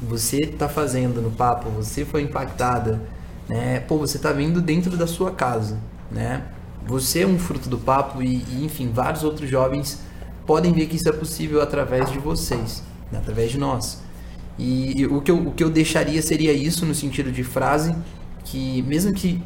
você 0.00 0.40
está 0.40 0.68
fazendo 0.68 1.20
no 1.22 1.30
papo, 1.30 1.70
você 1.70 2.04
foi 2.04 2.22
impactada, 2.22 3.00
né? 3.48 3.80
Pô, 3.80 3.98
você 3.98 4.16
está 4.16 4.32
vindo 4.32 4.60
dentro 4.60 4.96
da 4.96 5.06
sua 5.06 5.30
casa, 5.30 5.78
né? 6.10 6.44
Você 6.86 7.22
é 7.22 7.26
um 7.26 7.38
fruto 7.38 7.68
do 7.68 7.78
papo 7.78 8.22
e, 8.22 8.44
e, 8.50 8.64
enfim, 8.64 8.90
vários 8.92 9.24
outros 9.24 9.48
jovens 9.48 10.00
podem 10.46 10.72
ver 10.72 10.86
que 10.86 10.96
isso 10.96 11.08
é 11.08 11.12
possível 11.12 11.60
através 11.60 12.10
de 12.10 12.18
vocês, 12.18 12.82
né? 13.10 13.18
através 13.18 13.50
de 13.50 13.58
nós. 13.58 14.00
E, 14.58 15.06
o, 15.06 15.20
que 15.20 15.30
eu, 15.30 15.48
o 15.48 15.52
que 15.52 15.62
eu 15.62 15.68
deixaria 15.68 16.22
seria 16.22 16.52
isso 16.52 16.86
no 16.86 16.94
sentido 16.94 17.30
de 17.30 17.44
frase, 17.44 17.94
que 18.44 18.82
mesmo 18.82 19.12
que 19.12 19.42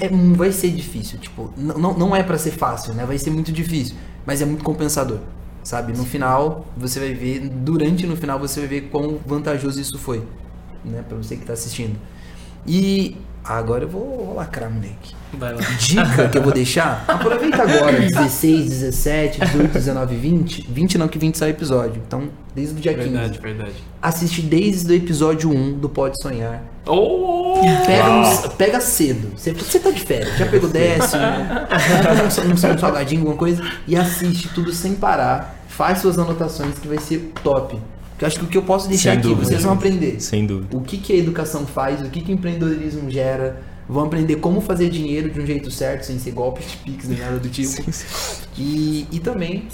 é, 0.00 0.08
vai 0.34 0.50
ser 0.52 0.70
difícil, 0.70 1.18
tipo, 1.18 1.52
não, 1.56 1.96
não 1.96 2.16
é 2.16 2.22
para 2.22 2.38
ser 2.38 2.52
fácil, 2.52 2.94
né? 2.94 3.04
Vai 3.04 3.18
ser 3.18 3.30
muito 3.30 3.52
difícil, 3.52 3.94
mas 4.24 4.40
é 4.40 4.44
muito 4.44 4.64
compensador, 4.64 5.18
sabe? 5.62 5.92
No 5.96 6.04
final, 6.04 6.66
você 6.76 6.98
vai 6.98 7.14
ver, 7.14 7.48
durante 7.48 8.06
no 8.06 8.16
final 8.16 8.38
você 8.38 8.60
vai 8.60 8.68
ver 8.68 8.80
quão 8.90 9.18
vantajoso 9.26 9.80
isso 9.80 9.98
foi, 9.98 10.22
né, 10.84 11.04
para 11.06 11.16
você 11.16 11.36
que 11.36 11.44
tá 11.44 11.52
assistindo. 11.52 11.96
E 12.66 13.16
agora 13.56 13.84
eu 13.84 13.88
vou, 13.88 14.26
vou 14.26 14.34
lacrar, 14.34 14.70
moleque. 14.70 15.14
Vai 15.32 15.54
lá. 15.54 15.60
Dica 15.78 16.28
que 16.28 16.38
eu 16.38 16.42
vou 16.42 16.52
deixar, 16.52 17.04
aproveita 17.08 17.62
agora, 17.62 18.00
16, 18.00 18.70
17, 18.70 19.40
18, 19.40 19.72
19, 19.72 20.16
20. 20.16 20.66
20 20.68 20.98
não, 20.98 21.08
que 21.08 21.18
20 21.18 21.36
sai 21.36 21.50
episódio. 21.50 22.02
Então, 22.06 22.28
desde 22.54 22.74
o 22.74 22.80
dia 22.80 22.92
verdade, 22.92 23.38
15. 23.38 23.40
Verdade, 23.40 23.40
verdade. 23.40 23.84
Assiste 24.00 24.42
desde 24.42 24.92
o 24.92 24.94
episódio 24.94 25.50
1 25.50 25.78
do 25.78 25.88
Pode 25.88 26.20
Sonhar. 26.22 26.62
Oh! 26.86 27.60
Pega, 27.86 28.10
um, 28.10 28.48
pega 28.56 28.80
cedo. 28.80 29.32
Você, 29.36 29.52
você 29.52 29.78
tá 29.78 29.90
de 29.90 30.00
férias, 30.00 30.36
já 30.38 30.46
pegou 30.46 30.70
décimo, 30.70 31.22
um, 32.46 32.50
um, 32.50 32.52
um 32.52 32.78
salgadinho, 32.78 33.20
alguma 33.22 33.36
coisa, 33.36 33.62
e 33.86 33.96
assiste 33.96 34.48
tudo 34.48 34.72
sem 34.72 34.94
parar. 34.94 35.56
Faz 35.68 35.98
suas 35.98 36.18
anotações 36.18 36.78
que 36.78 36.88
vai 36.88 36.98
ser 36.98 37.32
top. 37.42 37.78
Porque 38.18 38.24
eu 38.24 38.26
acho 38.26 38.38
que 38.40 38.44
o 38.44 38.48
que 38.48 38.58
eu 38.58 38.64
posso 38.64 38.88
deixar 38.88 39.10
Sem 39.10 39.18
aqui, 39.20 39.28
dúvida, 39.28 39.46
vocês 39.46 39.62
vão 39.62 39.74
aprender. 39.74 40.20
Sem 40.20 40.44
dúvida. 40.44 40.76
O 40.76 40.80
que, 40.80 40.98
que 40.98 41.12
a 41.12 41.16
educação 41.16 41.64
faz, 41.64 42.00
o 42.00 42.10
que, 42.10 42.20
que 42.20 42.32
o 42.32 42.34
empreendedorismo 42.34 43.08
gera, 43.08 43.62
vão 43.88 44.06
aprender 44.06 44.36
como 44.36 44.60
fazer 44.60 44.90
dinheiro 44.90 45.30
de 45.30 45.40
um 45.40 45.46
jeito 45.46 45.70
certo, 45.70 46.02
sem 46.02 46.18
ser 46.18 46.32
golpe 46.32 46.60
de 46.60 46.76
pix 46.78 47.06
nem 47.06 47.20
nada 47.20 47.38
do 47.38 47.48
tipo. 47.48 47.80
E, 48.56 49.06
e 49.12 49.20
também, 49.20 49.68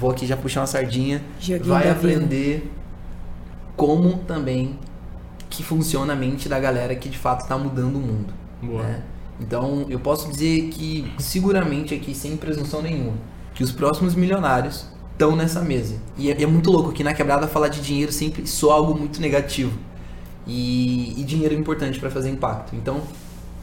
vou 0.00 0.10
aqui 0.10 0.26
já 0.26 0.38
puxar 0.38 0.62
uma 0.62 0.66
sardinha, 0.66 1.22
Joguinho 1.38 1.66
vai 1.66 1.90
aprender 1.90 2.60
vida. 2.60 2.70
como 3.76 4.20
também 4.20 4.78
que 5.50 5.62
funciona 5.62 6.14
a 6.14 6.16
mente 6.16 6.48
da 6.48 6.58
galera 6.58 6.96
que 6.96 7.10
de 7.10 7.18
fato 7.18 7.42
está 7.42 7.58
mudando 7.58 7.96
o 7.96 8.00
mundo. 8.00 8.32
Né? 8.62 9.02
Então, 9.38 9.84
eu 9.90 10.00
posso 10.00 10.30
dizer 10.30 10.70
que 10.70 11.12
seguramente 11.18 11.94
aqui, 11.94 12.14
sem 12.14 12.38
presunção 12.38 12.80
nenhuma, 12.80 13.18
que 13.54 13.62
os 13.62 13.70
próximos 13.70 14.14
milionários 14.14 14.95
estão 15.16 15.34
nessa 15.34 15.62
mesa. 15.62 15.96
E 16.16 16.30
é, 16.30 16.42
é, 16.42 16.46
muito 16.46 16.70
louco 16.70 16.92
que 16.92 17.02
na 17.02 17.14
quebrada 17.14 17.48
falar 17.48 17.68
de 17.68 17.80
dinheiro 17.80 18.12
sempre 18.12 18.46
soa 18.46 18.74
algo 18.74 18.96
muito 18.96 19.20
negativo. 19.20 19.72
E, 20.46 21.20
e 21.20 21.24
dinheiro 21.24 21.54
é 21.54 21.58
importante 21.58 21.98
para 21.98 22.10
fazer 22.10 22.30
impacto. 22.30 22.76
Então, 22.76 23.02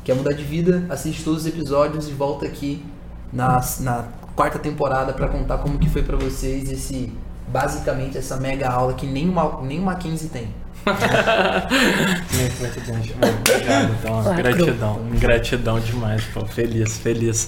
Quer 0.03 0.15
mudar 0.15 0.33
de 0.33 0.43
vida? 0.43 0.85
Assiste 0.89 1.23
todos 1.23 1.41
os 1.41 1.47
episódios 1.47 2.09
e 2.09 2.11
volta 2.11 2.45
aqui 2.45 2.83
na, 3.31 3.61
na 3.79 4.03
quarta 4.35 4.59
temporada 4.59 5.13
para 5.13 5.29
contar 5.29 5.59
como 5.59 5.79
que 5.79 5.89
foi 5.89 6.03
para 6.03 6.17
vocês 6.17 6.69
esse 6.69 7.11
basicamente 7.47 8.17
essa 8.17 8.35
mega 8.37 8.69
aula 8.69 8.93
que 8.93 9.05
nem 9.05 9.29
uma 9.29 9.61
nem 9.61 9.79
uma 9.79 9.95
15 9.95 10.27
tem. 10.27 10.47
muito, 12.33 13.17
bom, 13.17 13.39
Obrigado, 13.39 13.93
então, 13.93 14.35
gratidão, 14.35 14.99
gratidão 15.17 15.79
demais, 15.79 16.25
pô, 16.33 16.45
feliz, 16.45 16.97
feliz. 16.97 17.47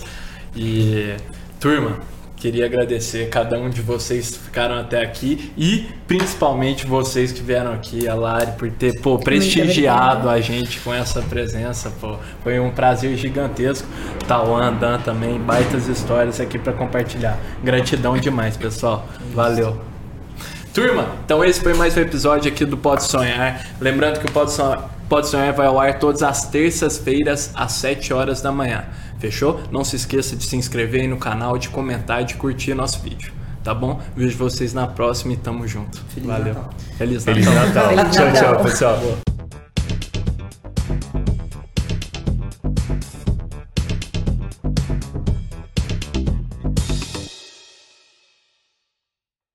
E 0.55 1.17
turma, 1.59 1.99
Queria 2.45 2.67
agradecer 2.67 3.27
cada 3.29 3.57
um 3.57 3.71
de 3.71 3.81
vocês 3.81 4.29
que 4.29 4.37
ficaram 4.37 4.77
até 4.77 5.01
aqui 5.01 5.51
e 5.57 5.87
principalmente 6.05 6.85
vocês 6.85 7.31
que 7.31 7.41
vieram 7.41 7.73
aqui, 7.73 8.07
a 8.07 8.13
Lari, 8.13 8.51
por 8.51 8.69
ter 8.69 9.01
pô, 9.01 9.17
prestigiado 9.17 10.29
a 10.29 10.39
gente 10.39 10.79
com 10.81 10.93
essa 10.93 11.23
presença. 11.23 11.91
Pô. 11.99 12.17
Foi 12.43 12.59
um 12.59 12.69
prazer 12.69 13.17
gigantesco. 13.17 13.87
Tauan, 14.27 14.73
Dan 14.73 14.99
também, 14.99 15.39
baitas 15.39 15.87
histórias 15.87 16.39
aqui 16.39 16.59
para 16.59 16.71
compartilhar. 16.71 17.35
Gratidão 17.63 18.15
demais, 18.15 18.55
pessoal. 18.55 19.07
Valeu. 19.33 19.81
Turma, 20.71 21.07
então 21.25 21.43
esse 21.43 21.59
foi 21.59 21.73
mais 21.73 21.97
um 21.97 22.01
episódio 22.01 22.51
aqui 22.51 22.63
do 22.63 22.77
Pode 22.77 23.05
Sonhar. 23.05 23.65
Lembrando 23.81 24.19
que 24.19 24.27
o 24.27 24.31
Pode 24.31 24.51
Sonhar, 24.51 24.87
Pode 25.09 25.29
Sonhar 25.29 25.51
vai 25.51 25.65
ao 25.65 25.79
ar 25.79 25.97
todas 25.97 26.21
as 26.21 26.47
terças-feiras 26.47 27.49
às 27.55 27.71
7 27.71 28.13
horas 28.13 28.39
da 28.39 28.51
manhã. 28.51 28.85
Fechou? 29.25 29.59
Não 29.71 29.83
se 29.83 29.95
esqueça 29.95 30.35
de 30.35 30.43
se 30.43 30.55
inscrever 30.55 31.01
aí 31.01 31.07
no 31.07 31.17
canal, 31.17 31.57
de 31.57 31.69
comentar 31.69 32.21
e 32.21 32.25
de 32.25 32.35
curtir 32.35 32.75
nosso 32.75 32.99
vídeo. 32.99 33.33
Tá 33.63 33.73
bom? 33.73 33.99
Vejo 34.15 34.37
vocês 34.37 34.71
na 34.71 34.85
próxima 34.85 35.33
e 35.33 35.37
tamo 35.37 35.67
junto. 35.67 35.99
Feliz 36.09 36.27
Valeu. 36.27 36.53
Natal. 36.53 36.69
Feliz 36.97 37.25
Natal. 37.25 37.43
Feliz 37.43 37.55
Natal. 37.55 38.11
tchau, 38.11 38.33
tchau, 38.33 38.63
pessoal. 38.63 39.34